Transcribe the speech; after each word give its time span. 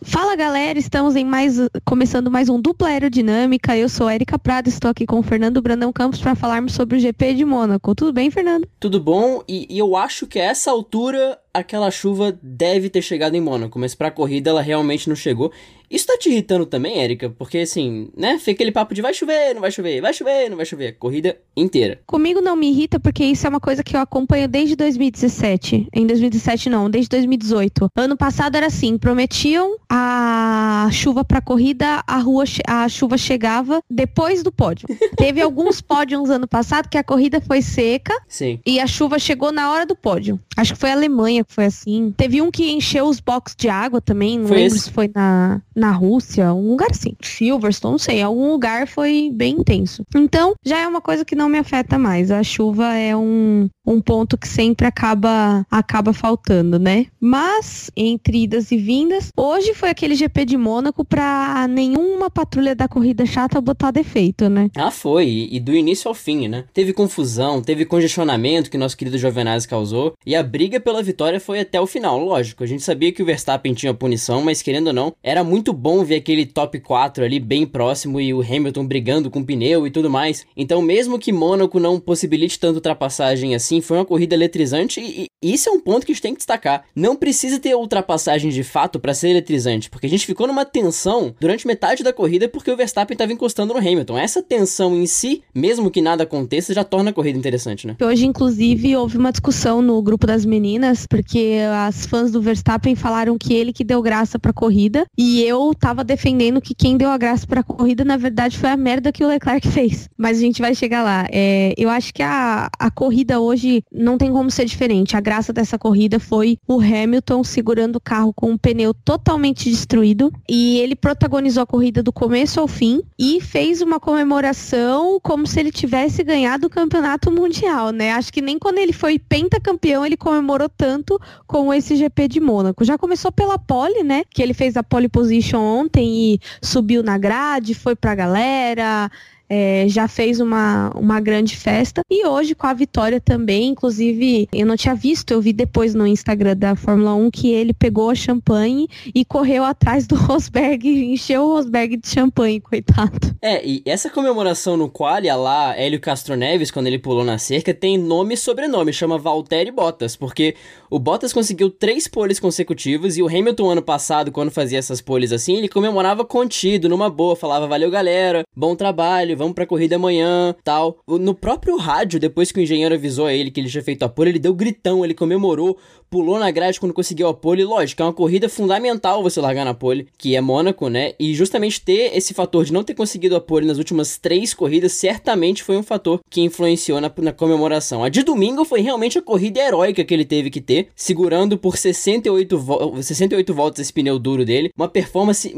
Fala 0.00 0.36
galera, 0.36 0.78
estamos 0.78 1.16
em 1.16 1.24
mais 1.24 1.56
começando 1.84 2.30
mais 2.30 2.48
um 2.48 2.60
dupla 2.60 2.88
aerodinâmica. 2.88 3.76
Eu 3.76 3.88
sou 3.88 4.08
Erika 4.08 4.38
Prado, 4.38 4.68
estou 4.68 4.90
aqui 4.90 5.04
com 5.04 5.18
o 5.18 5.22
Fernando 5.24 5.60
Brandão 5.60 5.92
Campos 5.92 6.20
para 6.20 6.36
falarmos 6.36 6.72
sobre 6.72 6.96
o 6.96 7.00
GP 7.00 7.34
de 7.34 7.44
Mônaco. 7.44 7.96
Tudo 7.96 8.12
bem, 8.12 8.30
Fernando? 8.30 8.68
Tudo 8.78 9.00
bom? 9.00 9.42
E, 9.48 9.66
e 9.68 9.76
eu 9.76 9.96
acho 9.96 10.28
que 10.28 10.38
a 10.38 10.44
essa 10.44 10.70
altura 10.70 11.36
aquela 11.52 11.90
chuva 11.90 12.38
deve 12.40 12.88
ter 12.88 13.02
chegado 13.02 13.34
em 13.34 13.40
Mônaco, 13.40 13.76
mas 13.76 13.96
para 13.96 14.06
a 14.06 14.12
corrida 14.12 14.50
ela 14.50 14.62
realmente 14.62 15.08
não 15.08 15.16
chegou. 15.16 15.52
Isso 15.90 16.06
tá 16.06 16.16
te 16.18 16.28
irritando 16.28 16.66
também, 16.66 16.98
Érica? 16.98 17.30
Porque 17.30 17.58
assim, 17.58 18.08
né? 18.16 18.38
Fica 18.38 18.52
aquele 18.52 18.72
papo 18.72 18.94
de 18.94 19.02
vai 19.02 19.14
chover, 19.14 19.54
não 19.54 19.60
vai 19.60 19.70
chover, 19.70 20.00
vai 20.00 20.12
chover, 20.12 20.48
não 20.50 20.56
vai 20.56 20.66
chover. 20.66 20.92
Corrida 20.98 21.36
inteira. 21.56 22.00
Comigo 22.06 22.40
não 22.40 22.56
me 22.56 22.70
irrita 22.70 22.98
porque 23.00 23.24
isso 23.24 23.46
é 23.46 23.50
uma 23.50 23.60
coisa 23.60 23.82
que 23.82 23.96
eu 23.96 24.00
acompanho 24.00 24.48
desde 24.48 24.76
2017. 24.76 25.88
Em 25.92 26.06
2017 26.06 26.68
não, 26.68 26.90
desde 26.90 27.08
2018. 27.10 27.88
Ano 27.96 28.16
passado 28.16 28.56
era 28.56 28.66
assim, 28.66 28.98
prometiam 28.98 29.76
a 29.88 30.88
chuva 30.92 31.24
pra 31.24 31.40
corrida, 31.40 32.02
a 32.06 32.18
rua 32.18 32.44
a 32.66 32.88
chuva 32.88 33.16
chegava 33.16 33.82
depois 33.90 34.42
do 34.42 34.52
pódio. 34.52 34.86
Teve 35.16 35.40
alguns 35.40 35.80
pódios 35.80 36.30
ano 36.30 36.46
passado 36.46 36.88
que 36.88 36.98
a 36.98 37.04
corrida 37.04 37.40
foi 37.40 37.62
seca 37.62 38.14
Sim. 38.28 38.60
e 38.64 38.78
a 38.80 38.86
chuva 38.86 39.18
chegou 39.18 39.50
na 39.52 39.70
hora 39.70 39.86
do 39.86 39.96
pódio. 39.96 40.38
Acho 40.56 40.74
que 40.74 40.80
foi 40.80 40.90
a 40.90 40.94
Alemanha 40.94 41.44
que 41.44 41.52
foi 41.52 41.66
assim. 41.66 42.12
Teve 42.16 42.42
um 42.42 42.50
que 42.50 42.70
encheu 42.70 43.06
os 43.06 43.20
boxes 43.20 43.56
de 43.56 43.68
água 43.68 44.00
também, 44.00 44.38
não 44.38 44.48
Foi 44.48 44.56
lembro 44.56 44.76
esse? 44.76 44.84
se 44.86 44.90
foi 44.90 45.10
na, 45.14 45.60
na 45.78 45.92
Rússia, 45.92 46.52
um 46.52 46.70
lugar 46.70 46.90
assim. 46.90 47.14
Silverstone, 47.22 47.92
não 47.92 47.98
sei, 47.98 48.22
algum 48.22 48.50
lugar 48.50 48.86
foi 48.86 49.30
bem 49.32 49.56
intenso. 49.58 50.02
Então, 50.14 50.54
já 50.64 50.78
é 50.78 50.86
uma 50.86 51.00
coisa 51.00 51.24
que 51.24 51.34
não 51.34 51.48
me 51.48 51.58
afeta 51.58 51.98
mais. 51.98 52.30
A 52.30 52.42
chuva 52.42 52.94
é 52.94 53.16
um, 53.16 53.68
um 53.86 54.00
ponto 54.00 54.36
que 54.36 54.46
sempre 54.46 54.86
acaba 54.86 55.66
acaba 55.70 56.12
faltando, 56.12 56.78
né? 56.78 57.06
Mas, 57.20 57.90
entre 57.96 58.44
idas 58.44 58.70
e 58.70 58.76
vindas, 58.76 59.30
hoje 59.36 59.74
foi 59.74 59.90
aquele 59.90 60.14
GP 60.14 60.44
de 60.44 60.56
Mônaco 60.56 61.04
pra 61.04 61.66
nenhuma 61.68 62.30
patrulha 62.30 62.74
da 62.74 62.88
corrida 62.88 63.24
chata 63.24 63.60
botar 63.60 63.90
defeito, 63.90 64.48
né? 64.48 64.68
Ah, 64.76 64.90
foi. 64.90 65.48
E, 65.50 65.60
do 65.60 65.74
início 65.74 66.08
ao 66.08 66.14
fim, 66.14 66.48
né? 66.48 66.64
Teve 66.72 66.92
confusão, 66.92 67.62
teve 67.62 67.84
congestionamento 67.84 68.70
que 68.70 68.78
nosso 68.78 68.96
querido 68.96 69.18
Giovinazzi 69.18 69.68
causou. 69.68 70.14
E 70.26 70.34
a 70.34 70.42
briga 70.42 70.80
pela 70.80 71.02
vitória 71.02 71.40
foi 71.40 71.60
até 71.60 71.80
o 71.80 71.86
final, 71.86 72.18
lógico. 72.18 72.64
A 72.64 72.66
gente 72.66 72.82
sabia 72.82 73.12
que 73.12 73.22
o 73.22 73.26
Verstappen 73.26 73.74
tinha 73.74 73.94
punição, 73.94 74.42
mas 74.42 74.62
querendo 74.62 74.88
ou 74.88 74.92
não, 74.92 75.12
era 75.22 75.42
muito 75.42 75.67
bom 75.72 76.04
ver 76.04 76.16
aquele 76.16 76.46
top 76.46 76.80
4 76.80 77.24
ali 77.24 77.38
bem 77.40 77.66
próximo 77.66 78.20
e 78.20 78.32
o 78.32 78.40
Hamilton 78.40 78.86
brigando 78.86 79.30
com 79.30 79.40
o 79.40 79.44
pneu 79.44 79.86
e 79.86 79.90
tudo 79.90 80.10
mais. 80.10 80.46
Então, 80.56 80.82
mesmo 80.82 81.18
que 81.18 81.32
Mônaco 81.32 81.78
não 81.78 82.00
possibilite 82.00 82.58
tanta 82.58 82.76
ultrapassagem 82.76 83.54
assim, 83.54 83.80
foi 83.80 83.98
uma 83.98 84.04
corrida 84.04 84.34
eletrizante 84.34 85.00
e, 85.00 85.26
e 85.42 85.54
isso 85.54 85.68
é 85.68 85.72
um 85.72 85.80
ponto 85.80 86.04
que 86.04 86.12
a 86.12 86.14
gente 86.14 86.22
tem 86.22 86.32
que 86.32 86.38
destacar. 86.38 86.84
Não 86.94 87.14
precisa 87.16 87.58
ter 87.58 87.74
ultrapassagem 87.74 88.50
de 88.50 88.62
fato 88.62 88.98
para 88.98 89.14
ser 89.14 89.30
eletrizante, 89.30 89.88
porque 89.88 90.06
a 90.06 90.10
gente 90.10 90.26
ficou 90.26 90.46
numa 90.46 90.64
tensão 90.64 91.34
durante 91.40 91.66
metade 91.66 92.02
da 92.02 92.12
corrida 92.12 92.48
porque 92.48 92.70
o 92.70 92.76
Verstappen 92.76 93.14
estava 93.14 93.32
encostando 93.32 93.72
no 93.72 93.80
Hamilton. 93.80 94.18
Essa 94.18 94.42
tensão 94.42 94.96
em 94.96 95.06
si, 95.06 95.42
mesmo 95.54 95.90
que 95.90 96.00
nada 96.00 96.24
aconteça, 96.24 96.74
já 96.74 96.84
torna 96.84 97.10
a 97.10 97.12
corrida 97.12 97.38
interessante, 97.38 97.86
né? 97.86 97.96
Hoje, 98.02 98.26
inclusive, 98.26 98.96
houve 98.96 99.16
uma 99.16 99.30
discussão 99.30 99.80
no 99.80 100.00
grupo 100.02 100.26
das 100.26 100.44
meninas, 100.44 101.06
porque 101.06 101.58
as 101.86 102.06
fãs 102.06 102.30
do 102.30 102.40
Verstappen 102.40 102.94
falaram 102.94 103.38
que 103.38 103.54
ele 103.54 103.72
que 103.72 103.84
deu 103.84 104.02
graça 104.02 104.38
pra 104.38 104.52
corrida, 104.52 105.06
e 105.16 105.42
eu 105.42 105.57
tava 105.74 106.04
defendendo 106.04 106.60
que 106.60 106.74
quem 106.74 106.96
deu 106.96 107.10
a 107.10 107.18
graça 107.18 107.46
pra 107.46 107.62
corrida, 107.62 108.04
na 108.04 108.16
verdade, 108.16 108.58
foi 108.58 108.70
a 108.70 108.76
merda 108.76 109.12
que 109.12 109.24
o 109.24 109.28
Leclerc 109.28 109.66
fez. 109.68 110.08
Mas 110.16 110.38
a 110.38 110.40
gente 110.40 110.60
vai 110.60 110.74
chegar 110.74 111.02
lá. 111.02 111.26
É, 111.30 111.74
eu 111.76 111.88
acho 111.88 112.12
que 112.12 112.22
a, 112.22 112.68
a 112.78 112.90
corrida 112.90 113.40
hoje 113.40 113.82
não 113.92 114.18
tem 114.18 114.32
como 114.32 114.50
ser 114.50 114.64
diferente. 114.64 115.16
A 115.16 115.20
graça 115.20 115.52
dessa 115.52 115.78
corrida 115.78 116.18
foi 116.18 116.58
o 116.66 116.80
Hamilton 116.80 117.42
segurando 117.44 117.96
o 117.96 118.00
carro 118.00 118.32
com 118.32 118.52
o 118.52 118.58
pneu 118.58 118.92
totalmente 118.92 119.70
destruído, 119.70 120.32
e 120.48 120.78
ele 120.78 120.94
protagonizou 120.94 121.62
a 121.62 121.66
corrida 121.66 122.02
do 122.02 122.12
começo 122.12 122.60
ao 122.60 122.68
fim, 122.68 123.02
e 123.18 123.40
fez 123.40 123.80
uma 123.80 123.98
comemoração 123.98 125.18
como 125.22 125.46
se 125.46 125.58
ele 125.60 125.70
tivesse 125.70 126.22
ganhado 126.22 126.66
o 126.66 126.70
campeonato 126.70 127.30
mundial, 127.30 127.90
né? 127.90 128.12
Acho 128.12 128.32
que 128.32 128.40
nem 128.40 128.58
quando 128.58 128.78
ele 128.78 128.92
foi 128.92 129.18
pentacampeão 129.18 130.04
ele 130.04 130.16
comemorou 130.16 130.68
tanto 130.68 131.18
com 131.46 131.72
esse 131.72 131.96
GP 131.96 132.28
de 132.28 132.40
Mônaco. 132.40 132.84
Já 132.84 132.98
começou 132.98 133.32
pela 133.32 133.58
pole, 133.58 134.02
né? 134.02 134.22
Que 134.30 134.42
ele 134.42 134.54
fez 134.54 134.76
a 134.76 134.82
pole 134.82 135.08
position 135.08 135.47
ontem 135.56 136.34
e 136.34 136.40
subiu 136.62 137.02
na 137.02 137.18
grade, 137.18 137.74
foi 137.74 137.94
pra 137.94 138.14
galera. 138.14 139.10
É, 139.48 139.86
já 139.88 140.06
fez 140.06 140.40
uma, 140.40 140.90
uma 140.94 141.20
grande 141.20 141.56
festa 141.56 142.02
e 142.10 142.26
hoje 142.26 142.54
com 142.54 142.66
a 142.66 142.74
vitória 142.74 143.20
também, 143.20 143.68
inclusive 143.68 144.48
eu 144.52 144.66
não 144.66 144.76
tinha 144.76 144.94
visto, 144.94 145.30
eu 145.32 145.40
vi 145.40 145.52
depois 145.52 145.94
no 145.94 146.06
Instagram 146.06 146.56
da 146.56 146.76
Fórmula 146.76 147.14
1 147.14 147.30
que 147.30 147.50
ele 147.50 147.72
pegou 147.72 148.10
a 148.10 148.14
champanhe 148.14 148.88
e 149.14 149.24
correu 149.24 149.64
atrás 149.64 150.06
do 150.06 150.14
Rosberg, 150.16 150.88
encheu 150.88 151.44
o 151.44 151.52
Rosberg 151.54 151.96
de 151.96 152.08
champanhe, 152.08 152.60
coitado. 152.60 153.36
É, 153.40 153.64
e 153.64 153.82
essa 153.86 154.10
comemoração 154.10 154.76
no 154.76 154.88
quali, 154.88 155.28
a 155.28 155.36
lá 155.36 155.76
Hélio 155.76 156.00
Castro 156.00 156.36
Neves, 156.36 156.70
quando 156.70 156.88
ele 156.88 156.98
pulou 156.98 157.24
na 157.24 157.38
cerca, 157.38 157.72
tem 157.72 157.96
nome 157.96 158.34
e 158.34 158.36
sobrenome, 158.36 158.92
chama 158.92 159.18
Valtteri 159.18 159.70
Bottas, 159.70 160.16
porque 160.16 160.54
o 160.90 160.98
Bottas 160.98 161.32
conseguiu 161.32 161.70
três 161.70 162.08
poles 162.08 162.40
consecutivas 162.40 163.16
e 163.16 163.22
o 163.22 163.28
Hamilton 163.28 163.70
ano 163.70 163.82
passado, 163.82 164.32
quando 164.32 164.50
fazia 164.50 164.78
essas 164.78 165.00
poles 165.00 165.32
assim, 165.32 165.56
ele 165.56 165.68
comemorava 165.68 166.24
contido, 166.24 166.88
numa 166.88 167.08
boa, 167.08 167.36
falava 167.36 167.66
valeu 167.66 167.90
galera, 167.90 168.42
bom 168.56 168.74
trabalho, 168.74 169.37
vamos 169.38 169.54
pra 169.54 169.66
corrida 169.66 169.96
amanhã, 169.96 170.54
tal. 170.62 170.98
No 171.06 171.34
próprio 171.34 171.76
rádio, 171.76 172.20
depois 172.20 172.52
que 172.52 172.58
o 172.58 172.62
engenheiro 172.62 172.94
avisou 172.94 173.26
a 173.26 173.32
ele 173.32 173.50
que 173.50 173.60
ele 173.60 173.70
tinha 173.70 173.82
feito 173.82 174.02
a 174.02 174.08
pole, 174.08 174.30
ele 174.30 174.38
deu 174.38 174.52
gritão, 174.52 175.04
ele 175.04 175.14
comemorou, 175.14 175.78
pulou 176.10 176.38
na 176.38 176.50
grade 176.50 176.80
quando 176.80 176.92
conseguiu 176.92 177.28
a 177.28 177.34
pole, 177.34 177.64
lógico, 177.64 178.02
é 178.02 178.04
uma 178.04 178.12
corrida 178.12 178.48
fundamental 178.48 179.22
você 179.22 179.40
largar 179.40 179.64
na 179.64 179.74
pole, 179.74 180.08
que 180.18 180.34
é 180.34 180.40
Mônaco, 180.40 180.88
né? 180.88 181.12
E 181.18 181.34
justamente 181.34 181.80
ter 181.80 182.16
esse 182.16 182.34
fator 182.34 182.64
de 182.64 182.72
não 182.72 182.82
ter 182.82 182.94
conseguido 182.94 183.36
a 183.36 183.40
pole 183.40 183.66
nas 183.66 183.78
últimas 183.78 184.18
três 184.18 184.52
corridas, 184.52 184.92
certamente 184.92 185.62
foi 185.62 185.76
um 185.76 185.82
fator 185.82 186.20
que 186.28 186.40
influenciou 186.40 187.00
na, 187.00 187.12
na 187.18 187.32
comemoração. 187.32 188.02
A 188.02 188.08
de 188.08 188.22
domingo 188.22 188.64
foi 188.64 188.80
realmente 188.80 189.18
a 189.18 189.22
corrida 189.22 189.60
heróica 189.60 190.04
que 190.04 190.12
ele 190.12 190.24
teve 190.24 190.50
que 190.50 190.60
ter, 190.60 190.88
segurando 190.96 191.56
por 191.56 191.76
68, 191.76 192.58
vo 192.58 193.02
68 193.02 193.54
voltas 193.54 193.80
esse 193.80 193.92
pneu 193.92 194.18
duro 194.18 194.44
dele, 194.44 194.70
uma 194.76 194.88
performance 194.88 195.54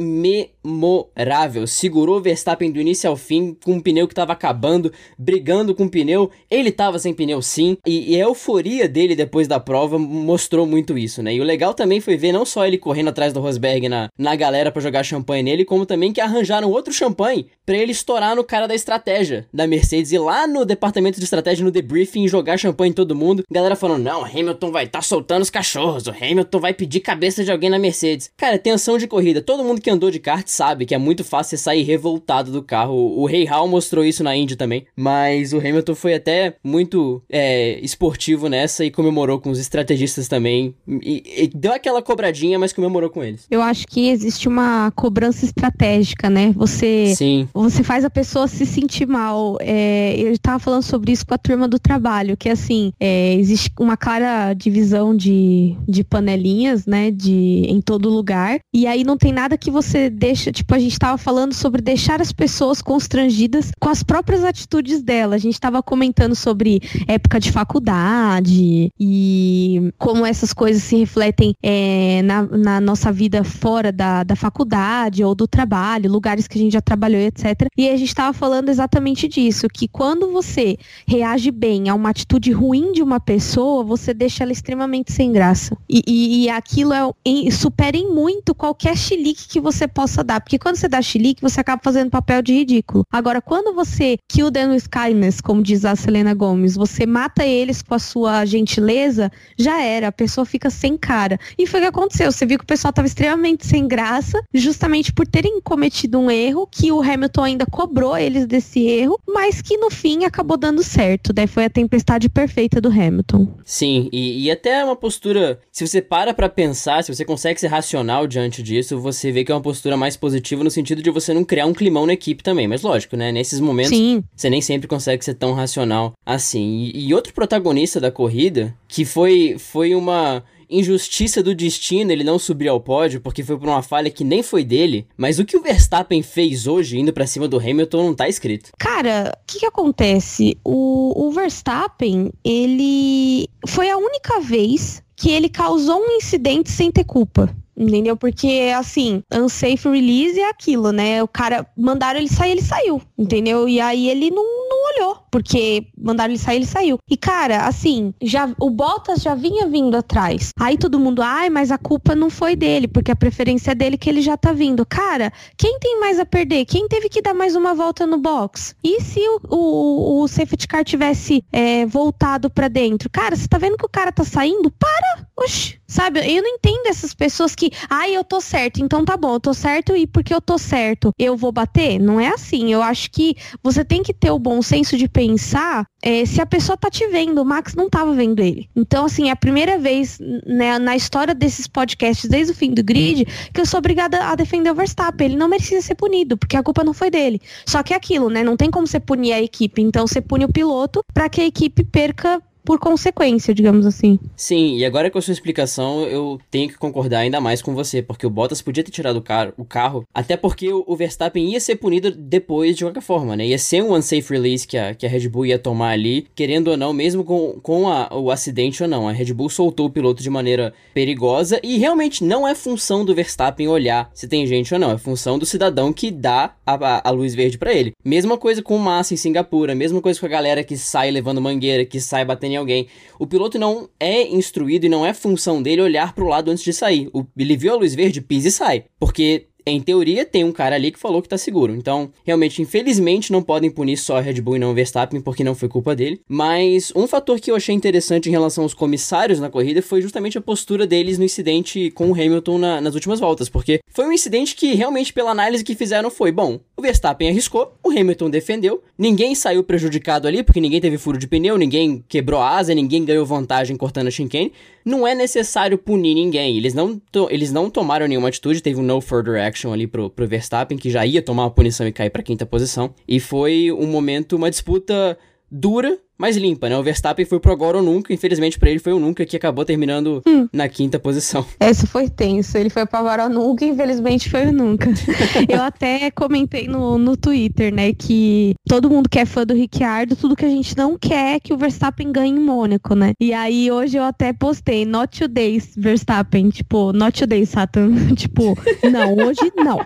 memorável. 0.64 1.66
Segurou 1.66 2.18
o 2.18 2.22
Verstappen 2.22 2.70
do 2.70 2.80
início 2.80 3.08
ao 3.08 3.16
fim, 3.16 3.56
com 3.64 3.74
um 3.74 3.80
pneu 3.80 4.06
que 4.06 4.14
tava 4.14 4.32
acabando, 4.32 4.92
brigando 5.18 5.74
com 5.74 5.84
o 5.84 5.90
pneu. 5.90 6.30
Ele 6.50 6.70
tava 6.70 6.98
sem 6.98 7.14
pneu 7.14 7.40
sim, 7.42 7.76
e, 7.86 8.14
e 8.14 8.16
a 8.16 8.24
euforia 8.24 8.88
dele 8.88 9.14
depois 9.16 9.48
da 9.48 9.60
prova 9.60 9.98
mostrou 9.98 10.66
muito 10.66 10.96
isso, 10.98 11.22
né? 11.22 11.34
E 11.34 11.40
o 11.40 11.44
legal 11.44 11.74
também 11.74 12.00
foi 12.00 12.16
ver 12.16 12.32
não 12.32 12.44
só 12.44 12.66
ele 12.66 12.78
correndo 12.78 13.08
atrás 13.08 13.32
do 13.32 13.40
Rosberg 13.40 13.88
na, 13.88 14.08
na 14.18 14.36
galera 14.36 14.70
para 14.70 14.82
jogar 14.82 15.02
champanhe 15.04 15.42
nele, 15.42 15.64
como 15.64 15.86
também 15.86 16.12
que 16.12 16.20
arranjaram 16.20 16.70
outro 16.70 16.92
champanhe 16.92 17.46
para 17.64 17.76
ele 17.76 17.92
estourar 17.92 18.34
no 18.34 18.42
cara 18.42 18.66
da 18.66 18.74
estratégia 18.74 19.46
da 19.52 19.66
Mercedes 19.66 20.12
e 20.12 20.18
lá 20.18 20.46
no 20.46 20.64
departamento 20.64 21.18
de 21.18 21.24
estratégia, 21.24 21.64
no 21.64 21.70
debriefing, 21.70 22.26
jogar 22.26 22.58
champanhe 22.58 22.90
em 22.90 22.94
todo 22.94 23.14
mundo. 23.14 23.44
Galera 23.50 23.76
falando: 23.76 24.02
não, 24.02 24.24
Hamilton 24.24 24.72
vai 24.72 24.84
estar 24.84 24.98
tá 24.98 25.02
soltando 25.02 25.42
os 25.42 25.50
cachorros, 25.50 26.06
o 26.06 26.10
Hamilton 26.10 26.58
vai 26.58 26.74
pedir 26.74 27.00
cabeça 27.00 27.44
de 27.44 27.50
alguém 27.50 27.70
na 27.70 27.78
Mercedes. 27.78 28.30
Cara, 28.36 28.58
tensão 28.58 28.98
de 28.98 29.06
corrida. 29.06 29.40
Todo 29.40 29.64
mundo 29.64 29.80
que 29.80 29.90
andou 29.90 30.10
de 30.10 30.18
kart 30.18 30.49
sabe 30.50 30.86
que 30.86 30.94
é 30.94 30.98
muito 30.98 31.24
fácil 31.24 31.50
você 31.50 31.62
sair 31.62 31.82
revoltado 31.82 32.52
do 32.52 32.62
carro. 32.62 32.94
O 32.94 33.26
Rei 33.26 33.44
Hall 33.44 33.68
mostrou 33.68 34.04
isso 34.04 34.22
na 34.22 34.36
Indy 34.36 34.56
também, 34.56 34.86
mas 34.96 35.52
o 35.52 35.58
Hamilton 35.58 35.94
foi 35.94 36.14
até 36.14 36.54
muito 36.62 37.22
é, 37.28 37.78
esportivo 37.80 38.48
nessa 38.48 38.84
e 38.84 38.90
comemorou 38.90 39.40
com 39.40 39.50
os 39.50 39.58
estrategistas 39.58 40.28
também. 40.28 40.74
E, 40.88 41.44
e 41.44 41.48
deu 41.48 41.72
aquela 41.72 42.02
cobradinha, 42.02 42.58
mas 42.58 42.72
comemorou 42.72 43.10
com 43.10 43.22
eles. 43.22 43.46
Eu 43.50 43.62
acho 43.62 43.86
que 43.86 44.08
existe 44.08 44.48
uma 44.48 44.90
cobrança 44.92 45.44
estratégica, 45.44 46.28
né? 46.28 46.52
Você 46.56 47.14
Sim. 47.16 47.48
você 47.52 47.82
faz 47.82 48.04
a 48.04 48.10
pessoa 48.10 48.46
se 48.48 48.66
sentir 48.66 49.06
mal. 49.06 49.56
É, 49.60 50.14
eu 50.18 50.32
estava 50.32 50.58
falando 50.58 50.82
sobre 50.82 51.12
isso 51.12 51.26
com 51.26 51.34
a 51.34 51.38
turma 51.38 51.66
do 51.66 51.78
trabalho, 51.78 52.36
que 52.36 52.48
assim, 52.48 52.92
é, 52.98 53.34
existe 53.34 53.70
uma 53.78 53.96
clara 53.96 54.52
divisão 54.54 55.16
de, 55.16 55.76
de 55.88 56.04
panelinhas, 56.04 56.86
né? 56.86 57.10
De, 57.10 57.64
em 57.68 57.80
todo 57.80 58.08
lugar. 58.08 58.58
E 58.72 58.86
aí 58.86 59.04
não 59.04 59.16
tem 59.16 59.32
nada 59.32 59.56
que 59.56 59.70
você 59.70 60.10
deixa. 60.40 60.52
Tipo, 60.52 60.74
a 60.74 60.78
gente 60.78 60.92
estava 60.92 61.18
falando 61.18 61.52
sobre 61.52 61.82
deixar 61.82 62.20
as 62.20 62.32
pessoas 62.32 62.80
constrangidas 62.80 63.70
com 63.78 63.88
as 63.88 64.02
próprias 64.02 64.42
atitudes 64.42 65.02
dela. 65.02 65.34
A 65.34 65.38
gente 65.38 65.54
estava 65.54 65.82
comentando 65.82 66.34
sobre 66.34 66.80
época 67.06 67.38
de 67.38 67.52
faculdade 67.52 68.90
e 68.98 69.92
como 69.98 70.24
essas 70.24 70.52
coisas 70.52 70.82
se 70.82 70.96
refletem 70.96 71.54
é, 71.62 72.22
na, 72.22 72.42
na 72.42 72.80
nossa 72.80 73.12
vida 73.12 73.44
fora 73.44 73.92
da, 73.92 74.24
da 74.24 74.34
faculdade 74.34 75.22
ou 75.22 75.34
do 75.34 75.46
trabalho, 75.46 76.10
lugares 76.10 76.48
que 76.48 76.58
a 76.58 76.62
gente 76.62 76.72
já 76.72 76.80
trabalhou, 76.80 77.20
etc. 77.20 77.68
E 77.76 77.88
a 77.88 77.96
gente 77.96 78.08
estava 78.08 78.32
falando 78.32 78.68
exatamente 78.68 79.28
disso, 79.28 79.68
que 79.68 79.86
quando 79.86 80.32
você 80.32 80.76
reage 81.06 81.50
bem 81.50 81.88
a 81.88 81.94
uma 81.94 82.10
atitude 82.10 82.50
ruim 82.52 82.92
de 82.92 83.02
uma 83.02 83.20
pessoa, 83.20 83.84
você 83.84 84.14
deixa 84.14 84.44
ela 84.44 84.52
extremamente 84.52 85.12
sem 85.12 85.32
graça. 85.32 85.76
E, 85.88 86.02
e, 86.06 86.44
e 86.44 86.48
aquilo 86.48 86.92
é, 86.92 87.50
supera 87.50 87.96
em 87.96 88.12
muito 88.12 88.54
qualquer 88.54 88.96
chilique 88.96 89.48
que 89.48 89.60
você 89.60 89.86
possa 89.86 90.22
dar, 90.29 90.29
porque 90.38 90.58
quando 90.58 90.76
você 90.76 90.86
dá 90.86 91.00
chilique, 91.00 91.42
você 91.42 91.60
acaba 91.60 91.80
fazendo 91.82 92.10
papel 92.10 92.42
de 92.42 92.52
ridículo. 92.52 93.04
Agora, 93.10 93.40
quando 93.40 93.74
você 93.74 94.18
kill 94.28 94.50
them 94.50 94.70
with 94.70 94.84
kindness, 94.90 95.40
como 95.40 95.62
diz 95.62 95.84
a 95.84 95.96
Selena 95.96 96.34
Gomes, 96.34 96.76
você 96.76 97.06
mata 97.06 97.44
eles 97.44 97.82
com 97.82 97.94
a 97.94 97.98
sua 97.98 98.44
gentileza, 98.44 99.32
já 99.58 99.82
era, 99.82 100.08
a 100.08 100.12
pessoa 100.12 100.44
fica 100.44 100.70
sem 100.70 100.96
cara. 100.96 101.38
E 101.58 101.66
foi 101.66 101.80
o 101.80 101.82
que 101.82 101.88
aconteceu, 101.88 102.30
você 102.30 102.46
viu 102.46 102.58
que 102.58 102.64
o 102.64 102.66
pessoal 102.66 102.92
tava 102.92 103.06
extremamente 103.06 103.66
sem 103.66 103.88
graça, 103.88 104.40
justamente 104.52 105.12
por 105.12 105.26
terem 105.26 105.60
cometido 105.60 106.18
um 106.18 106.30
erro, 106.30 106.68
que 106.70 106.92
o 106.92 107.00
Hamilton 107.00 107.42
ainda 107.42 107.66
cobrou 107.66 108.16
eles 108.16 108.46
desse 108.46 108.86
erro, 108.86 109.18
mas 109.26 109.62
que 109.62 109.76
no 109.78 109.90
fim 109.90 110.24
acabou 110.24 110.56
dando 110.56 110.82
certo. 110.82 111.32
Daí 111.32 111.46
foi 111.46 111.64
a 111.64 111.70
tempestade 111.70 112.28
perfeita 112.28 112.80
do 112.80 112.88
Hamilton. 112.88 113.48
Sim, 113.64 114.08
e, 114.12 114.44
e 114.44 114.50
até 114.50 114.84
uma 114.84 114.96
postura, 114.96 115.60
se 115.72 115.86
você 115.86 116.02
para 116.02 116.34
pra 116.34 116.48
pensar, 116.48 117.02
se 117.02 117.14
você 117.14 117.24
consegue 117.24 117.60
ser 117.60 117.68
racional 117.68 118.26
diante 118.26 118.62
disso, 118.62 118.98
você 118.98 119.32
vê 119.32 119.44
que 119.44 119.52
é 119.52 119.54
uma 119.54 119.60
postura 119.60 119.96
mais 119.96 120.16
positiva 120.20 120.62
no 120.62 120.70
sentido 120.70 121.02
de 121.02 121.10
você 121.10 121.34
não 121.34 121.44
criar 121.44 121.66
um 121.66 121.74
climão 121.74 122.06
na 122.06 122.12
equipe 122.12 122.42
também. 122.42 122.68
Mas 122.68 122.82
lógico, 122.82 123.16
né? 123.16 123.32
Nesses 123.32 123.58
momentos, 123.58 123.96
Sim. 123.96 124.22
você 124.36 124.50
nem 124.50 124.60
sempre 124.60 124.86
consegue 124.86 125.24
ser 125.24 125.34
tão 125.34 125.52
racional 125.52 126.12
assim. 126.24 126.90
E, 126.94 127.08
e 127.08 127.14
outro 127.14 127.32
protagonista 127.32 127.98
da 127.98 128.10
corrida, 128.10 128.74
que 128.86 129.04
foi, 129.04 129.56
foi 129.58 129.94
uma 129.94 130.44
injustiça 130.70 131.42
do 131.42 131.54
destino 131.54 132.12
ele 132.12 132.22
não 132.22 132.38
subir 132.38 132.68
ao 132.68 132.80
pódio, 132.80 133.20
porque 133.20 133.42
foi 133.42 133.58
por 133.58 133.68
uma 133.68 133.82
falha 133.82 134.10
que 134.10 134.22
nem 134.22 134.42
foi 134.42 134.62
dele. 134.62 135.06
Mas 135.16 135.38
o 135.38 135.44
que 135.44 135.56
o 135.56 135.62
Verstappen 135.62 136.22
fez 136.22 136.66
hoje, 136.66 136.98
indo 136.98 137.12
para 137.12 137.26
cima 137.26 137.48
do 137.48 137.58
Hamilton, 137.58 138.04
não 138.04 138.14
tá 138.14 138.28
escrito. 138.28 138.70
Cara, 138.78 139.36
o 139.36 139.46
que, 139.46 139.58
que 139.60 139.66
acontece? 139.66 140.56
O, 140.64 141.26
o 141.26 141.32
Verstappen, 141.32 142.30
ele. 142.44 143.48
Foi 143.66 143.90
a 143.90 143.96
única 143.96 144.40
vez 144.40 145.02
que 145.16 145.30
ele 145.30 145.48
causou 145.48 146.00
um 146.00 146.12
incidente 146.12 146.70
sem 146.70 146.90
ter 146.90 147.04
culpa. 147.04 147.54
Entendeu? 147.80 148.14
Porque, 148.14 148.70
assim, 148.76 149.22
unsafe 149.32 149.88
release 149.88 150.38
é 150.38 150.50
aquilo, 150.50 150.92
né? 150.92 151.22
O 151.22 151.28
cara, 151.28 151.66
mandaram 151.74 152.20
ele 152.20 152.28
sair, 152.28 152.50
ele 152.50 152.60
saiu, 152.60 153.00
entendeu? 153.16 153.66
E 153.66 153.80
aí 153.80 154.10
ele 154.10 154.30
não, 154.30 154.44
não 154.68 154.92
olhou, 154.92 155.16
porque 155.30 155.86
mandaram 155.96 156.30
ele 156.30 156.38
sair, 156.38 156.56
ele 156.56 156.66
saiu. 156.66 156.98
E, 157.08 157.16
cara, 157.16 157.66
assim, 157.66 158.12
já 158.20 158.54
o 158.60 158.68
Bottas 158.68 159.22
já 159.22 159.34
vinha 159.34 159.66
vindo 159.66 159.96
atrás. 159.96 160.50
Aí 160.60 160.76
todo 160.76 161.00
mundo, 161.00 161.22
ai, 161.22 161.48
mas 161.48 161.70
a 161.70 161.78
culpa 161.78 162.14
não 162.14 162.28
foi 162.28 162.54
dele, 162.54 162.86
porque 162.86 163.10
a 163.10 163.16
preferência 163.16 163.70
é 163.70 163.74
dele 163.74 163.96
que 163.96 164.10
ele 164.10 164.20
já 164.20 164.36
tá 164.36 164.52
vindo. 164.52 164.84
Cara, 164.84 165.32
quem 165.56 165.78
tem 165.78 165.98
mais 165.98 166.20
a 166.20 166.26
perder? 166.26 166.66
Quem 166.66 166.86
teve 166.86 167.08
que 167.08 167.22
dar 167.22 167.32
mais 167.32 167.56
uma 167.56 167.74
volta 167.74 168.06
no 168.06 168.18
box? 168.18 168.76
E 168.84 169.00
se 169.00 169.20
o, 169.20 169.40
o, 169.48 170.22
o 170.22 170.28
safety 170.28 170.68
car 170.68 170.84
tivesse 170.84 171.42
é, 171.50 171.86
voltado 171.86 172.50
para 172.50 172.68
dentro? 172.68 173.08
Cara, 173.08 173.34
você 173.34 173.48
tá 173.48 173.56
vendo 173.56 173.78
que 173.78 173.86
o 173.86 173.90
cara 173.90 174.12
tá 174.12 174.22
saindo? 174.22 174.70
Para! 174.70 175.30
Oxi, 175.38 175.80
sabe? 175.86 176.20
Eu 176.20 176.42
não 176.42 176.50
entendo 176.50 176.86
essas 176.86 177.14
pessoas 177.14 177.54
que 177.54 177.69
ai, 177.88 178.16
eu 178.16 178.24
tô 178.24 178.40
certo, 178.40 178.82
então 178.82 179.04
tá 179.04 179.16
bom, 179.16 179.34
eu 179.34 179.40
tô 179.40 179.54
certo 179.54 179.96
e 179.96 180.06
porque 180.06 180.34
eu 180.34 180.40
tô 180.40 180.58
certo, 180.58 181.12
eu 181.18 181.36
vou 181.36 181.52
bater? 181.52 181.98
Não 181.98 182.20
é 182.20 182.28
assim. 182.28 182.72
Eu 182.72 182.82
acho 182.82 183.10
que 183.10 183.36
você 183.62 183.84
tem 183.84 184.02
que 184.02 184.12
ter 184.12 184.30
o 184.30 184.38
bom 184.38 184.62
senso 184.62 184.96
de 184.96 185.08
pensar 185.08 185.86
é, 186.02 186.24
se 186.24 186.40
a 186.40 186.46
pessoa 186.46 186.76
tá 186.76 186.90
te 186.90 187.06
vendo. 187.08 187.40
O 187.40 187.44
Max 187.44 187.74
não 187.74 187.88
tava 187.88 188.14
vendo 188.14 188.40
ele. 188.40 188.68
Então, 188.74 189.06
assim, 189.06 189.28
é 189.28 189.32
a 189.32 189.36
primeira 189.36 189.78
vez 189.78 190.18
né, 190.46 190.78
na 190.78 190.96
história 190.96 191.34
desses 191.34 191.66
podcasts, 191.66 192.28
desde 192.28 192.52
o 192.52 192.56
fim 192.56 192.72
do 192.72 192.82
grid, 192.82 193.26
que 193.52 193.60
eu 193.60 193.66
sou 193.66 193.78
obrigada 193.78 194.24
a 194.24 194.34
defender 194.34 194.70
o 194.70 194.74
Verstappen. 194.74 195.26
Ele 195.26 195.36
não 195.36 195.48
merecia 195.48 195.80
ser 195.82 195.94
punido, 195.94 196.36
porque 196.36 196.56
a 196.56 196.62
culpa 196.62 196.84
não 196.84 196.92
foi 196.94 197.10
dele. 197.10 197.40
Só 197.66 197.82
que 197.82 197.92
é 197.92 197.96
aquilo, 197.96 198.28
né? 198.28 198.42
Não 198.42 198.56
tem 198.56 198.70
como 198.70 198.86
você 198.86 199.00
punir 199.00 199.32
a 199.32 199.42
equipe. 199.42 199.82
Então, 199.82 200.06
você 200.06 200.20
pune 200.20 200.44
o 200.44 200.52
piloto 200.52 201.02
para 201.12 201.28
que 201.28 201.40
a 201.40 201.46
equipe 201.46 201.84
perca 201.84 202.42
por 202.64 202.78
consequência, 202.78 203.54
digamos 203.54 203.86
assim. 203.86 204.18
Sim, 204.36 204.76
e 204.76 204.84
agora 204.84 205.10
com 205.10 205.18
a 205.18 205.22
sua 205.22 205.32
explicação, 205.32 206.02
eu 206.02 206.38
tenho 206.50 206.68
que 206.68 206.76
concordar 206.76 207.20
ainda 207.20 207.40
mais 207.40 207.62
com 207.62 207.74
você, 207.74 208.02
porque 208.02 208.26
o 208.26 208.30
Bottas 208.30 208.60
podia 208.62 208.84
ter 208.84 208.90
tirado 208.90 209.16
o, 209.16 209.22
car 209.22 209.52
o 209.56 209.64
carro, 209.64 210.04
até 210.12 210.36
porque 210.36 210.70
o, 210.72 210.96
Verstappen 210.96 211.50
ia 211.50 211.60
ser 211.60 211.76
punido 211.76 212.10
depois 212.10 212.76
de 212.76 212.84
qualquer 212.84 213.00
forma, 213.00 213.34
né? 213.34 213.46
Ia 213.46 213.58
ser 213.58 213.82
um 213.82 213.94
unsafe 213.94 214.32
release 214.32 214.66
que 214.66 214.76
a, 214.76 214.94
que 214.94 215.06
a 215.06 215.08
Red 215.08 215.28
Bull 215.28 215.46
ia 215.46 215.58
tomar 215.58 215.90
ali, 215.90 216.26
querendo 216.34 216.68
ou 216.68 216.76
não, 216.76 216.92
mesmo 216.92 217.24
com, 217.24 217.58
com 217.62 217.88
a, 217.88 218.14
o 218.14 218.30
acidente 218.30 218.82
ou 218.82 218.88
não. 218.88 219.08
A 219.08 219.12
Red 219.12 219.32
Bull 219.32 219.48
soltou 219.48 219.86
o 219.86 219.90
piloto 219.90 220.22
de 220.22 220.28
maneira 220.28 220.74
perigosa 220.92 221.58
e 221.62 221.78
realmente 221.78 222.22
não 222.22 222.46
é 222.46 222.54
função 222.54 223.04
do 223.04 223.14
Verstappen 223.14 223.68
olhar 223.68 224.10
se 224.12 224.28
tem 224.28 224.46
gente 224.46 224.74
ou 224.74 224.80
não, 224.80 224.90
é 224.90 224.98
função 224.98 225.38
do 225.38 225.46
cidadão 225.46 225.92
que 225.92 226.10
dá 226.10 226.54
a, 226.66 226.74
a, 226.74 227.08
a 227.08 227.10
luz 227.10 227.34
verde 227.34 227.56
para 227.56 227.72
ele. 227.72 227.92
Mesma 228.04 228.36
coisa 228.36 228.62
com 228.62 228.76
o 228.76 228.78
Massa 228.78 229.14
em 229.14 229.16
Singapura, 229.16 229.74
mesma 229.74 230.00
coisa 230.02 230.20
com 230.20 230.26
a 230.26 230.28
galera 230.28 230.62
que 230.62 230.76
sai 230.76 231.10
levando 231.10 231.40
mangueira, 231.40 231.84
que 231.86 232.00
sai 232.00 232.24
batendo 232.24 232.49
em 232.52 232.56
alguém. 232.56 232.88
O 233.18 233.26
piloto 233.26 233.58
não 233.58 233.88
é 233.98 234.26
instruído 234.28 234.86
e 234.86 234.88
não 234.88 235.04
é 235.04 235.12
função 235.12 235.62
dele 235.62 235.82
olhar 235.82 236.14
para 236.14 236.24
o 236.24 236.28
lado 236.28 236.50
antes 236.50 236.64
de 236.64 236.72
sair. 236.72 237.10
Ele 237.36 237.56
viu 237.56 237.72
a 237.72 237.76
luz 237.76 237.94
verde, 237.94 238.20
pisa 238.20 238.48
e 238.48 238.50
sai. 238.52 238.84
Porque 238.98 239.46
em 239.70 239.80
teoria, 239.80 240.24
tem 240.24 240.44
um 240.44 240.52
cara 240.52 240.76
ali 240.76 240.90
que 240.90 240.98
falou 240.98 241.22
que 241.22 241.28
tá 241.28 241.38
seguro. 241.38 241.74
Então, 241.74 242.10
realmente, 242.24 242.60
infelizmente, 242.62 243.32
não 243.32 243.42
podem 243.42 243.70
punir 243.70 243.96
só 243.96 244.18
a 244.18 244.20
Red 244.20 244.40
Bull 244.40 244.56
e 244.56 244.58
não 244.58 244.70
o 244.70 244.74
Verstappen, 244.74 245.20
porque 245.20 245.44
não 245.44 245.54
foi 245.54 245.68
culpa 245.68 245.94
dele. 245.94 246.20
Mas 246.28 246.92
um 246.94 247.06
fator 247.06 247.40
que 247.40 247.50
eu 247.50 247.56
achei 247.56 247.74
interessante 247.74 248.28
em 248.28 248.32
relação 248.32 248.64
aos 248.64 248.74
comissários 248.74 249.40
na 249.40 249.50
corrida 249.50 249.82
foi 249.82 250.00
justamente 250.00 250.38
a 250.38 250.40
postura 250.40 250.86
deles 250.86 251.18
no 251.18 251.24
incidente 251.24 251.90
com 251.92 252.10
o 252.10 252.14
Hamilton 252.14 252.58
na, 252.58 252.80
nas 252.80 252.94
últimas 252.94 253.20
voltas. 253.20 253.48
Porque 253.48 253.80
foi 253.88 254.06
um 254.06 254.12
incidente 254.12 254.54
que, 254.54 254.74
realmente, 254.74 255.12
pela 255.12 255.30
análise 255.30 255.64
que 255.64 255.74
fizeram, 255.74 256.10
foi: 256.10 256.32
bom, 256.32 256.60
o 256.76 256.82
Verstappen 256.82 257.28
arriscou, 257.28 257.74
o 257.84 257.90
Hamilton 257.90 258.30
defendeu, 258.30 258.82
ninguém 258.98 259.34
saiu 259.34 259.62
prejudicado 259.62 260.26
ali, 260.26 260.42
porque 260.42 260.60
ninguém 260.60 260.80
teve 260.80 260.98
furo 260.98 261.18
de 261.18 261.26
pneu, 261.26 261.58
ninguém 261.58 262.04
quebrou 262.08 262.40
a 262.40 262.56
asa, 262.56 262.74
ninguém 262.74 263.04
ganhou 263.04 263.26
vantagem 263.26 263.76
cortando 263.76 264.08
a 264.08 264.10
chicane. 264.10 264.52
Não 264.84 265.06
é 265.06 265.14
necessário 265.14 265.76
punir 265.76 266.14
ninguém. 266.14 266.56
Eles 266.56 266.72
não, 266.72 267.00
eles 267.28 267.52
não 267.52 267.68
tomaram 267.68 268.08
nenhuma 268.08 268.28
atitude, 268.28 268.62
teve 268.62 268.80
um 268.80 268.82
no 268.82 269.00
further 269.00 269.42
action 269.42 269.59
action 269.60 269.72
ali 269.72 269.86
pro, 269.86 270.08
pro 270.08 270.26
Verstappen, 270.26 270.78
que 270.78 270.90
já 270.90 271.04
ia 271.04 271.22
tomar 271.22 271.44
uma 271.44 271.50
punição 271.50 271.86
e 271.86 271.92
cair 271.92 272.10
pra 272.10 272.22
quinta 272.22 272.46
posição. 272.46 272.94
E 273.06 273.20
foi 273.20 273.70
um 273.70 273.86
momento, 273.86 274.36
uma 274.36 274.50
disputa 274.50 275.18
dura, 275.50 275.98
mais 276.20 276.36
limpa, 276.36 276.68
né? 276.68 276.76
O 276.76 276.82
Verstappen 276.82 277.24
foi 277.24 277.40
pro 277.40 277.50
agora 277.50 277.78
ou 277.78 277.82
nunca, 277.82 278.12
infelizmente 278.12 278.58
para 278.58 278.68
ele 278.68 278.78
foi 278.78 278.92
o 278.92 278.98
nunca 278.98 279.24
que 279.24 279.36
acabou 279.36 279.64
terminando 279.64 280.22
hum. 280.28 280.46
na 280.52 280.68
quinta 280.68 280.98
posição. 280.98 281.46
Esse 281.58 281.86
foi 281.86 282.10
tenso, 282.10 282.58
ele 282.58 282.68
foi 282.68 282.84
pro 282.84 282.98
agora 282.98 283.24
ou 283.24 283.30
nunca, 283.30 283.64
infelizmente 283.64 284.28
foi 284.28 284.48
o 284.48 284.52
nunca. 284.52 284.90
Eu 285.48 285.62
até 285.62 286.10
comentei 286.10 286.68
no, 286.68 286.98
no 286.98 287.16
Twitter, 287.16 287.74
né, 287.74 287.94
que 287.94 288.54
todo 288.68 288.90
mundo 288.90 289.08
que 289.08 289.18
é 289.18 289.24
fã 289.24 289.46
do 289.46 289.54
Ricciardo, 289.54 290.14
tudo 290.14 290.36
que 290.36 290.44
a 290.44 290.48
gente 290.48 290.76
não 290.76 290.98
quer 290.98 291.36
é 291.36 291.40
que 291.40 291.54
o 291.54 291.56
Verstappen 291.56 292.12
ganhe 292.12 292.30
em 292.30 292.38
Mônaco, 292.38 292.94
né? 292.94 293.12
E 293.18 293.32
aí 293.32 293.70
hoje 293.70 293.96
eu 293.96 294.02
até 294.02 294.30
postei, 294.34 294.84
not 294.84 295.18
today, 295.18 295.62
Verstappen, 295.74 296.50
tipo, 296.50 296.92
not 296.92 297.18
today, 297.18 297.46
Satan. 297.46 297.94
tipo, 298.14 298.58
não, 298.90 299.14
hoje 299.26 299.50
não. 299.56 299.80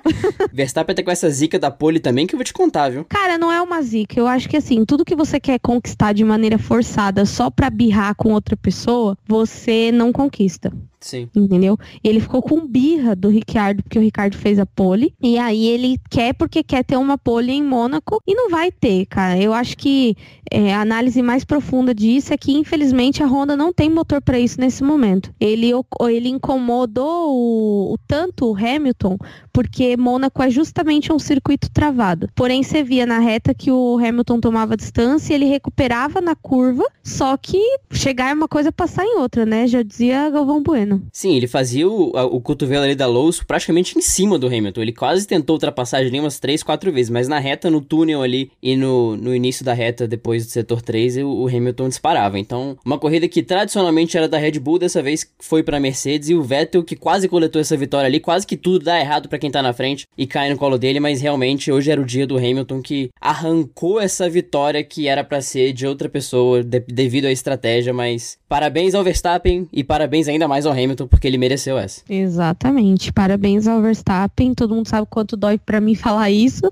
Verstappen 0.53 0.97
tá 0.97 1.03
com 1.05 1.11
essa 1.13 1.31
zica 1.31 1.61
da 1.61 1.71
pole 1.71 2.01
também 2.01 2.27
que 2.27 2.35
eu 2.35 2.39
vou 2.39 2.45
te 2.45 2.53
contar, 2.53 2.89
viu? 2.89 3.05
Cara, 3.05 3.39
não 3.39 3.53
é 3.53 3.63
uma 3.63 3.81
zica, 3.83 4.19
eu 4.19 4.27
acho 4.27 4.49
que 4.49 4.57
assim, 4.57 4.85
tudo 4.85 5.05
que 5.05 5.15
você 5.15 5.39
quer 5.39 5.61
conquistar 5.61 6.13
de 6.13 6.24
de 6.25 6.29
maneira 6.29 6.59
forçada 6.59 7.27
só 7.27 7.51
pra 7.51 7.69
birrar 7.69 8.15
com 8.15 8.33
outra 8.33 8.57
pessoa, 8.57 9.17
você 9.29 9.93
não 9.93 10.11
conquista. 10.11 10.73
Sim. 11.05 11.29
Entendeu? 11.37 11.77
Ele 12.03 12.19
ficou 12.19 12.41
com 12.41 12.67
birra 12.67 13.15
do 13.15 13.29
Ricardo, 13.29 13.83
porque 13.83 13.99
o 13.99 14.03
Ricardo 14.03 14.39
fez 14.39 14.59
a 14.59 14.65
pole. 14.65 15.15
E 15.21 15.37
aí 15.37 15.67
ele 15.67 15.99
quer 16.09 16.33
porque 16.33 16.63
quer 16.63 16.83
ter 16.83 16.97
uma 16.97 17.19
pole 17.19 17.53
em 17.53 17.63
Mônaco 17.63 18.23
e 18.27 18.35
não 18.35 18.49
vai 18.49 18.73
ter, 18.73 19.05
cara. 19.05 19.39
Eu 19.39 19.53
acho 19.53 19.77
que 19.77 20.17
é, 20.51 20.73
a 20.73 20.81
análise 20.81 21.21
mais 21.21 21.45
profunda 21.45 21.95
disso 21.95 22.33
é 22.33 22.39
que, 22.39 22.53
infelizmente, 22.53 23.23
a 23.23 23.27
Honda 23.27 23.55
não 23.55 23.71
tem 23.71 23.91
motor 23.91 24.23
para 24.23 24.39
isso 24.39 24.59
nesse 24.59 24.83
momento. 24.83 25.31
Ele, 25.39 25.73
ele 26.09 26.29
incomodou 26.31 27.35
o, 27.35 27.93
o, 27.93 27.99
tanto 28.07 28.51
o 28.51 28.57
Hamilton, 28.57 29.19
porque 29.53 29.99
Mônaco 29.99 30.43
é 30.43 30.49
justamente 30.49 31.13
um 31.13 31.19
circuito 31.19 31.71
travado. 31.71 32.31
Porém, 32.35 32.63
você 32.63 32.83
via 32.83 33.05
na 33.05 33.19
reta 33.19 33.53
que 33.53 33.71
o 33.71 33.99
Hamilton 33.99 34.41
tomava 34.41 34.75
distância, 34.75 35.35
ele 35.35 35.45
recuperava 35.45 36.23
na 36.23 36.35
curva, 36.35 36.85
só 37.03 37.37
que 37.37 37.59
chegar 37.93 38.31
é 38.31 38.35
uma 38.35 38.49
coisa, 38.49 38.73
passar 38.73 39.05
em 39.05 39.19
outra, 39.19 39.45
né? 39.45 39.67
Já 39.67 39.83
dizia 39.83 40.31
Galvão 40.31 40.63
Bueno. 40.63 40.94
Sim, 41.13 41.37
ele 41.37 41.47
fazia 41.47 41.89
o, 41.89 42.11
o 42.11 42.41
cotovelo 42.41 42.85
ali 42.85 42.95
da 42.95 43.07
Lowe's 43.07 43.43
praticamente 43.43 43.97
em 43.99 44.01
cima 44.01 44.39
do 44.39 44.47
Hamilton. 44.47 44.83
Ele 44.83 44.93
quase 44.93 45.27
tentou 45.27 45.55
ultrapassagem 45.55 46.09
ali 46.09 46.21
umas 46.21 46.39
3, 46.39 46.63
4 46.63 46.93
vezes, 46.93 47.11
mas 47.11 47.29
na 47.29 47.39
reta, 47.39 47.71
no 47.71 47.81
túnel 47.81 48.23
ali 48.23 48.51
e 48.63 48.77
no, 48.77 49.17
no 49.17 49.35
início 49.35 49.65
da 49.65 49.73
reta, 49.73 50.07
depois 50.07 50.45
do 50.47 50.51
setor 50.51 50.83
3, 50.83 51.19
o, 51.19 51.29
o 51.29 51.49
Hamilton 51.49 51.89
disparava. 51.89 52.39
Então, 52.39 52.77
uma 52.85 52.99
corrida 52.99 53.29
que 53.29 53.43
tradicionalmente 53.43 54.17
era 54.17 54.29
da 54.29 54.39
Red 54.39 54.59
Bull, 54.59 54.79
dessa 54.79 55.03
vez 55.03 55.27
foi 55.39 55.63
pra 55.63 55.81
Mercedes 55.81 56.29
e 56.29 56.35
o 56.35 56.43
Vettel, 56.43 56.85
que 56.85 56.97
quase 56.97 57.29
coletou 57.29 57.61
essa 57.61 57.77
vitória 57.77 58.07
ali, 58.07 58.21
quase 58.21 58.47
que 58.47 58.57
tudo 58.57 58.85
dá 58.85 58.99
errado 58.99 59.29
para 59.29 59.39
quem 59.39 59.51
tá 59.51 59.63
na 59.63 59.73
frente 59.73 60.07
e 60.17 60.27
cai 60.27 60.51
no 60.51 60.57
colo 60.57 60.79
dele, 60.79 61.01
mas 61.01 61.21
realmente 61.21 61.71
hoje 61.71 61.91
era 61.91 62.01
o 62.01 62.05
dia 62.05 62.27
do 62.27 62.37
Hamilton 62.37 62.81
que 62.83 63.11
arrancou 63.21 64.01
essa 64.01 64.29
vitória 64.29 64.83
que 64.83 65.09
era 65.09 65.25
para 65.25 65.41
ser 65.41 65.73
de 65.73 65.87
outra 65.87 66.09
pessoa 66.09 66.63
de, 66.63 66.81
devido 66.81 67.27
à 67.27 67.33
estratégia, 67.33 67.93
mas 67.93 68.39
parabéns 68.49 68.95
ao 68.95 69.05
Verstappen 69.05 69.69
e 69.73 69.83
parabéns 69.83 70.29
ainda 70.29 70.47
mais 70.47 70.67
ao 70.67 70.73
Hamilton 70.73 70.84
Hamilton, 70.85 71.07
porque 71.07 71.27
ele 71.27 71.39
mereceu 71.39 71.79
essa. 71.79 72.03
Exatamente. 72.09 73.13
Parabéns 73.13 73.67
ao 73.67 73.81
Verstappen, 73.81 74.55
todo 74.55 74.75
mundo 74.75 74.89
sabe 74.89 75.07
quanto 75.11 75.37
dói 75.37 75.59
para 75.59 75.81
mim 75.81 75.95
falar 75.97 76.31
isso. 76.31 76.63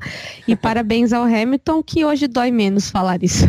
E 0.46 0.54
parabéns 0.56 1.12
ao 1.12 1.24
Hamilton, 1.24 1.82
que 1.82 2.04
hoje 2.04 2.28
dói 2.28 2.50
menos 2.50 2.90
falar 2.90 3.22
isso. 3.22 3.46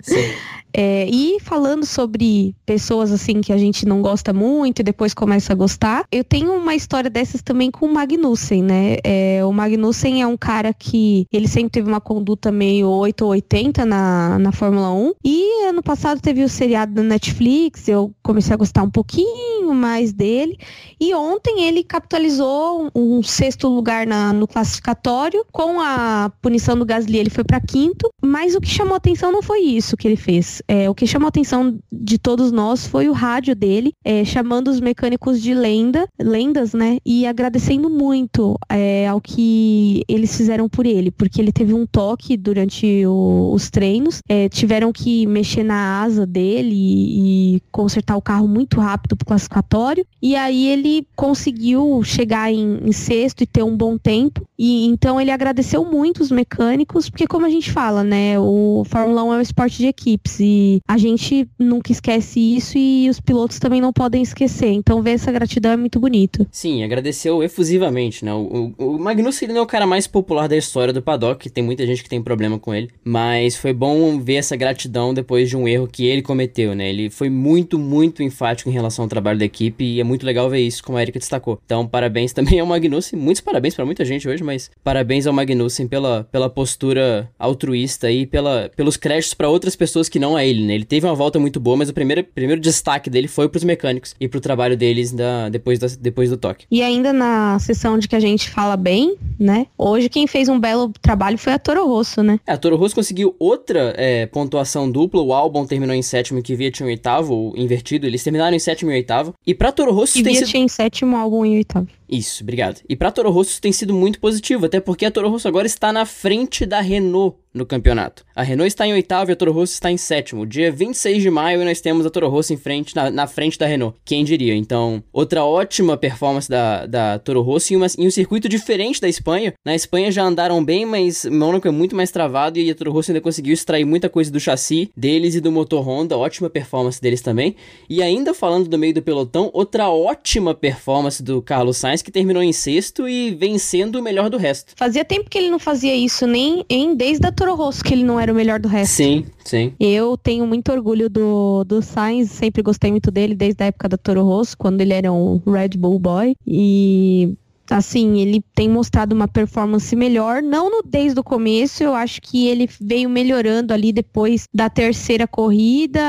Sim. 0.00 0.14
É, 0.74 1.06
e 1.08 1.38
falando 1.40 1.84
sobre 1.84 2.54
pessoas 2.64 3.12
assim 3.12 3.40
que 3.40 3.52
a 3.52 3.58
gente 3.58 3.86
não 3.86 4.00
gosta 4.00 4.32
muito 4.32 4.80
e 4.80 4.82
depois 4.82 5.12
começa 5.12 5.52
a 5.52 5.56
gostar, 5.56 6.04
eu 6.10 6.24
tenho 6.24 6.52
uma 6.52 6.74
história 6.74 7.10
dessas 7.10 7.42
também 7.42 7.70
com 7.70 7.86
o 7.86 7.92
Magnussen, 7.92 8.62
né? 8.62 8.96
É, 9.04 9.44
o 9.44 9.52
Magnussen 9.52 10.22
é 10.22 10.26
um 10.26 10.36
cara 10.36 10.72
que 10.72 11.26
ele 11.32 11.48
sempre 11.48 11.70
teve 11.70 11.88
uma 11.88 12.00
conduta 12.00 12.50
meio 12.50 12.88
8 12.88 13.22
ou 13.22 13.30
80 13.30 13.84
na, 13.84 14.38
na 14.38 14.52
Fórmula 14.52 14.92
1. 14.92 15.12
E 15.24 15.64
ano 15.66 15.82
passado 15.82 16.20
teve 16.20 16.42
o 16.42 16.48
seriado 16.48 16.92
da 16.94 17.02
Netflix, 17.02 17.88
eu 17.88 18.12
comecei 18.22 18.54
a 18.54 18.56
gostar 18.56 18.82
um 18.82 18.90
pouquinho 18.90 19.74
mais 19.74 20.12
dele. 20.12 20.58
E 21.00 21.14
ontem 21.14 21.64
ele 21.64 21.82
capitalizou 21.82 22.90
um, 22.94 23.22
sexto 23.22 23.68
lugar 23.68 24.06
na, 24.06 24.32
no 24.32 24.46
classificatório. 24.46 25.44
Com 25.50 25.80
a 25.80 26.30
punição 26.40 26.78
do 26.78 26.84
Gasly, 26.84 27.18
ele 27.18 27.30
foi 27.30 27.44
para 27.44 27.60
quinto. 27.60 28.10
Mas 28.20 28.54
o 28.54 28.60
que 28.60 28.68
chamou 28.68 28.94
atenção 28.94 29.32
não 29.32 29.42
foi 29.42 29.60
isso 29.60 29.96
que 29.96 30.06
ele 30.06 30.16
fez. 30.16 30.61
É, 30.68 30.88
o 30.88 30.94
que 30.94 31.06
chamou 31.06 31.26
a 31.26 31.28
atenção 31.28 31.78
de 31.90 32.18
todos 32.18 32.52
nós 32.52 32.86
foi 32.86 33.08
o 33.08 33.12
rádio 33.12 33.54
dele, 33.54 33.92
é, 34.04 34.24
chamando 34.24 34.68
os 34.68 34.80
mecânicos 34.80 35.40
de 35.40 35.54
lenda, 35.54 36.06
lendas, 36.20 36.72
né? 36.72 36.98
E 37.04 37.26
agradecendo 37.26 37.88
muito 37.90 38.58
é, 38.68 39.06
ao 39.08 39.20
que 39.20 40.02
eles 40.08 40.36
fizeram 40.36 40.68
por 40.68 40.86
ele, 40.86 41.10
porque 41.10 41.40
ele 41.40 41.52
teve 41.52 41.74
um 41.74 41.86
toque 41.86 42.36
durante 42.36 43.04
o, 43.06 43.52
os 43.52 43.70
treinos, 43.70 44.20
é, 44.28 44.48
tiveram 44.48 44.92
que 44.92 45.26
mexer 45.26 45.62
na 45.62 46.02
asa 46.02 46.26
dele 46.26 46.74
e, 46.74 47.56
e 47.56 47.60
consertar 47.70 48.16
o 48.16 48.22
carro 48.22 48.48
muito 48.48 48.80
rápido 48.80 49.16
pro 49.16 49.26
classificatório, 49.26 50.06
e 50.20 50.34
aí 50.36 50.68
ele 50.68 51.06
conseguiu 51.16 52.02
chegar 52.04 52.52
em, 52.52 52.78
em 52.84 52.92
sexto 52.92 53.42
e 53.42 53.46
ter 53.46 53.62
um 53.62 53.76
bom 53.76 53.96
tempo, 53.98 54.42
e 54.58 54.86
então 54.86 55.20
ele 55.20 55.30
agradeceu 55.30 55.84
muito 55.84 56.20
os 56.22 56.30
mecânicos, 56.30 57.08
porque 57.08 57.26
como 57.26 57.46
a 57.46 57.50
gente 57.50 57.70
fala, 57.70 58.04
né, 58.04 58.38
o 58.38 58.84
Fórmula 58.86 59.24
1 59.24 59.32
é 59.32 59.36
um 59.38 59.40
esporte 59.40 59.78
de 59.78 59.86
equipes, 59.86 60.40
e 60.40 60.51
a 60.88 60.98
gente 60.98 61.48
nunca 61.58 61.92
esquece 61.92 62.40
isso 62.40 62.76
e 62.76 63.08
os 63.08 63.20
pilotos 63.20 63.58
também 63.58 63.80
não 63.80 63.92
podem 63.92 64.22
esquecer. 64.22 64.70
Então 64.70 65.02
ver 65.02 65.12
essa 65.12 65.32
gratidão 65.32 65.72
é 65.72 65.76
muito 65.76 65.98
bonito. 66.00 66.46
Sim, 66.50 66.82
agradeceu 66.82 67.42
efusivamente, 67.42 68.24
né? 68.24 68.32
O, 68.32 68.72
o, 68.78 68.96
o 68.96 68.98
Magnussen 68.98 69.46
ele 69.46 69.54
não 69.54 69.60
é 69.60 69.64
o 69.64 69.66
cara 69.66 69.86
mais 69.86 70.06
popular 70.06 70.48
da 70.48 70.56
história 70.56 70.92
do 70.92 71.02
paddock, 71.02 71.48
tem 71.50 71.62
muita 71.62 71.86
gente 71.86 72.02
que 72.02 72.08
tem 72.08 72.22
problema 72.22 72.58
com 72.58 72.74
ele, 72.74 72.90
mas 73.04 73.56
foi 73.56 73.72
bom 73.72 74.18
ver 74.18 74.36
essa 74.36 74.56
gratidão 74.56 75.14
depois 75.14 75.48
de 75.48 75.56
um 75.56 75.66
erro 75.66 75.86
que 75.86 76.06
ele 76.06 76.22
cometeu, 76.22 76.74
né? 76.74 76.88
Ele 76.88 77.10
foi 77.10 77.28
muito, 77.28 77.78
muito 77.78 78.22
enfático 78.22 78.68
em 78.68 78.72
relação 78.72 79.04
ao 79.04 79.08
trabalho 79.08 79.38
da 79.38 79.44
equipe 79.44 79.84
e 79.84 80.00
é 80.00 80.04
muito 80.04 80.24
legal 80.24 80.48
ver 80.48 80.60
isso, 80.60 80.82
como 80.82 80.98
a 80.98 81.02
Erika 81.02 81.18
destacou. 81.18 81.58
Então, 81.64 81.86
parabéns 81.86 82.32
também 82.32 82.60
ao 82.60 82.66
Magnussen, 82.66 83.18
muitos 83.18 83.40
parabéns 83.40 83.74
para 83.74 83.84
muita 83.84 84.04
gente 84.04 84.28
hoje, 84.28 84.42
mas 84.42 84.70
parabéns 84.82 85.26
ao 85.26 85.32
Magnussen 85.32 85.86
pela, 85.86 86.26
pela 86.30 86.48
postura 86.48 87.28
altruísta 87.38 88.10
e 88.10 88.26
pela, 88.26 88.70
pelos 88.76 88.96
créditos 88.96 89.34
para 89.34 89.48
outras 89.48 89.76
pessoas 89.76 90.08
que 90.08 90.18
não 90.18 90.36
a 90.36 90.41
ele, 90.44 90.64
né? 90.64 90.74
Ele 90.74 90.84
teve 90.84 91.06
uma 91.06 91.14
volta 91.14 91.38
muito 91.38 91.58
boa, 91.60 91.76
mas 91.76 91.88
o 91.88 91.92
primeiro, 91.92 92.24
primeiro 92.24 92.60
destaque 92.60 93.08
dele 93.08 93.28
foi 93.28 93.48
pros 93.48 93.64
mecânicos 93.64 94.14
e 94.20 94.28
pro 94.28 94.40
trabalho 94.40 94.76
deles 94.76 95.12
da, 95.12 95.48
depois, 95.48 95.78
da, 95.78 95.86
depois 96.00 96.30
do 96.30 96.36
toque. 96.36 96.66
E 96.70 96.82
ainda 96.82 97.12
na 97.12 97.58
sessão 97.58 97.98
de 97.98 98.08
que 98.08 98.16
a 98.16 98.20
gente 98.20 98.50
fala 98.50 98.76
bem, 98.76 99.16
né? 99.38 99.66
Hoje 99.76 100.08
quem 100.08 100.26
fez 100.26 100.48
um 100.48 100.58
belo 100.58 100.92
trabalho 101.00 101.38
foi 101.38 101.52
a 101.52 101.58
Toro 101.58 101.86
Rosso, 101.86 102.22
né? 102.22 102.38
É, 102.46 102.52
a 102.52 102.56
Toro 102.56 102.76
Rosso 102.76 102.94
conseguiu 102.94 103.34
outra 103.38 103.94
é, 103.96 104.26
pontuação 104.26 104.90
dupla. 104.90 105.22
O 105.22 105.32
álbum 105.32 105.64
terminou 105.64 105.94
em 105.94 106.02
sétimo 106.02 106.38
e 106.38 106.42
Kvyat 106.42 106.82
em 106.82 106.86
oitavo, 106.86 107.52
invertido. 107.56 108.06
Eles 108.06 108.22
terminaram 108.22 108.56
em 108.56 108.60
sétimo 108.60 108.90
e 108.90 108.94
oitavo. 108.94 109.34
E 109.46 109.54
pra 109.54 109.72
Toro 109.72 109.92
Rosso 109.92 110.22
tem 110.22 110.34
sido... 110.34 110.54
em 110.56 110.68
sétimo, 110.68 111.16
álbum 111.16 111.44
em 111.44 111.56
oitavo. 111.56 111.88
Isso, 112.12 112.42
obrigado. 112.42 112.82
E 112.86 112.94
pra 112.94 113.10
Toro 113.10 113.30
Rosso 113.30 113.58
tem 113.58 113.72
sido 113.72 113.94
muito 113.94 114.20
positivo, 114.20 114.66
até 114.66 114.78
porque 114.78 115.06
a 115.06 115.10
Toro 115.10 115.30
Rosso 115.30 115.48
agora 115.48 115.66
está 115.66 115.90
na 115.90 116.04
frente 116.04 116.66
da 116.66 116.78
Renault 116.82 117.38
no 117.54 117.66
campeonato. 117.66 118.24
A 118.34 118.42
Renault 118.42 118.68
está 118.68 118.86
em 118.86 118.92
oitavo 118.92 119.30
e 119.30 119.32
a 119.32 119.36
Toro 119.36 119.52
Rosso 119.52 119.74
está 119.74 119.90
em 119.90 119.96
sétimo. 119.96 120.46
Dia 120.46 120.72
26 120.72 121.22
de 121.22 121.30
maio 121.30 121.64
nós 121.64 121.80
temos 121.80 122.06
a 122.06 122.10
Toro 122.10 122.28
Rosso 122.28 122.52
em 122.52 122.56
frente, 122.56 122.96
na, 122.96 123.10
na 123.10 123.26
frente 123.26 123.58
da 123.58 123.66
Renault. 123.66 123.96
Quem 124.04 124.24
diria? 124.24 124.54
Então, 124.54 125.02
outra 125.12 125.44
ótima 125.44 125.96
performance 125.96 126.48
da, 126.48 126.86
da 126.86 127.18
Toro 127.18 127.42
Rosso 127.42 127.74
em, 127.74 127.76
uma, 127.76 127.86
em 127.98 128.06
um 128.06 128.10
circuito 128.10 128.48
diferente 128.48 129.00
da 129.00 129.08
Espanha. 129.08 129.52
Na 129.64 129.74
Espanha 129.74 130.10
já 130.10 130.22
andaram 130.24 130.64
bem, 130.64 130.86
mas 130.86 131.24
Mônaco 131.26 131.68
é 131.68 131.70
muito 131.70 131.94
mais 131.94 132.10
travado 132.10 132.58
e 132.58 132.70
a 132.70 132.74
Toro 132.74 132.92
Rosso 132.92 133.10
ainda 133.10 133.20
conseguiu 133.20 133.52
extrair 133.52 133.84
muita 133.84 134.08
coisa 134.08 134.30
do 134.30 134.40
chassi 134.40 134.90
deles 134.96 135.34
e 135.34 135.40
do 135.40 135.52
motor 135.52 135.86
Honda. 135.86 136.16
Ótima 136.16 136.48
performance 136.48 137.00
deles 137.00 137.20
também. 137.20 137.54
E 137.88 138.02
ainda 138.02 138.32
falando 138.32 138.68
do 138.68 138.78
meio 138.78 138.94
do 138.94 139.02
pelotão, 139.02 139.50
outra 139.52 139.90
ótima 139.90 140.54
performance 140.54 141.22
do 141.22 141.42
Carlos 141.42 141.76
Sainz, 141.76 142.01
que 142.02 142.10
terminou 142.10 142.42
em 142.42 142.52
sexto 142.52 143.08
e 143.08 143.30
vencendo 143.30 143.96
o 143.96 144.02
melhor 144.02 144.28
do 144.28 144.36
resto. 144.36 144.72
Fazia 144.76 145.04
tempo 145.04 145.30
que 145.30 145.38
ele 145.38 145.50
não 145.50 145.58
fazia 145.58 145.94
isso, 145.94 146.26
nem 146.26 146.64
em 146.68 146.94
desde 146.94 147.26
a 147.26 147.32
Toro 147.32 147.54
Rosso, 147.54 147.82
que 147.82 147.94
ele 147.94 148.04
não 148.04 148.18
era 148.18 148.32
o 148.32 148.34
melhor 148.36 148.58
do 148.60 148.68
resto. 148.68 148.94
Sim, 148.94 149.24
sim. 149.44 149.72
Eu 149.78 150.16
tenho 150.16 150.46
muito 150.46 150.70
orgulho 150.72 151.08
do, 151.08 151.64
do 151.64 151.82
Sainz, 151.82 152.30
sempre 152.30 152.62
gostei 152.62 152.90
muito 152.90 153.10
dele 153.10 153.34
desde 153.34 153.62
a 153.62 153.66
época 153.66 153.88
da 153.88 153.96
Toro 153.96 154.22
Rosso, 154.24 154.56
quando 154.56 154.80
ele 154.80 154.92
era 154.92 155.12
um 155.12 155.40
Red 155.46 155.76
Bull 155.76 155.98
Boy. 155.98 156.34
E 156.46 157.34
assim, 157.70 158.20
ele 158.20 158.42
tem 158.54 158.68
mostrado 158.68 159.14
uma 159.14 159.28
performance 159.28 159.94
melhor, 159.94 160.42
não 160.42 160.70
no, 160.70 160.82
desde 160.82 161.18
o 161.18 161.24
começo, 161.24 161.82
eu 161.82 161.94
acho 161.94 162.20
que 162.20 162.46
ele 162.48 162.68
veio 162.80 163.08
melhorando 163.08 163.72
ali 163.72 163.92
depois 163.92 164.46
da 164.52 164.68
terceira 164.68 165.26
corrida, 165.26 166.02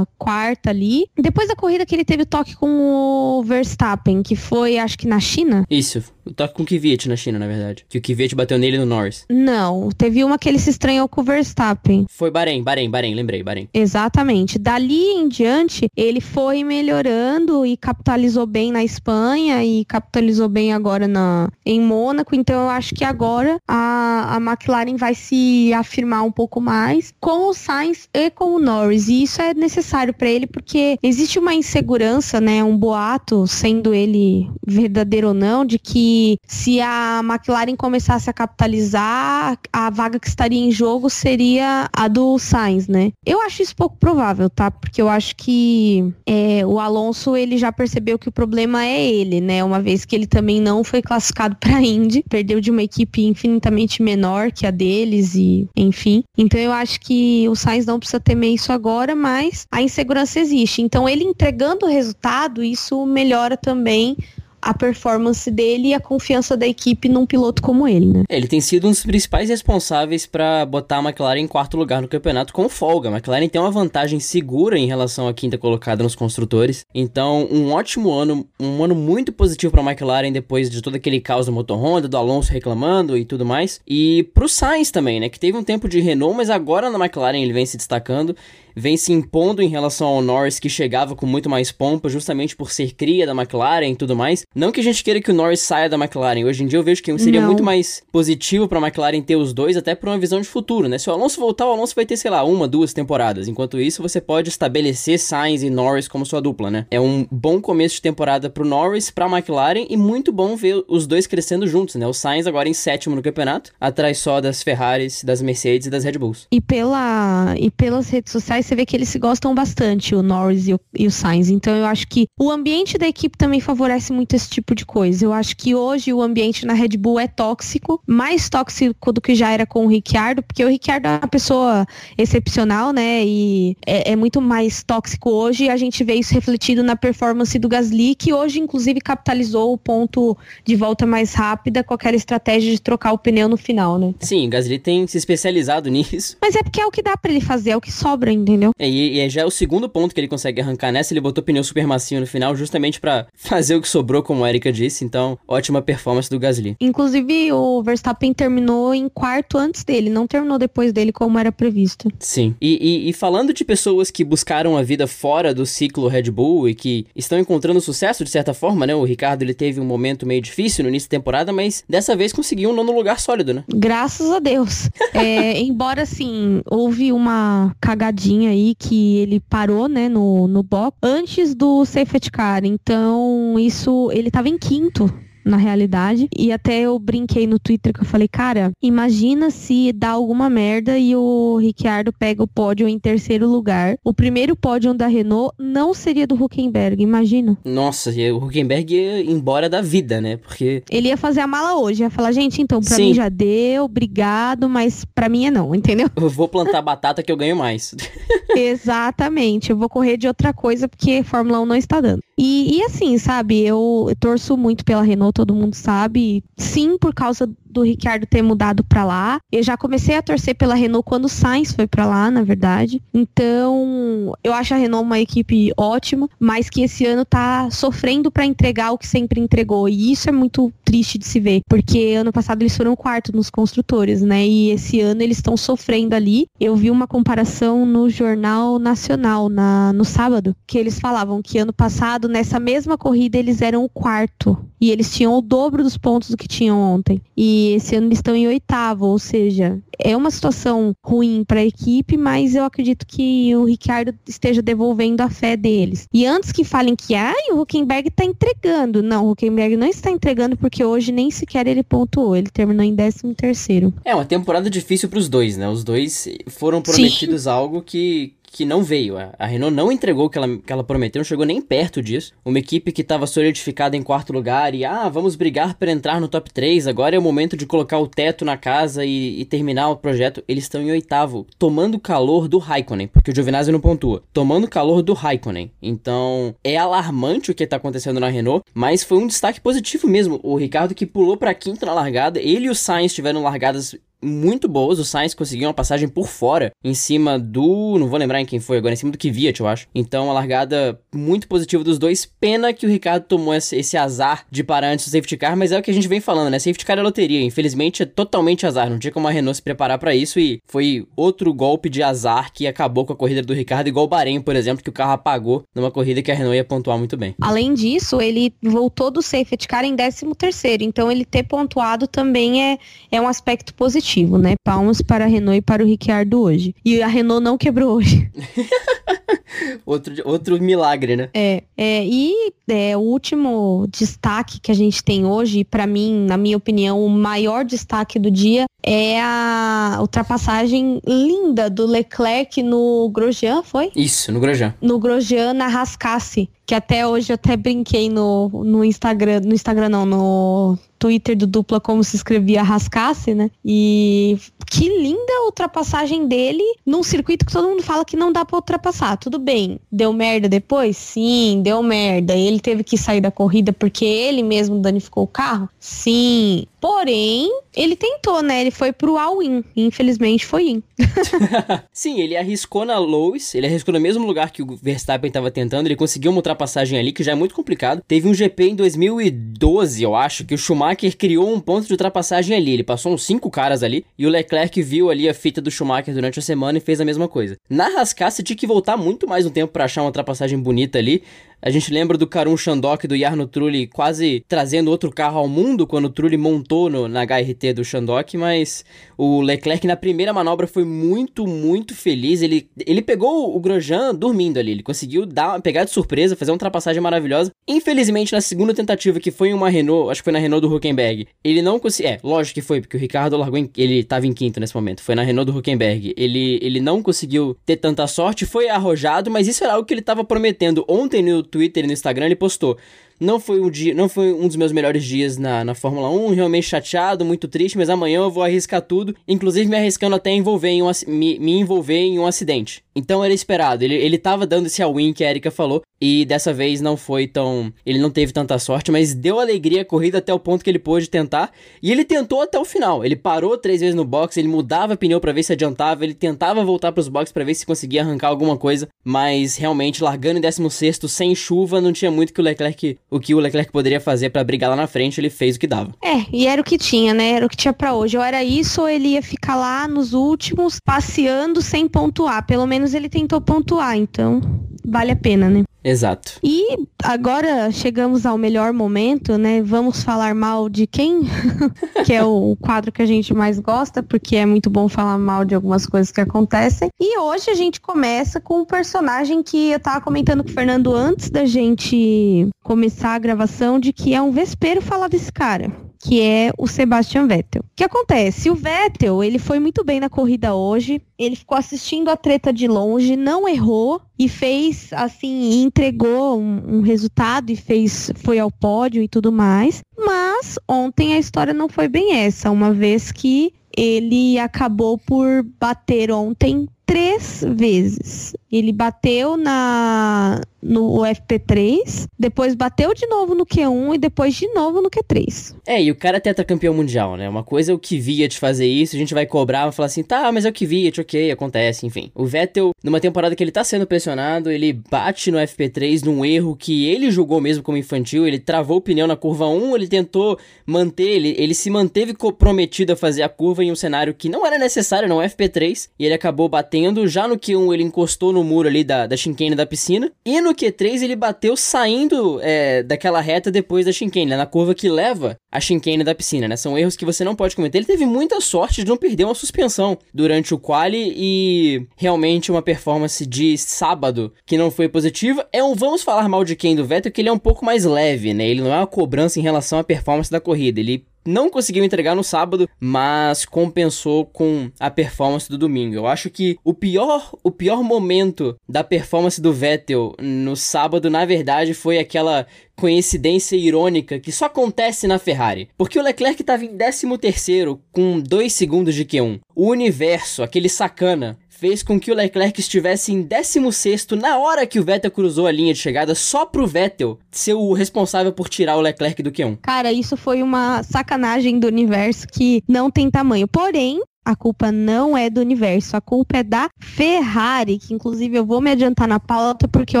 quarta 0.18 0.70
ali. 0.70 1.06
Depois 1.16 1.48
da 1.48 1.56
corrida 1.56 1.86
que 1.86 1.94
ele 1.94 2.04
teve 2.04 2.24
toque 2.24 2.54
com 2.56 3.38
o 3.38 3.42
Verstappen, 3.42 4.22
que 4.22 4.36
foi, 4.36 4.78
acho 4.78 4.98
que 4.98 5.06
na 5.06 5.20
China. 5.20 5.64
Isso, 5.70 6.02
toque 6.32 6.54
com 6.54 6.62
o 6.62 6.66
Kvyat 6.66 7.08
na 7.08 7.16
China, 7.16 7.38
na 7.38 7.46
verdade. 7.46 7.84
Que 7.88 7.98
o 7.98 8.02
Kvyat 8.02 8.34
bateu 8.34 8.58
nele 8.58 8.78
no 8.78 8.86
Norris. 8.86 9.24
Não, 9.28 9.90
teve 9.90 10.24
uma 10.24 10.38
que 10.38 10.48
ele 10.48 10.58
se 10.58 10.70
estranhou 10.70 11.08
com 11.08 11.20
o 11.20 11.24
Verstappen. 11.24 12.06
Foi 12.08 12.30
Bahrein, 12.30 12.62
Bahrein, 12.62 12.90
Bahrein, 12.90 13.14
lembrei, 13.14 13.42
Bahrein. 13.42 13.68
Exatamente. 13.72 14.58
Dali 14.58 15.02
em 15.02 15.28
diante, 15.28 15.88
ele 15.96 16.20
foi 16.20 16.64
melhorando 16.64 17.66
e 17.66 17.76
capitalizou 17.76 18.46
bem 18.46 18.72
na 18.72 18.84
Espanha 18.84 19.64
e 19.64 19.84
capitalizou 19.84 20.48
bem 20.48 20.72
agora 20.72 21.06
na, 21.06 21.48
em 21.64 21.80
Mônaco. 21.80 22.34
Então 22.34 22.62
eu 22.62 22.68
acho 22.68 22.94
que 22.94 23.04
agora 23.04 23.58
a, 23.66 24.36
a 24.36 24.40
McLaren 24.40 24.96
vai 24.96 25.14
se 25.14 25.72
afirmar 25.72 26.22
um 26.22 26.32
pouco 26.32 26.60
mais 26.60 27.12
com 27.20 27.48
o 27.48 27.54
Sainz 27.54 28.08
e 28.12 28.30
com 28.30 28.56
o 28.56 28.58
Norris. 28.58 29.08
E 29.08 29.22
isso 29.22 29.40
é 29.42 29.54
necessário 29.54 30.14
para 30.14 30.28
ele 30.28 30.46
porque 30.46 30.98
existe 31.02 31.38
uma 31.38 31.54
insegurança, 31.54 32.40
né? 32.40 32.62
Um 32.62 32.76
boato, 32.76 33.46
sendo 33.46 33.92
ele 33.92 34.48
verdadeiro 34.66 35.28
ou 35.28 35.34
não, 35.34 35.64
de 35.64 35.78
que 35.78 36.13
se 36.46 36.80
a 36.80 37.20
McLaren 37.24 37.76
começasse 37.76 38.28
a 38.28 38.32
capitalizar, 38.32 39.58
a 39.72 39.90
vaga 39.90 40.18
que 40.18 40.28
estaria 40.28 40.60
em 40.60 40.70
jogo 40.70 41.08
seria 41.08 41.88
a 41.92 42.08
do 42.08 42.38
Sainz, 42.38 42.88
né? 42.88 43.12
Eu 43.24 43.40
acho 43.42 43.62
isso 43.62 43.76
pouco 43.76 43.96
provável, 43.96 44.48
tá? 44.50 44.70
Porque 44.70 45.00
eu 45.00 45.08
acho 45.08 45.36
que 45.36 46.12
é, 46.26 46.64
o 46.66 46.78
Alonso 46.78 47.36
ele 47.36 47.56
já 47.56 47.72
percebeu 47.72 48.18
que 48.18 48.28
o 48.28 48.32
problema 48.32 48.84
é 48.84 49.04
ele, 49.04 49.40
né? 49.40 49.62
Uma 49.62 49.80
vez 49.80 50.04
que 50.04 50.14
ele 50.14 50.26
também 50.26 50.60
não 50.60 50.84
foi 50.84 51.02
classificado 51.02 51.56
para 51.60 51.80
Indy, 51.80 52.24
perdeu 52.28 52.60
de 52.60 52.70
uma 52.70 52.82
equipe 52.82 53.24
infinitamente 53.24 54.02
menor 54.02 54.52
que 54.52 54.66
a 54.66 54.70
deles 54.70 55.34
e 55.34 55.68
enfim. 55.76 56.22
Então 56.36 56.60
eu 56.60 56.72
acho 56.72 57.00
que 57.00 57.48
o 57.48 57.54
Sainz 57.54 57.86
não 57.86 57.98
precisa 57.98 58.20
temer 58.20 58.54
isso 58.54 58.72
agora, 58.72 59.14
mas 59.14 59.66
a 59.70 59.82
insegurança 59.82 60.40
existe. 60.40 60.82
Então 60.82 61.08
ele 61.08 61.24
entregando 61.24 61.86
o 61.86 61.88
resultado, 61.88 62.62
isso 62.62 63.04
melhora 63.06 63.56
também 63.56 64.16
a 64.64 64.72
performance 64.72 65.50
dele 65.50 65.88
e 65.88 65.94
a 65.94 66.00
confiança 66.00 66.56
da 66.56 66.66
equipe 66.66 67.06
num 67.06 67.26
piloto 67.26 67.60
como 67.60 67.86
ele, 67.86 68.06
né? 68.06 68.24
Ele 68.30 68.48
tem 68.48 68.62
sido 68.62 68.86
um 68.86 68.90
dos 68.90 69.04
principais 69.04 69.50
responsáveis 69.50 70.24
para 70.24 70.64
botar 70.64 70.98
a 70.98 71.02
McLaren 71.02 71.40
em 71.40 71.46
quarto 71.46 71.76
lugar 71.76 72.00
no 72.00 72.08
campeonato 72.08 72.52
com 72.52 72.66
folga. 72.66 73.10
A 73.10 73.12
McLaren 73.12 73.46
tem 73.46 73.60
uma 73.60 73.70
vantagem 73.70 74.18
segura 74.18 74.78
em 74.78 74.86
relação 74.86 75.28
à 75.28 75.34
quinta 75.34 75.58
colocada 75.58 76.02
nos 76.02 76.14
construtores. 76.14 76.86
Então, 76.94 77.46
um 77.50 77.72
ótimo 77.72 78.10
ano, 78.10 78.46
um 78.58 78.82
ano 78.82 78.94
muito 78.94 79.32
positivo 79.32 79.70
para 79.70 79.82
a 79.82 79.84
McLaren 79.84 80.32
depois 80.32 80.70
de 80.70 80.80
todo 80.80 80.94
aquele 80.94 81.20
caos 81.20 81.44
do 81.44 81.52
motor 81.52 81.78
Honda, 81.78 82.08
do 82.08 82.16
Alonso 82.16 82.50
reclamando 82.50 83.18
e 83.18 83.24
tudo 83.26 83.44
mais. 83.44 83.80
E 83.86 84.26
pro 84.32 84.48
Sainz 84.48 84.90
também, 84.90 85.20
né, 85.20 85.28
que 85.28 85.38
teve 85.38 85.58
um 85.58 85.62
tempo 85.62 85.86
de 85.88 86.00
Renault, 86.00 86.34
mas 86.34 86.48
agora 86.48 86.88
na 86.88 86.98
McLaren 86.98 87.38
ele 87.38 87.52
vem 87.52 87.66
se 87.66 87.76
destacando 87.76 88.34
vem 88.74 88.96
se 88.96 89.12
impondo 89.12 89.62
em 89.62 89.68
relação 89.68 90.06
ao 90.06 90.22
Norris, 90.22 90.58
que 90.58 90.68
chegava 90.68 91.14
com 91.14 91.26
muito 91.26 91.48
mais 91.48 91.70
pompa, 91.70 92.08
justamente 92.08 92.56
por 92.56 92.70
ser 92.70 92.94
cria 92.94 93.26
da 93.26 93.32
McLaren 93.32 93.88
e 93.90 93.96
tudo 93.96 94.16
mais. 94.16 94.44
Não 94.54 94.72
que 94.72 94.80
a 94.80 94.84
gente 94.84 95.02
queira 95.02 95.20
que 95.20 95.30
o 95.30 95.34
Norris 95.34 95.60
saia 95.60 95.88
da 95.88 95.96
McLaren. 95.96 96.44
Hoje 96.44 96.64
em 96.64 96.66
dia 96.66 96.78
eu 96.78 96.82
vejo 96.82 97.02
que 97.02 97.16
seria 97.18 97.40
Não. 97.40 97.48
muito 97.48 97.62
mais 97.62 98.02
positivo 98.10 98.68
para 98.68 98.78
a 98.78 98.82
McLaren 98.82 99.20
ter 99.22 99.36
os 99.36 99.52
dois, 99.52 99.76
até 99.76 99.94
por 99.94 100.08
uma 100.08 100.18
visão 100.18 100.40
de 100.40 100.48
futuro, 100.48 100.88
né? 100.88 100.98
Se 100.98 101.08
o 101.08 101.12
Alonso 101.12 101.40
voltar, 101.40 101.66
o 101.66 101.72
Alonso 101.72 101.94
vai 101.94 102.06
ter, 102.06 102.16
sei 102.16 102.30
lá, 102.30 102.44
uma, 102.44 102.66
duas 102.66 102.92
temporadas. 102.92 103.48
Enquanto 103.48 103.80
isso, 103.80 104.02
você 104.02 104.20
pode 104.20 104.48
estabelecer 104.48 105.18
Sainz 105.18 105.62
e 105.62 105.70
Norris 105.70 106.08
como 106.08 106.26
sua 106.26 106.40
dupla, 106.40 106.70
né? 106.70 106.86
É 106.90 107.00
um 107.00 107.26
bom 107.30 107.60
começo 107.60 107.96
de 107.96 108.02
temporada 108.02 108.50
pro 108.50 108.64
Norris, 108.64 109.10
pra 109.10 109.26
McLaren 109.26 109.86
e 109.88 109.96
muito 109.96 110.32
bom 110.32 110.56
ver 110.56 110.84
os 110.88 111.06
dois 111.06 111.26
crescendo 111.26 111.66
juntos, 111.66 111.94
né? 111.94 112.06
O 112.06 112.12
Sainz 112.12 112.46
agora 112.46 112.68
em 112.68 112.74
sétimo 112.74 113.14
no 113.14 113.22
campeonato, 113.22 113.72
atrás 113.80 114.18
só 114.18 114.40
das 114.40 114.62
Ferraris, 114.62 115.22
das 115.24 115.40
Mercedes 115.40 115.86
e 115.86 115.90
das 115.90 116.04
Red 116.04 116.18
Bulls. 116.18 116.46
E 116.50 116.60
pela 116.60 117.54
e 117.58 117.70
pelas 117.70 118.08
redes 118.08 118.32
sociais 118.32 118.63
mas 118.64 118.68
você 118.68 118.74
vê 118.74 118.86
que 118.86 118.96
eles 118.96 119.10
se 119.10 119.18
gostam 119.18 119.54
bastante, 119.54 120.14
o 120.14 120.22
Norris 120.22 120.66
e 120.66 120.74
o, 120.74 120.80
e 120.98 121.06
o 121.06 121.10
Sainz. 121.10 121.50
Então 121.50 121.74
eu 121.76 121.84
acho 121.84 122.08
que 122.08 122.26
o 122.38 122.50
ambiente 122.50 122.96
da 122.96 123.06
equipe 123.06 123.36
também 123.36 123.60
favorece 123.60 124.12
muito 124.12 124.34
esse 124.34 124.48
tipo 124.48 124.74
de 124.74 124.86
coisa. 124.86 125.24
Eu 125.24 125.32
acho 125.32 125.54
que 125.56 125.74
hoje 125.74 126.12
o 126.12 126.22
ambiente 126.22 126.64
na 126.64 126.72
Red 126.72 126.96
Bull 126.96 127.20
é 127.20 127.26
tóxico, 127.26 128.00
mais 128.06 128.48
tóxico 128.48 129.12
do 129.12 129.20
que 129.20 129.34
já 129.34 129.50
era 129.50 129.66
com 129.66 129.84
o 129.84 129.88
Ricciardo, 129.88 130.42
porque 130.42 130.64
o 130.64 130.68
Ricciardo 130.68 131.06
é 131.06 131.10
uma 131.10 131.28
pessoa 131.28 131.86
excepcional, 132.16 132.92
né? 132.92 133.22
E 133.24 133.76
é, 133.86 134.12
é 134.12 134.16
muito 134.16 134.40
mais 134.40 134.82
tóxico 134.82 135.30
hoje. 135.30 135.64
E 135.64 135.70
a 135.70 135.76
gente 135.76 136.02
vê 136.02 136.14
isso 136.14 136.32
refletido 136.32 136.82
na 136.82 136.96
performance 136.96 137.58
do 137.58 137.68
Gasly, 137.68 138.14
que 138.14 138.32
hoje, 138.32 138.60
inclusive, 138.60 139.00
capitalizou 139.00 139.74
o 139.74 139.78
ponto 139.78 140.36
de 140.64 140.74
volta 140.74 141.06
mais 141.06 141.34
rápida 141.34 141.84
com 141.84 141.92
aquela 141.92 142.16
estratégia 142.16 142.72
de 142.72 142.80
trocar 142.80 143.12
o 143.12 143.18
pneu 143.18 143.48
no 143.48 143.58
final, 143.58 143.98
né? 143.98 144.14
Sim, 144.20 144.46
o 144.46 144.50
Gasly 144.50 144.78
tem 144.78 145.06
se 145.06 145.18
especializado 145.18 145.90
nisso. 145.90 146.38
Mas 146.40 146.54
é 146.56 146.62
porque 146.62 146.80
é 146.80 146.86
o 146.86 146.90
que 146.90 147.02
dá 147.02 147.14
para 147.16 147.30
ele 147.30 147.42
fazer, 147.42 147.70
é 147.70 147.76
o 147.76 147.80
que 147.80 147.92
sobra, 147.92 148.32
entendeu? 148.32 148.53
É, 148.78 148.88
e, 148.88 149.20
e 149.20 149.28
já 149.28 149.42
é 149.42 149.44
o 149.44 149.50
segundo 149.50 149.88
ponto 149.88 150.14
que 150.14 150.20
ele 150.20 150.28
consegue 150.28 150.60
arrancar 150.60 150.92
nessa. 150.92 151.12
Ele 151.12 151.20
botou 151.20 151.42
pneu 151.42 151.64
super 151.64 151.86
macio 151.86 152.20
no 152.20 152.26
final, 152.26 152.54
justamente 152.56 153.00
para 153.00 153.26
fazer 153.34 153.76
o 153.76 153.80
que 153.80 153.88
sobrou, 153.88 154.22
como 154.22 154.44
a 154.44 154.48
Erika 154.48 154.72
disse. 154.72 155.04
Então, 155.04 155.38
ótima 155.46 155.82
performance 155.82 156.30
do 156.30 156.38
Gasly. 156.38 156.76
Inclusive, 156.80 157.52
o 157.52 157.82
Verstappen 157.82 158.32
terminou 158.32 158.94
em 158.94 159.08
quarto 159.08 159.58
antes 159.58 159.84
dele, 159.84 160.10
não 160.10 160.26
terminou 160.26 160.58
depois 160.58 160.92
dele 160.92 161.12
como 161.12 161.38
era 161.38 161.52
previsto. 161.52 162.10
Sim. 162.18 162.54
E, 162.60 162.78
e, 162.80 163.10
e 163.10 163.12
falando 163.12 163.52
de 163.52 163.64
pessoas 163.64 164.10
que 164.10 164.24
buscaram 164.24 164.76
a 164.76 164.82
vida 164.82 165.06
fora 165.06 165.54
do 165.54 165.66
ciclo 165.66 166.08
Red 166.08 166.30
Bull 166.30 166.68
e 166.68 166.74
que 166.74 167.06
estão 167.14 167.38
encontrando 167.38 167.80
sucesso 167.80 168.24
de 168.24 168.30
certa 168.30 168.54
forma, 168.54 168.86
né? 168.86 168.94
O 168.94 169.04
Ricardo 169.04 169.42
ele 169.42 169.54
teve 169.54 169.80
um 169.80 169.84
momento 169.84 170.26
meio 170.26 170.40
difícil 170.40 170.82
no 170.82 170.88
início 170.88 171.08
da 171.08 171.16
temporada, 171.16 171.52
mas 171.52 171.84
dessa 171.88 172.16
vez 172.16 172.32
conseguiu 172.32 172.70
um 172.70 172.74
nono 172.74 172.92
lugar 172.92 173.20
sólido, 173.20 173.54
né? 173.54 173.64
Graças 173.68 174.30
a 174.30 174.38
Deus. 174.38 174.88
é, 175.14 175.60
embora, 175.60 176.02
assim, 176.02 176.62
houve 176.66 177.12
uma 177.12 177.74
cagadinha 177.80 178.43
aí 178.46 178.74
que 178.74 179.16
ele 179.18 179.40
parou, 179.40 179.88
né, 179.88 180.08
no, 180.08 180.46
no 180.46 180.62
box 180.62 180.96
antes 181.02 181.54
do 181.54 181.84
safety 181.84 182.30
car. 182.30 182.64
Então, 182.64 183.58
isso, 183.58 184.10
ele 184.12 184.30
tava 184.30 184.48
em 184.48 184.58
quinto 184.58 185.12
na 185.44 185.56
realidade. 185.56 186.28
E 186.36 186.52
até 186.52 186.80
eu 186.80 186.98
brinquei 186.98 187.46
no 187.46 187.58
Twitter 187.58 187.92
que 187.92 188.00
eu 188.00 188.04
falei, 188.04 188.28
cara, 188.28 188.72
imagina 188.82 189.50
se 189.50 189.92
dá 189.92 190.10
alguma 190.10 190.48
merda 190.48 190.98
e 190.98 191.14
o 191.14 191.56
Ricciardo 191.56 192.12
pega 192.12 192.42
o 192.42 192.48
pódio 192.48 192.88
em 192.88 192.98
terceiro 192.98 193.48
lugar. 193.48 193.96
O 194.04 194.12
primeiro 194.12 194.56
pódio 194.56 194.94
da 194.94 195.06
Renault 195.06 195.54
não 195.58 195.94
seria 195.94 196.26
do 196.26 196.34
Huckenberg, 196.34 197.02
imagina. 197.02 197.56
Nossa, 197.64 198.10
o 198.10 198.36
Huckenberg 198.36 198.94
ia 198.94 199.20
embora 199.22 199.68
da 199.68 199.80
vida, 199.80 200.20
né? 200.20 200.36
Porque. 200.36 200.82
Ele 200.90 201.08
ia 201.08 201.16
fazer 201.16 201.40
a 201.40 201.46
mala 201.46 201.78
hoje, 201.78 202.02
ia 202.02 202.10
falar, 202.10 202.32
gente, 202.32 202.60
então, 202.60 202.80
pra 202.80 202.96
Sim. 202.96 203.06
mim 203.06 203.14
já 203.14 203.28
deu, 203.28 203.84
obrigado, 203.84 204.68
mas 204.68 205.04
pra 205.14 205.28
mim 205.28 205.46
é 205.46 205.50
não, 205.50 205.74
entendeu? 205.74 206.08
Eu 206.16 206.28
vou 206.28 206.48
plantar 206.48 206.82
batata 206.82 207.22
que 207.22 207.30
eu 207.30 207.36
ganho 207.36 207.56
mais. 207.56 207.94
Exatamente, 208.56 209.70
eu 209.70 209.76
vou 209.76 209.88
correr 209.88 210.16
de 210.16 210.28
outra 210.28 210.52
coisa 210.52 210.88
porque 210.88 211.22
Fórmula 211.22 211.60
1 211.60 211.66
não 211.66 211.76
está 211.76 212.00
dando. 212.00 212.20
E, 212.38 212.78
e 212.78 212.82
assim, 212.82 213.16
sabe, 213.18 213.64
eu, 213.64 214.06
eu 214.08 214.16
torço 214.16 214.56
muito 214.56 214.84
pela 214.84 215.02
Renault, 215.02 215.33
todo 215.34 215.54
mundo 215.54 215.74
sabe. 215.74 216.42
Sim, 216.56 216.96
por 216.98 217.12
causa 217.14 217.48
do 217.74 217.82
Ricardo 217.82 218.26
ter 218.26 218.42
mudado 218.42 218.84
para 218.84 219.04
lá. 219.04 219.38
Eu 219.52 219.62
já 219.62 219.76
comecei 219.76 220.16
a 220.16 220.22
torcer 220.22 220.54
pela 220.54 220.74
Renault 220.74 221.04
quando 221.04 221.26
o 221.26 221.28
Sainz 221.28 221.72
foi 221.72 221.86
para 221.86 222.06
lá, 222.06 222.30
na 222.30 222.42
verdade. 222.42 223.02
Então, 223.12 224.34
eu 224.42 224.52
acho 224.52 224.74
a 224.74 224.76
Renault 224.76 225.04
uma 225.04 225.20
equipe 225.20 225.72
ótima, 225.76 226.28
mas 226.38 226.70
que 226.70 226.82
esse 226.82 227.04
ano 227.04 227.24
tá 227.24 227.68
sofrendo 227.70 228.30
para 228.30 228.46
entregar 228.46 228.92
o 228.92 228.98
que 228.98 229.06
sempre 229.06 229.40
entregou. 229.40 229.88
E 229.88 230.12
isso 230.12 230.28
é 230.28 230.32
muito 230.32 230.72
triste 230.84 231.18
de 231.18 231.26
se 231.26 231.40
ver, 231.40 231.60
porque 231.68 232.14
ano 232.14 232.32
passado 232.32 232.62
eles 232.62 232.76
foram 232.76 232.94
quarto 232.94 233.34
nos 233.34 233.50
construtores, 233.50 234.22
né? 234.22 234.46
E 234.46 234.70
esse 234.70 235.00
ano 235.00 235.22
eles 235.22 235.38
estão 235.38 235.56
sofrendo 235.56 236.14
ali. 236.14 236.46
Eu 236.60 236.76
vi 236.76 236.90
uma 236.90 237.06
comparação 237.06 237.84
no 237.84 238.08
Jornal 238.08 238.78
Nacional 238.78 239.48
na, 239.48 239.92
no 239.92 240.04
sábado, 240.04 240.54
que 240.66 240.78
eles 240.78 241.00
falavam 241.00 241.42
que 241.42 241.58
ano 241.58 241.72
passado, 241.72 242.28
nessa 242.28 242.60
mesma 242.60 242.96
corrida, 242.96 243.38
eles 243.38 243.60
eram 243.60 243.84
o 243.84 243.88
quarto. 243.88 244.56
E 244.80 244.90
eles 244.90 245.14
tinham 245.14 245.32
o 245.32 245.40
dobro 245.40 245.82
dos 245.82 245.96
pontos 245.96 246.30
do 246.30 246.36
que 246.36 246.46
tinham 246.46 246.78
ontem. 246.78 247.20
E 247.36 247.63
esse 247.72 247.96
ano 247.96 248.08
eles 248.08 248.18
estão 248.18 248.34
em 248.34 248.46
oitavo, 248.46 249.06
ou 249.06 249.18
seja, 249.18 249.80
é 249.98 250.16
uma 250.16 250.30
situação 250.30 250.94
ruim 251.02 251.44
para 251.44 251.60
a 251.60 251.64
equipe, 251.64 252.16
mas 252.16 252.54
eu 252.54 252.64
acredito 252.64 253.06
que 253.06 253.54
o 253.56 253.64
Ricardo 253.64 254.14
esteja 254.26 254.60
devolvendo 254.60 255.20
a 255.20 255.30
fé 255.30 255.56
deles. 255.56 256.06
E 256.12 256.26
antes 256.26 256.52
que 256.52 256.64
falem 256.64 256.96
que 256.96 257.14
ah, 257.14 257.34
o 257.52 257.60
Huckenberg 257.60 258.08
está 258.08 258.24
entregando, 258.24 259.02
não, 259.02 259.26
o 259.26 259.30
Huckenberg 259.32 259.76
não 259.76 259.86
está 259.86 260.10
entregando 260.10 260.56
porque 260.56 260.84
hoje 260.84 261.12
nem 261.12 261.30
sequer 261.30 261.66
ele 261.66 261.82
pontuou, 261.82 262.36
ele 262.36 262.48
terminou 262.50 262.84
em 262.84 262.94
13 262.94 263.34
terceiro. 263.34 263.92
É 264.04 264.14
uma 264.14 264.24
temporada 264.24 264.68
difícil 264.68 265.08
para 265.08 265.18
os 265.18 265.28
dois, 265.28 265.56
né? 265.56 265.68
Os 265.68 265.84
dois 265.84 266.28
foram 266.48 266.82
prometidos 266.82 267.42
Sim. 267.42 267.48
algo 267.48 267.82
que 267.82 268.34
que 268.54 268.64
não 268.64 268.84
veio. 268.84 269.16
A 269.36 269.46
Renault 269.46 269.74
não 269.74 269.90
entregou 269.90 270.26
o 270.26 270.30
que 270.30 270.38
ela, 270.38 270.46
que 270.56 270.72
ela 270.72 270.84
prometeu, 270.84 271.18
não 271.18 271.24
chegou 271.24 271.44
nem 271.44 271.60
perto 271.60 272.00
disso. 272.00 272.32
Uma 272.44 272.60
equipe 272.60 272.92
que 272.92 273.02
estava 273.02 273.26
solidificada 273.26 273.96
em 273.96 274.02
quarto 274.02 274.32
lugar 274.32 274.76
e, 274.76 274.84
ah, 274.84 275.08
vamos 275.08 275.34
brigar 275.34 275.74
para 275.74 275.90
entrar 275.90 276.20
no 276.20 276.28
top 276.28 276.52
3, 276.52 276.86
agora 276.86 277.16
é 277.16 277.18
o 277.18 277.22
momento 277.22 277.56
de 277.56 277.66
colocar 277.66 277.98
o 277.98 278.06
teto 278.06 278.44
na 278.44 278.56
casa 278.56 279.04
e, 279.04 279.40
e 279.40 279.44
terminar 279.44 279.88
o 279.88 279.96
projeto. 279.96 280.44
Eles 280.46 280.64
estão 280.64 280.80
em 280.80 280.92
oitavo, 280.92 281.44
tomando 281.58 281.98
calor 281.98 282.46
do 282.46 282.58
Raikkonen, 282.58 283.08
porque 283.08 283.32
o 283.32 283.34
Giovinazzi 283.34 283.72
não 283.72 283.80
pontua. 283.80 284.22
Tomando 284.32 284.68
calor 284.68 285.02
do 285.02 285.14
Raikkonen. 285.14 285.72
Então, 285.82 286.54
é 286.62 286.76
alarmante 286.76 287.50
o 287.50 287.54
que 287.54 287.64
está 287.64 287.76
acontecendo 287.76 288.20
na 288.20 288.28
Renault, 288.28 288.64
mas 288.72 289.02
foi 289.02 289.18
um 289.18 289.26
destaque 289.26 289.60
positivo 289.60 290.06
mesmo. 290.06 290.38
O 290.44 290.56
Ricardo 290.56 290.94
que 290.94 291.06
pulou 291.06 291.36
para 291.36 291.52
quinto 291.54 291.84
na 291.84 291.92
largada, 291.92 292.40
ele 292.40 292.66
e 292.66 292.70
o 292.70 292.74
Sainz 292.74 293.12
tiveram 293.12 293.42
largadas 293.42 293.96
muito 294.24 294.66
boas. 294.68 294.98
O 294.98 295.04
Sainz 295.04 295.34
conseguiu 295.34 295.68
uma 295.68 295.74
passagem 295.74 296.08
por 296.08 296.26
fora, 296.26 296.72
em 296.82 296.94
cima 296.94 297.38
do. 297.38 297.98
Não 297.98 298.08
vou 298.08 298.18
lembrar 298.18 298.40
em 298.40 298.46
quem 298.46 298.58
foi 298.58 298.78
agora, 298.78 298.94
em 298.94 298.96
cima 298.96 299.12
do 299.12 299.18
Kvyat, 299.18 299.60
eu 299.60 299.66
acho. 299.66 299.86
Então, 299.94 300.24
uma 300.24 300.32
largada 300.32 300.98
muito 301.14 301.46
positiva 301.46 301.84
dos 301.84 301.98
dois. 301.98 302.24
Pena 302.24 302.72
que 302.72 302.86
o 302.86 302.88
Ricardo 302.88 303.24
tomou 303.24 303.54
esse, 303.54 303.76
esse, 303.76 303.96
azar 303.96 304.46
de 304.50 304.64
parar 304.64 304.88
antes 304.88 305.06
do 305.06 305.10
safety 305.10 305.36
car, 305.36 305.56
mas 305.56 305.72
é 305.72 305.78
o 305.78 305.82
que 305.82 305.90
a 305.90 305.94
gente 305.94 306.08
vem 306.08 306.20
falando, 306.20 306.50
né? 306.50 306.58
Safety 306.58 306.84
car 306.84 306.98
é 306.98 307.02
loteria. 307.02 307.42
Infelizmente, 307.42 308.02
é 308.02 308.06
totalmente 308.06 308.66
azar. 308.66 308.88
Não 308.88 308.98
tinha 308.98 309.12
como 309.12 309.28
a 309.28 309.30
Renault 309.30 309.56
se 309.56 309.62
preparar 309.62 309.98
para 309.98 310.14
isso 310.14 310.40
e 310.40 310.60
foi 310.66 311.06
outro 311.16 311.52
golpe 311.52 311.88
de 311.88 312.02
azar 312.02 312.52
que 312.52 312.66
acabou 312.66 313.04
com 313.04 313.12
a 313.12 313.16
corrida 313.16 313.42
do 313.42 313.52
Ricardo, 313.52 313.88
igual 313.88 314.06
o 314.06 314.08
Bahrein, 314.08 314.40
por 314.40 314.56
exemplo, 314.56 314.82
que 314.82 314.90
o 314.90 314.92
carro 314.92 315.12
apagou 315.12 315.64
numa 315.74 315.90
corrida 315.90 316.22
que 316.22 316.32
a 316.32 316.34
Renault 316.34 316.56
ia 316.56 316.64
pontuar 316.64 316.98
muito 316.98 317.16
bem. 317.16 317.34
Além 317.40 317.74
disso, 317.74 318.20
ele 318.20 318.54
voltou 318.62 319.10
do 319.10 319.20
safety 319.20 319.68
car 319.68 319.84
em 319.84 319.94
13 319.94 320.34
terceiro. 320.36 320.82
Então, 320.82 321.10
ele 321.10 321.24
ter 321.24 321.42
pontuado 321.42 322.06
também 322.06 322.62
é, 322.62 322.78
é 323.10 323.20
um 323.20 323.28
aspecto 323.28 323.74
positivo 323.74 324.13
positivo, 324.14 324.38
né? 324.38 324.54
Palmas 324.62 325.02
para 325.02 325.24
a 325.24 325.28
Renault 325.28 325.58
e 325.58 325.62
para 325.62 325.82
o 325.82 325.86
Ricciardo 325.86 326.40
hoje. 326.40 326.74
E 326.84 327.02
a 327.02 327.06
Renault 327.06 327.42
não 327.42 327.58
quebrou 327.58 327.96
hoje. 327.96 328.30
outro, 329.84 330.14
outro 330.24 330.62
milagre, 330.62 331.16
né? 331.16 331.28
É, 331.34 331.64
é 331.76 332.04
e 332.04 332.52
é, 332.68 332.96
o 332.96 333.00
último 333.00 333.86
destaque 333.90 334.60
que 334.60 334.70
a 334.70 334.74
gente 334.74 335.02
tem 335.02 335.26
hoje, 335.26 335.64
para 335.64 335.86
mim, 335.86 336.26
na 336.26 336.36
minha 336.36 336.56
opinião, 336.56 337.04
o 337.04 337.08
maior 337.08 337.64
destaque 337.64 338.18
do 338.18 338.30
dia 338.30 338.64
é 338.86 339.20
a 339.20 339.98
ultrapassagem 340.00 341.00
linda 341.06 341.68
do 341.68 341.86
Leclerc 341.86 342.62
no 342.62 343.08
Grosjean, 343.10 343.62
foi? 343.62 343.90
Isso, 343.96 344.30
no 344.30 344.40
Grosjean. 344.40 344.74
No 344.80 344.98
Grosjean, 344.98 345.54
na 345.54 345.68
Rascasse, 345.68 346.50
que 346.66 346.74
até 346.74 347.06
hoje 347.06 347.32
eu 347.32 347.34
até 347.34 347.56
brinquei 347.56 348.08
no, 348.08 348.48
no 348.48 348.84
Instagram, 348.84 349.40
no 349.40 349.54
Instagram 349.54 349.88
não, 349.88 350.06
no 350.06 350.78
Twitter 351.04 351.36
do 351.36 351.46
Dupla 351.46 351.78
como 351.78 352.02
se 352.02 352.16
escrevia 352.16 352.62
Rascasse, 352.62 353.34
né? 353.34 353.50
E 353.62 354.38
que 354.66 354.88
linda 354.88 355.44
ultrapassagem 355.44 356.26
dele 356.26 356.64
num 356.86 357.02
circuito 357.02 357.44
que 357.44 357.52
todo 357.52 357.68
mundo 357.68 357.82
fala 357.82 358.06
que 358.06 358.16
não 358.16 358.32
dá 358.32 358.42
para 358.42 358.56
ultrapassar. 358.56 359.18
Tudo 359.18 359.38
bem, 359.38 359.78
deu 359.92 360.14
merda 360.14 360.48
depois? 360.48 360.96
Sim, 360.96 361.60
deu 361.62 361.82
merda. 361.82 362.34
Ele 362.34 362.58
teve 362.58 362.82
que 362.82 362.96
sair 362.96 363.20
da 363.20 363.30
corrida 363.30 363.70
porque 363.70 364.04
ele 364.04 364.42
mesmo 364.42 364.78
danificou 364.78 365.24
o 365.24 365.28
carro? 365.28 365.68
Sim. 365.78 366.66
Porém, 366.80 367.50
ele 367.74 367.96
tentou, 367.96 368.42
né? 368.42 368.60
Ele 368.60 368.70
foi 368.70 368.92
pro 368.92 369.16
all-in. 369.16 369.64
Infelizmente 369.74 370.44
foi 370.44 370.68
in. 370.68 370.82
Sim, 371.92 372.20
ele 372.20 372.36
arriscou 372.36 372.84
na 372.84 372.98
Lois, 372.98 373.54
ele 373.54 373.66
arriscou 373.66 373.92
no 373.92 374.00
mesmo 374.00 374.26
lugar 374.26 374.50
que 374.50 374.62
o 374.62 374.76
Verstappen 374.76 375.28
estava 375.28 375.50
tentando, 375.50 375.86
ele 375.86 375.96
conseguiu 375.96 376.30
uma 376.30 376.38
ultrapassagem 376.38 376.98
ali 376.98 377.12
que 377.12 377.22
já 377.22 377.32
é 377.32 377.34
muito 377.34 377.54
complicado. 377.54 378.02
Teve 378.06 378.28
um 378.28 378.34
GP 378.34 378.68
em 378.68 378.74
2012, 378.76 380.02
eu 380.02 380.14
acho, 380.14 380.44
que 380.44 380.54
o 380.54 380.58
Schumacher 380.58 380.93
criou 380.96 381.52
um 381.52 381.60
ponto 381.60 381.86
de 381.86 381.92
ultrapassagem 381.92 382.56
ali. 382.56 382.72
Ele 382.72 382.84
passou 382.84 383.12
uns 383.12 383.24
cinco 383.24 383.50
caras 383.50 383.82
ali 383.82 384.04
e 384.18 384.26
o 384.26 384.30
Leclerc 384.30 384.82
viu 384.82 385.10
ali 385.10 385.28
a 385.28 385.34
fita 385.34 385.60
do 385.60 385.70
Schumacher 385.70 386.14
durante 386.14 386.38
a 386.38 386.42
semana 386.42 386.78
e 386.78 386.80
fez 386.80 387.00
a 387.00 387.04
mesma 387.04 387.28
coisa. 387.28 387.56
Na 387.68 387.88
rascaça 387.88 388.42
tinha 388.42 388.56
que 388.56 388.66
voltar 388.66 388.96
muito 388.96 389.28
mais 389.28 389.46
um 389.46 389.50
tempo 389.50 389.72
para 389.72 389.84
achar 389.84 390.02
uma 390.02 390.08
ultrapassagem 390.08 390.58
bonita 390.58 390.98
ali. 390.98 391.22
A 391.66 391.70
gente 391.70 391.90
lembra 391.90 392.18
do 392.18 392.26
Karun 392.26 392.58
Shandok 392.58 393.08
do 393.08 393.16
Jarno 393.16 393.46
Trulli 393.46 393.86
quase 393.86 394.44
trazendo 394.46 394.90
outro 394.90 395.10
carro 395.10 395.38
ao 395.38 395.48
mundo 395.48 395.86
quando 395.86 396.04
o 396.04 396.10
Trulli 396.10 396.36
montou 396.36 396.90
no, 396.90 397.08
na 397.08 397.22
HRT 397.22 397.72
do 397.72 397.82
Shandok, 397.82 398.36
mas 398.36 398.84
o 399.16 399.40
Leclerc 399.40 399.86
na 399.86 399.96
primeira 399.96 400.30
manobra 400.30 400.66
foi 400.66 400.84
muito, 400.84 401.46
muito 401.46 401.94
feliz. 401.94 402.42
Ele, 402.42 402.68
ele 402.86 403.00
pegou 403.00 403.56
o 403.56 403.58
Grosjean 403.58 404.14
dormindo 404.14 404.58
ali, 404.58 404.72
ele 404.72 404.82
conseguiu 404.82 405.24
dar, 405.24 405.58
pegar 405.62 405.84
de 405.84 405.90
surpresa, 405.90 406.36
fazer 406.36 406.50
uma 406.50 406.56
ultrapassagem 406.56 407.00
maravilhosa. 407.00 407.50
Infelizmente, 407.66 408.34
na 408.34 408.42
segunda 408.42 408.74
tentativa, 408.74 409.18
que 409.18 409.30
foi 409.30 409.48
em 409.48 409.54
uma 409.54 409.70
Renault, 409.70 410.10
acho 410.10 410.20
que 410.20 410.24
foi 410.24 410.34
na 410.34 410.38
Renault 410.38 410.68
do 410.68 410.74
Huckenberg, 410.74 411.28
ele 411.42 411.62
não 411.62 411.78
conseguiu. 411.78 412.12
É, 412.12 412.18
lógico 412.22 412.56
que 412.56 412.60
foi, 412.60 412.82
porque 412.82 412.98
o 412.98 413.00
Ricardo 413.00 413.38
largou 413.38 413.58
em, 413.58 413.70
ele 413.78 414.04
tava 414.04 414.26
em 414.26 414.34
quinto 414.34 414.60
nesse 414.60 414.74
momento. 414.74 415.00
Foi 415.02 415.14
na 415.14 415.22
Renault 415.22 415.50
do 415.50 415.58
Huckenberg. 415.58 416.12
Ele, 416.14 416.58
ele 416.60 416.78
não 416.78 417.02
conseguiu 417.02 417.56
ter 417.64 417.76
tanta 417.76 418.06
sorte, 418.06 418.44
foi 418.44 418.68
arrojado, 418.68 419.30
mas 419.30 419.48
isso 419.48 419.64
era 419.64 419.72
algo 419.72 419.86
que 419.86 419.94
ele 419.94 420.02
tava 420.02 420.22
prometendo. 420.22 420.84
Ontem 420.86 421.22
no 421.22 421.42
Twitter 421.54 421.84
e 421.84 421.86
no 421.86 421.92
Instagram 421.92 422.26
ele 422.26 422.34
postou. 422.34 422.76
Não 423.20 423.38
foi 423.38 423.60
um 423.60 423.70
dia, 423.70 423.94
não 423.94 424.08
foi 424.08 424.32
um 424.32 424.46
dos 424.46 424.56
meus 424.56 424.72
melhores 424.72 425.04
dias 425.04 425.38
na, 425.38 425.64
na 425.64 425.74
Fórmula 425.74 426.10
1, 426.10 426.34
realmente 426.34 426.66
chateado, 426.66 427.24
muito 427.24 427.46
triste, 427.46 427.78
mas 427.78 427.88
amanhã 427.88 428.18
eu 428.18 428.30
vou 428.30 428.42
arriscar 428.42 428.82
tudo, 428.82 429.14
inclusive 429.26 429.68
me 429.68 429.76
arriscando 429.76 430.16
até 430.16 430.30
envolver 430.30 430.68
em 430.68 430.82
um, 430.82 430.90
me, 431.06 431.38
me 431.38 431.52
envolver 431.52 431.98
em 431.98 432.18
um 432.18 432.26
acidente. 432.26 432.82
Então 432.94 433.24
era 433.24 433.32
esperado, 433.32 433.84
ele, 433.84 433.94
ele 433.94 434.18
tava 434.18 434.46
dando 434.46 434.66
esse 434.66 434.82
all-in 434.82 435.12
que 435.12 435.24
a 435.24 435.30
Erika 435.30 435.50
falou, 435.50 435.82
e 436.06 436.26
dessa 436.26 436.52
vez 436.52 436.82
não 436.82 436.98
foi 436.98 437.26
tão. 437.26 437.72
Ele 437.86 437.98
não 437.98 438.10
teve 438.10 438.30
tanta 438.30 438.58
sorte, 438.58 438.92
mas 438.92 439.14
deu 439.14 439.40
alegria 439.40 439.80
a 439.80 439.84
corrida 439.86 440.18
até 440.18 440.34
o 440.34 440.38
ponto 440.38 440.62
que 440.62 440.68
ele 440.68 440.78
pôde 440.78 441.08
tentar. 441.08 441.50
E 441.82 441.90
ele 441.90 442.04
tentou 442.04 442.42
até 442.42 442.58
o 442.58 442.64
final. 442.64 443.02
Ele 443.02 443.16
parou 443.16 443.56
três 443.56 443.80
vezes 443.80 443.94
no 443.94 444.04
box, 444.04 444.36
ele 444.36 444.46
mudava 444.46 444.98
pneu 444.98 445.18
para 445.18 445.32
ver 445.32 445.42
se 445.42 445.54
adiantava, 445.54 446.04
ele 446.04 446.12
tentava 446.12 446.62
voltar 446.62 446.92
para 446.92 447.00
os 447.00 447.08
boxes 447.08 447.32
para 447.32 447.42
ver 447.42 447.54
se 447.54 447.64
conseguia 447.64 448.02
arrancar 448.02 448.28
alguma 448.28 448.58
coisa, 448.58 448.86
mas 449.02 449.56
realmente 449.56 450.04
largando 450.04 450.38
em 450.38 450.42
16 450.42 451.00
sem 451.08 451.34
chuva, 451.34 451.80
não 451.80 451.90
tinha 451.90 452.10
muito 452.10 452.34
que 452.34 452.40
o 452.40 452.44
Leclerc, 452.44 452.98
o 453.14 453.20
que 453.20 453.32
o 453.32 453.38
Leclerc 453.38 453.70
poderia 453.70 454.00
fazer 454.00 454.30
para 454.30 454.42
brigar 454.42 454.68
lá 454.68 454.74
na 454.74 454.88
frente, 454.88 455.20
ele 455.20 455.30
fez 455.30 455.54
o 455.54 455.60
que 455.60 455.68
dava. 455.68 455.94
É, 456.02 456.26
e 456.32 456.48
era 456.48 456.60
o 456.60 456.64
que 456.64 456.76
tinha, 456.76 457.14
né? 457.14 457.34
Era 457.34 457.46
o 457.46 457.48
que 457.48 457.56
tinha 457.56 457.72
para 457.72 457.94
hoje. 457.94 458.16
Ou 458.18 458.24
era 458.24 458.42
isso 458.42 458.80
ou 458.80 458.88
ele 458.88 459.10
ia 459.10 459.22
ficar 459.22 459.54
lá 459.54 459.86
nos 459.86 460.12
últimos 460.12 460.80
passeando 460.84 461.62
sem 461.62 461.86
pontuar. 461.86 462.44
Pelo 462.44 462.66
menos 462.66 462.92
ele 462.92 463.08
tentou 463.08 463.40
pontuar, 463.40 463.96
então 463.96 464.40
vale 464.84 465.12
a 465.12 465.16
pena, 465.16 465.48
né? 465.48 465.62
Exato. 465.84 466.38
E 466.42 466.78
agora 467.02 467.70
chegamos 467.70 468.24
ao 468.24 468.38
melhor 468.38 468.72
momento, 468.72 469.36
né? 469.36 469.60
Vamos 469.60 470.02
falar 470.02 470.34
mal 470.34 470.68
de 470.70 470.86
quem? 470.86 471.20
que 472.06 472.12
é 472.14 472.24
o 472.24 472.56
quadro 472.58 472.90
que 472.90 473.02
a 473.02 473.06
gente 473.06 473.34
mais 473.34 473.58
gosta, 473.58 474.02
porque 474.02 474.36
é 474.36 474.46
muito 474.46 474.70
bom 474.70 474.88
falar 474.88 475.18
mal 475.18 475.44
de 475.44 475.54
algumas 475.54 475.86
coisas 475.86 476.10
que 476.10 476.22
acontecem. 476.22 476.88
E 476.98 477.18
hoje 477.18 477.50
a 477.50 477.54
gente 477.54 477.80
começa 477.82 478.40
com 478.40 478.60
um 478.60 478.64
personagem 478.64 479.42
que 479.42 479.72
eu 479.72 479.80
tava 479.80 480.00
comentando 480.00 480.42
com 480.42 480.48
o 480.48 480.54
Fernando 480.54 480.94
antes 480.94 481.28
da 481.28 481.44
gente 481.44 482.48
começar 482.62 483.14
a 483.14 483.18
gravação, 483.18 483.78
de 483.78 483.92
que 483.92 484.14
é 484.14 484.22
um 484.22 484.32
vespeiro 484.32 484.80
falar 484.80 485.08
desse 485.08 485.30
cara 485.30 485.70
que 486.04 486.20
é 486.20 486.52
o 486.58 486.66
Sebastian 486.66 487.26
Vettel. 487.26 487.62
O 487.62 487.74
que 487.74 487.82
acontece? 487.82 488.50
O 488.50 488.54
Vettel, 488.54 489.24
ele 489.24 489.38
foi 489.38 489.58
muito 489.58 489.82
bem 489.82 489.98
na 489.98 490.10
corrida 490.10 490.54
hoje, 490.54 491.00
ele 491.18 491.34
ficou 491.34 491.56
assistindo 491.56 492.10
a 492.10 492.16
treta 492.16 492.52
de 492.52 492.68
longe, 492.68 493.16
não 493.16 493.48
errou 493.48 494.02
e 494.18 494.28
fez 494.28 494.92
assim, 494.92 495.62
entregou 495.62 496.38
um, 496.38 496.76
um 496.76 496.80
resultado 496.82 497.50
e 497.50 497.56
fez 497.56 498.12
foi 498.16 498.38
ao 498.38 498.50
pódio 498.50 499.02
e 499.02 499.08
tudo 499.08 499.32
mais. 499.32 499.80
Mas 499.96 500.58
ontem 500.68 501.14
a 501.14 501.18
história 501.18 501.54
não 501.54 501.70
foi 501.70 501.88
bem 501.88 502.14
essa, 502.14 502.50
uma 502.50 502.70
vez 502.70 503.10
que 503.10 503.54
ele 503.76 504.38
acabou 504.38 504.98
por 504.98 505.42
bater 505.58 506.12
ontem 506.12 506.68
três 506.94 507.44
vezes. 507.56 508.36
Ele 508.52 508.70
bateu 508.72 509.36
na 509.36 510.40
no 510.64 511.02
FP3, 511.02 512.06
depois 512.18 512.54
bateu 512.54 512.94
de 512.94 513.06
novo 513.06 513.34
no 513.34 513.44
Q1 513.44 513.96
e 513.96 513.98
depois 513.98 514.34
de 514.34 514.48
novo 514.54 514.80
no 514.80 514.88
Q3. 514.88 515.54
É, 515.66 515.82
e 515.82 515.90
o 515.90 515.94
cara 515.94 516.16
é 516.16 516.20
tetracampeão 516.20 516.72
mundial, 516.72 517.16
né? 517.16 517.28
Uma 517.28 517.44
coisa 517.44 517.70
é 517.70 517.74
o 517.74 517.78
que 517.78 517.98
via 517.98 518.26
de 518.26 518.38
fazer 518.38 518.66
isso, 518.66 518.96
a 518.96 518.98
gente 518.98 519.12
vai 519.12 519.26
cobrar, 519.26 519.64
vai 519.64 519.72
falar 519.72 519.86
assim, 519.86 520.02
tá, 520.02 520.32
mas 520.32 520.46
é 520.46 520.48
o 520.48 520.52
que 520.52 520.64
via, 520.64 520.90
ok, 520.98 521.30
acontece, 521.30 521.84
enfim. 521.84 522.10
O 522.14 522.24
Vettel, 522.24 522.70
numa 522.82 522.98
temporada 522.98 523.36
que 523.36 523.44
ele 523.44 523.50
tá 523.50 523.62
sendo 523.62 523.86
pressionado, 523.86 524.50
ele 524.50 524.72
bate 524.72 525.30
no 525.30 525.36
FP3 525.36 526.02
num 526.02 526.24
erro 526.24 526.56
que 526.56 526.86
ele 526.86 527.10
julgou 527.10 527.42
mesmo 527.42 527.62
como 527.62 527.76
infantil, 527.76 528.26
ele 528.26 528.38
travou 528.38 528.78
o 528.78 528.80
pneu 528.80 529.06
na 529.06 529.16
curva 529.16 529.46
1, 529.46 529.76
ele 529.76 529.88
tentou 529.88 530.38
manter, 530.64 531.08
ele, 531.08 531.34
ele 531.36 531.54
se 531.54 531.68
manteve 531.68 532.14
comprometido 532.14 532.94
a 532.94 532.96
fazer 532.96 533.22
a 533.22 533.28
curva 533.28 533.62
em 533.62 533.70
um 533.70 533.76
cenário 533.76 534.14
que 534.14 534.30
não 534.30 534.46
era 534.46 534.56
necessário, 534.56 535.08
não 535.08 535.18
FP3, 535.18 535.90
e 535.98 536.06
ele 536.06 536.14
acabou 536.14 536.48
batendo, 536.48 536.83
já 537.06 537.28
no 537.28 537.36
Q1 537.36 537.74
ele 537.74 537.82
encostou 537.82 538.32
no 538.32 538.42
muro 538.42 538.68
ali 538.68 538.84
da, 538.84 539.06
da 539.06 539.16
da 539.56 539.66
piscina, 539.66 540.10
e 540.24 540.40
no 540.40 540.54
Q3 540.54 541.02
ele 541.02 541.16
bateu 541.16 541.56
saindo 541.56 542.40
é, 542.42 542.82
daquela 542.82 543.20
reta 543.20 543.50
depois 543.50 543.86
da 543.86 543.92
chicane, 543.92 544.26
né? 544.26 544.36
na 544.36 544.46
curva 544.46 544.74
que 544.74 544.88
leva 544.88 545.36
a 545.50 545.60
chicane 545.60 546.04
da 546.04 546.14
piscina, 546.14 546.48
né? 546.48 546.56
São 546.56 546.76
erros 546.76 546.96
que 546.96 547.04
você 547.04 547.24
não 547.24 547.36
pode 547.36 547.54
cometer. 547.54 547.78
Ele 547.78 547.86
teve 547.86 548.04
muita 548.04 548.40
sorte 548.40 548.82
de 548.82 548.88
não 548.88 548.96
perder 548.96 549.24
uma 549.24 549.34
suspensão 549.34 549.96
durante 550.12 550.52
o 550.52 550.58
quali 550.58 551.14
e 551.16 551.86
realmente 551.96 552.50
uma 552.50 552.62
performance 552.62 553.24
de 553.24 553.56
sábado 553.56 554.32
que 554.44 554.58
não 554.58 554.70
foi 554.70 554.88
positiva. 554.88 555.46
É 555.52 555.62
um 555.62 555.74
vamos 555.74 556.02
falar 556.02 556.28
mal 556.28 556.44
de 556.44 556.56
quem 556.56 556.74
do 556.74 556.84
Vettel 556.84 557.12
que 557.12 557.20
ele 557.20 557.28
é 557.28 557.32
um 557.32 557.38
pouco 557.38 557.64
mais 557.64 557.84
leve, 557.84 558.34
né? 558.34 558.46
Ele 558.46 558.62
não 558.62 558.72
é 558.72 558.78
uma 558.78 558.86
cobrança 558.86 559.38
em 559.38 559.42
relação 559.42 559.78
à 559.78 559.84
performance 559.84 560.30
da 560.30 560.40
corrida. 560.40 560.80
Ele 560.80 561.04
não 561.26 561.48
conseguiu 561.48 561.84
entregar 561.84 562.14
no 562.14 562.24
sábado, 562.24 562.68
mas 562.78 563.44
compensou 563.44 564.26
com 564.26 564.70
a 564.78 564.90
performance 564.90 565.48
do 565.48 565.58
domingo. 565.58 565.94
Eu 565.94 566.06
acho 566.06 566.30
que 566.30 566.56
o 566.64 566.74
pior, 566.74 567.34
o 567.42 567.50
pior 567.50 567.82
momento 567.82 568.56
da 568.68 568.84
performance 568.84 569.40
do 569.40 569.52
Vettel 569.52 570.14
no 570.20 570.56
sábado, 570.56 571.10
na 571.10 571.24
verdade, 571.24 571.74
foi 571.74 571.98
aquela 571.98 572.46
coincidência 572.76 573.56
irônica 573.56 574.18
que 574.18 574.32
só 574.32 574.46
acontece 574.46 575.06
na 575.06 575.18
Ferrari. 575.18 575.68
Porque 575.78 575.98
o 575.98 576.02
Leclerc 576.02 576.42
estava 576.42 576.64
em 576.64 576.76
13º 576.76 577.78
com 577.92 578.20
2 578.20 578.52
segundos 578.52 578.94
de 578.94 579.04
Q1. 579.04 579.40
O 579.54 579.68
universo, 579.68 580.42
aquele 580.42 580.68
sacana, 580.68 581.38
fez 581.58 581.82
com 581.82 581.98
que 582.00 582.10
o 582.10 582.14
Leclerc 582.14 582.58
estivesse 582.58 583.12
em 583.12 583.22
16 583.22 584.08
na 584.20 584.38
hora 584.38 584.66
que 584.66 584.80
o 584.80 584.84
Vettel 584.84 585.10
cruzou 585.10 585.46
a 585.46 585.52
linha 585.52 585.72
de 585.72 585.78
chegada, 585.78 586.14
só 586.14 586.44
pro 586.44 586.66
Vettel 586.66 587.18
ser 587.30 587.54
o 587.54 587.72
responsável 587.72 588.32
por 588.32 588.48
tirar 588.48 588.76
o 588.76 588.80
Leclerc 588.80 589.22
do 589.22 589.30
Q1. 589.30 589.58
Cara, 589.62 589.92
isso 589.92 590.16
foi 590.16 590.42
uma 590.42 590.82
sacanagem 590.82 591.58
do 591.58 591.66
universo 591.66 592.26
que 592.26 592.62
não 592.68 592.90
tem 592.90 593.10
tamanho. 593.10 593.46
Porém, 593.46 594.00
a 594.24 594.34
culpa 594.34 594.72
não 594.72 595.16
é 595.16 595.28
do 595.28 595.40
universo, 595.40 595.96
a 595.96 596.00
culpa 596.00 596.38
é 596.38 596.42
da 596.42 596.68
Ferrari, 596.80 597.78
que 597.78 597.92
inclusive 597.92 598.38
eu 598.38 598.44
vou 598.44 598.60
me 598.60 598.70
adiantar 598.70 599.06
na 599.06 599.20
pauta 599.20 599.68
porque 599.68 599.96
eu 599.96 600.00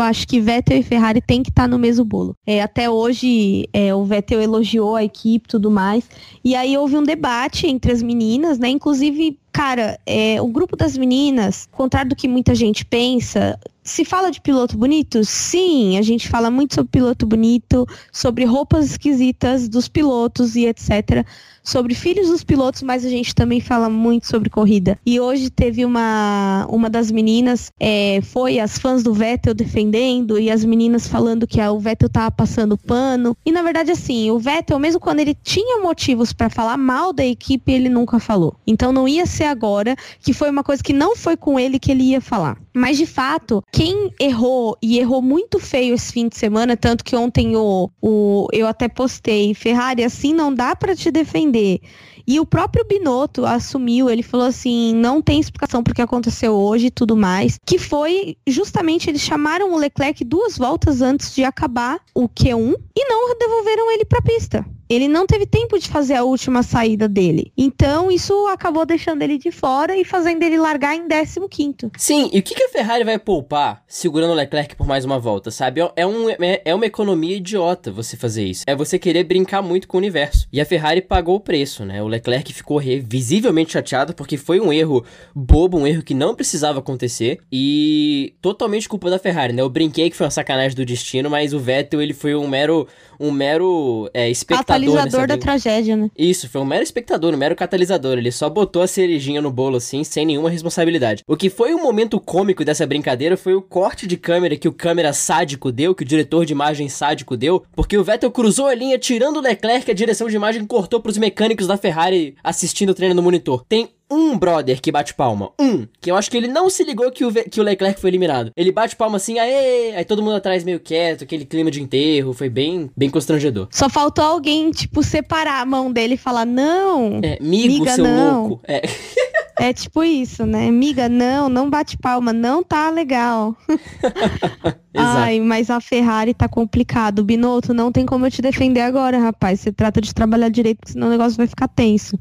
acho 0.00 0.26
que 0.26 0.40
Vettel 0.40 0.78
e 0.78 0.82
Ferrari 0.82 1.20
tem 1.20 1.42
que 1.42 1.50
estar 1.50 1.62
tá 1.62 1.68
no 1.68 1.78
mesmo 1.78 2.04
bolo. 2.04 2.34
É, 2.46 2.62
até 2.62 2.88
hoje 2.88 3.68
é, 3.72 3.94
o 3.94 4.04
Vettel 4.04 4.40
elogiou 4.40 4.96
a 4.96 5.04
equipe 5.04 5.46
e 5.46 5.50
tudo 5.50 5.70
mais, 5.70 6.08
e 6.42 6.56
aí 6.56 6.76
houve 6.76 6.96
um 6.96 7.02
debate 7.02 7.66
entre 7.66 7.92
as 7.92 8.02
meninas, 8.02 8.58
né? 8.58 8.68
Inclusive, 8.70 9.38
cara, 9.54 9.96
é, 10.04 10.42
o 10.42 10.48
grupo 10.48 10.76
das 10.76 10.98
meninas, 10.98 11.68
contrário 11.70 12.10
do 12.10 12.16
que 12.16 12.26
muita 12.26 12.56
gente 12.56 12.84
pensa, 12.84 13.56
se 13.84 14.04
fala 14.04 14.32
de 14.32 14.40
piloto 14.40 14.76
bonito? 14.76 15.24
Sim, 15.24 15.96
a 15.96 16.02
gente 16.02 16.28
fala 16.28 16.50
muito 16.50 16.74
sobre 16.74 16.90
piloto 16.90 17.24
bonito, 17.24 17.86
sobre 18.12 18.44
roupas 18.44 18.86
esquisitas 18.86 19.68
dos 19.68 19.86
pilotos 19.86 20.56
e 20.56 20.66
etc 20.66 21.24
sobre 21.64 21.94
filhos 21.94 22.28
dos 22.28 22.44
pilotos, 22.44 22.82
mas 22.82 23.04
a 23.04 23.08
gente 23.08 23.34
também 23.34 23.58
fala 23.58 23.88
muito 23.88 24.26
sobre 24.26 24.50
corrida. 24.50 24.98
E 25.04 25.18
hoje 25.18 25.48
teve 25.48 25.84
uma, 25.84 26.66
uma 26.68 26.90
das 26.90 27.10
meninas, 27.10 27.72
é, 27.80 28.20
foi 28.22 28.60
as 28.60 28.78
fãs 28.78 29.02
do 29.02 29.14
Vettel 29.14 29.54
defendendo 29.54 30.38
e 30.38 30.50
as 30.50 30.62
meninas 30.64 31.08
falando 31.08 31.46
que 31.46 31.60
o 31.60 31.78
Vettel 31.78 32.10
tava 32.10 32.30
passando 32.30 32.76
pano. 32.76 33.34
E 33.46 33.50
na 33.50 33.62
verdade, 33.62 33.90
assim, 33.90 34.30
o 34.30 34.38
Vettel, 34.38 34.78
mesmo 34.78 35.00
quando 35.00 35.20
ele 35.20 35.34
tinha 35.34 35.82
motivos 35.82 36.32
para 36.32 36.50
falar 36.50 36.76
mal 36.76 37.12
da 37.12 37.24
equipe, 37.24 37.72
ele 37.72 37.88
nunca 37.88 38.18
falou. 38.18 38.54
Então 38.66 38.92
não 38.92 39.08
ia 39.08 39.24
ser 39.24 39.43
agora, 39.44 39.96
que 40.20 40.32
foi 40.32 40.50
uma 40.50 40.64
coisa 40.64 40.82
que 40.82 40.92
não 40.92 41.16
foi 41.16 41.36
com 41.36 41.58
ele 41.58 41.78
que 41.78 41.90
ele 41.90 42.04
ia 42.04 42.20
falar. 42.20 42.58
Mas 42.74 42.98
de 42.98 43.06
fato, 43.06 43.62
quem 43.72 44.12
errou 44.20 44.76
e 44.82 44.98
errou 44.98 45.22
muito 45.22 45.60
feio 45.60 45.94
esse 45.94 46.12
fim 46.12 46.28
de 46.28 46.36
semana, 46.36 46.76
tanto 46.76 47.04
que 47.04 47.14
ontem 47.14 47.56
o, 47.56 47.88
o 48.02 48.48
eu 48.52 48.66
até 48.66 48.88
postei, 48.88 49.54
Ferrari, 49.54 50.02
assim 50.02 50.34
não 50.34 50.52
dá 50.52 50.74
para 50.74 50.96
te 50.96 51.10
defender. 51.10 51.80
E 52.26 52.40
o 52.40 52.46
próprio 52.46 52.84
Binotto 52.86 53.44
assumiu, 53.44 54.08
ele 54.08 54.22
falou 54.22 54.46
assim, 54.46 54.94
não 54.94 55.20
tem 55.20 55.38
explicação 55.38 55.82
porque 55.82 56.00
aconteceu 56.00 56.54
hoje 56.54 56.86
e 56.86 56.90
tudo 56.90 57.16
mais, 57.16 57.58
que 57.66 57.78
foi 57.78 58.36
justamente 58.46 59.10
eles 59.10 59.20
chamaram 59.20 59.72
o 59.72 59.76
Leclerc 59.76 60.24
duas 60.24 60.56
voltas 60.56 61.02
antes 61.02 61.34
de 61.34 61.44
acabar 61.44 62.00
o 62.14 62.28
Q1 62.28 62.74
e 62.96 63.04
não 63.08 63.36
devolveram 63.38 63.92
ele 63.92 64.04
para 64.06 64.20
a 64.20 64.22
pista. 64.22 64.66
Ele 64.88 65.08
não 65.08 65.26
teve 65.26 65.46
tempo 65.46 65.78
de 65.78 65.88
fazer 65.88 66.14
a 66.14 66.24
última 66.24 66.62
saída 66.62 67.08
dele. 67.08 67.52
Então, 67.56 68.10
isso 68.10 68.46
acabou 68.48 68.84
deixando 68.84 69.22
ele 69.22 69.38
de 69.38 69.50
fora 69.50 69.96
e 69.96 70.04
fazendo 70.04 70.42
ele 70.42 70.58
largar 70.58 70.94
em 70.94 71.08
15. 71.08 71.90
Sim, 71.96 72.30
e 72.32 72.38
o 72.38 72.42
que, 72.42 72.54
que 72.54 72.63
que 72.64 72.66
a 72.66 72.68
Ferrari 72.68 73.04
vai 73.04 73.18
poupar 73.18 73.82
segurando 73.86 74.30
o 74.30 74.34
Leclerc 74.34 74.74
por 74.74 74.86
mais 74.86 75.04
uma 75.04 75.18
volta, 75.18 75.50
sabe? 75.50 75.80
É, 75.96 76.06
um, 76.06 76.30
é, 76.30 76.62
é 76.64 76.74
uma 76.74 76.86
economia 76.86 77.36
idiota 77.36 77.92
você 77.92 78.16
fazer 78.16 78.44
isso. 78.44 78.64
É 78.66 78.74
você 78.74 78.98
querer 78.98 79.24
brincar 79.24 79.60
muito 79.60 79.86
com 79.86 79.96
o 79.96 80.00
universo. 80.00 80.48
E 80.52 80.60
a 80.60 80.64
Ferrari 80.64 81.02
pagou 81.02 81.36
o 81.36 81.40
preço, 81.40 81.84
né? 81.84 82.02
O 82.02 82.08
Leclerc 82.08 82.52
ficou 82.52 82.80
visivelmente 83.02 83.72
chateado 83.72 84.14
porque 84.14 84.36
foi 84.36 84.60
um 84.60 84.72
erro 84.72 85.04
bobo, 85.34 85.78
um 85.78 85.86
erro 85.86 86.02
que 86.02 86.14
não 86.14 86.34
precisava 86.34 86.78
acontecer 86.78 87.38
e 87.52 88.34
totalmente 88.40 88.88
culpa 88.88 89.10
da 89.10 89.18
Ferrari, 89.18 89.52
né? 89.52 89.60
Eu 89.60 89.68
brinquei 89.68 90.08
que 90.08 90.16
foi 90.16 90.24
uma 90.24 90.30
sacanagem 90.30 90.76
do 90.76 90.86
destino, 90.86 91.28
mas 91.28 91.52
o 91.52 91.58
Vettel 91.58 92.00
ele 92.00 92.14
foi 92.14 92.34
um 92.34 92.48
mero 92.48 92.88
um 93.18 93.30
mero 93.30 94.10
é, 94.12 94.28
espectador. 94.28 94.66
Catalisador 94.66 95.26
da 95.26 95.38
tragédia, 95.38 95.96
né? 95.96 96.10
Isso, 96.16 96.48
foi 96.48 96.60
um 96.60 96.64
mero 96.64 96.82
espectador, 96.82 97.34
um 97.34 97.36
mero 97.36 97.56
catalisador. 97.56 98.18
Ele 98.18 98.32
só 98.32 98.48
botou 98.48 98.82
a 98.82 98.86
cerejinha 98.86 99.40
no 99.40 99.50
bolo 99.50 99.76
assim, 99.76 100.04
sem 100.04 100.26
nenhuma 100.26 100.50
responsabilidade. 100.50 101.22
O 101.26 101.36
que 101.36 101.48
foi 101.48 101.74
um 101.74 101.82
momento 101.82 102.20
cômico 102.20 102.53
dessa 102.62 102.86
brincadeira 102.86 103.38
foi 103.38 103.54
o 103.54 103.62
corte 103.62 104.06
de 104.06 104.18
câmera 104.18 104.54
que 104.54 104.68
o 104.68 104.72
câmera 104.72 105.14
sádico 105.14 105.72
deu, 105.72 105.94
que 105.94 106.02
o 106.02 106.06
diretor 106.06 106.44
de 106.44 106.52
imagem 106.52 106.90
sádico 106.90 107.38
deu, 107.38 107.64
porque 107.72 107.96
o 107.96 108.04
Vettel 108.04 108.30
cruzou 108.30 108.66
a 108.66 108.74
linha 108.74 108.98
tirando 108.98 109.38
o 109.38 109.40
Leclerc, 109.40 109.90
a 109.90 109.94
direção 109.94 110.28
de 110.28 110.36
imagem 110.36 110.66
cortou 110.66 111.00
pros 111.00 111.16
mecânicos 111.16 111.66
da 111.66 111.78
Ferrari 111.78 112.34
assistindo 112.44 112.90
o 112.90 112.94
treino 112.94 113.14
no 113.14 113.22
monitor. 113.22 113.64
Tem 113.66 113.88
um 114.10 114.36
brother 114.38 114.80
que 114.80 114.92
bate 114.92 115.14
palma. 115.14 115.50
Um. 115.58 115.86
Que 116.00 116.10
eu 116.10 116.16
acho 116.16 116.30
que 116.30 116.36
ele 116.36 116.48
não 116.48 116.68
se 116.68 116.84
ligou 116.84 117.10
que 117.10 117.24
o, 117.24 117.32
que 117.32 117.60
o 117.60 117.64
Leclerc 117.64 118.00
foi 118.00 118.10
eliminado. 118.10 118.50
Ele 118.56 118.70
bate 118.70 118.96
palma 118.96 119.16
assim, 119.16 119.38
aê! 119.38 119.94
Aí 119.96 120.04
todo 120.04 120.22
mundo 120.22 120.36
atrás 120.36 120.62
meio 120.62 120.78
quieto, 120.78 121.24
aquele 121.24 121.44
clima 121.44 121.70
de 121.70 121.82
enterro. 121.82 122.32
Foi 122.32 122.48
bem, 122.48 122.90
bem 122.96 123.10
constrangedor. 123.10 123.68
Só 123.70 123.88
faltou 123.88 124.24
alguém, 124.24 124.70
tipo, 124.70 125.02
separar 125.02 125.60
a 125.60 125.64
mão 125.64 125.90
dele 125.92 126.14
e 126.14 126.18
falar, 126.18 126.44
não. 126.44 127.20
É, 127.22 127.38
migo, 127.40 127.80
miga, 127.80 127.94
seu 127.94 128.04
não. 128.04 128.46
louco. 128.48 128.64
É. 128.68 128.82
É 129.56 129.72
tipo 129.72 130.02
isso, 130.02 130.44
né? 130.44 130.70
Miga, 130.70 131.08
não, 131.08 131.48
não 131.48 131.70
bate 131.70 131.96
palma, 131.96 132.32
não 132.32 132.62
tá 132.62 132.90
legal. 132.90 133.56
Ai, 134.96 135.40
mas 135.40 135.70
a 135.70 135.80
Ferrari 135.80 136.34
tá 136.34 136.48
complicado. 136.48 137.24
Binotto, 137.24 137.72
não 137.72 137.92
tem 137.92 138.04
como 138.04 138.26
eu 138.26 138.30
te 138.30 138.42
defender 138.42 138.80
agora, 138.80 139.18
rapaz. 139.18 139.60
Você 139.60 139.72
trata 139.72 140.00
de 140.00 140.14
trabalhar 140.14 140.48
direito, 140.48 140.78
porque 140.78 140.92
senão 140.92 141.06
o 141.06 141.10
negócio 141.10 141.36
vai 141.36 141.46
ficar 141.46 141.68
tenso. 141.68 142.18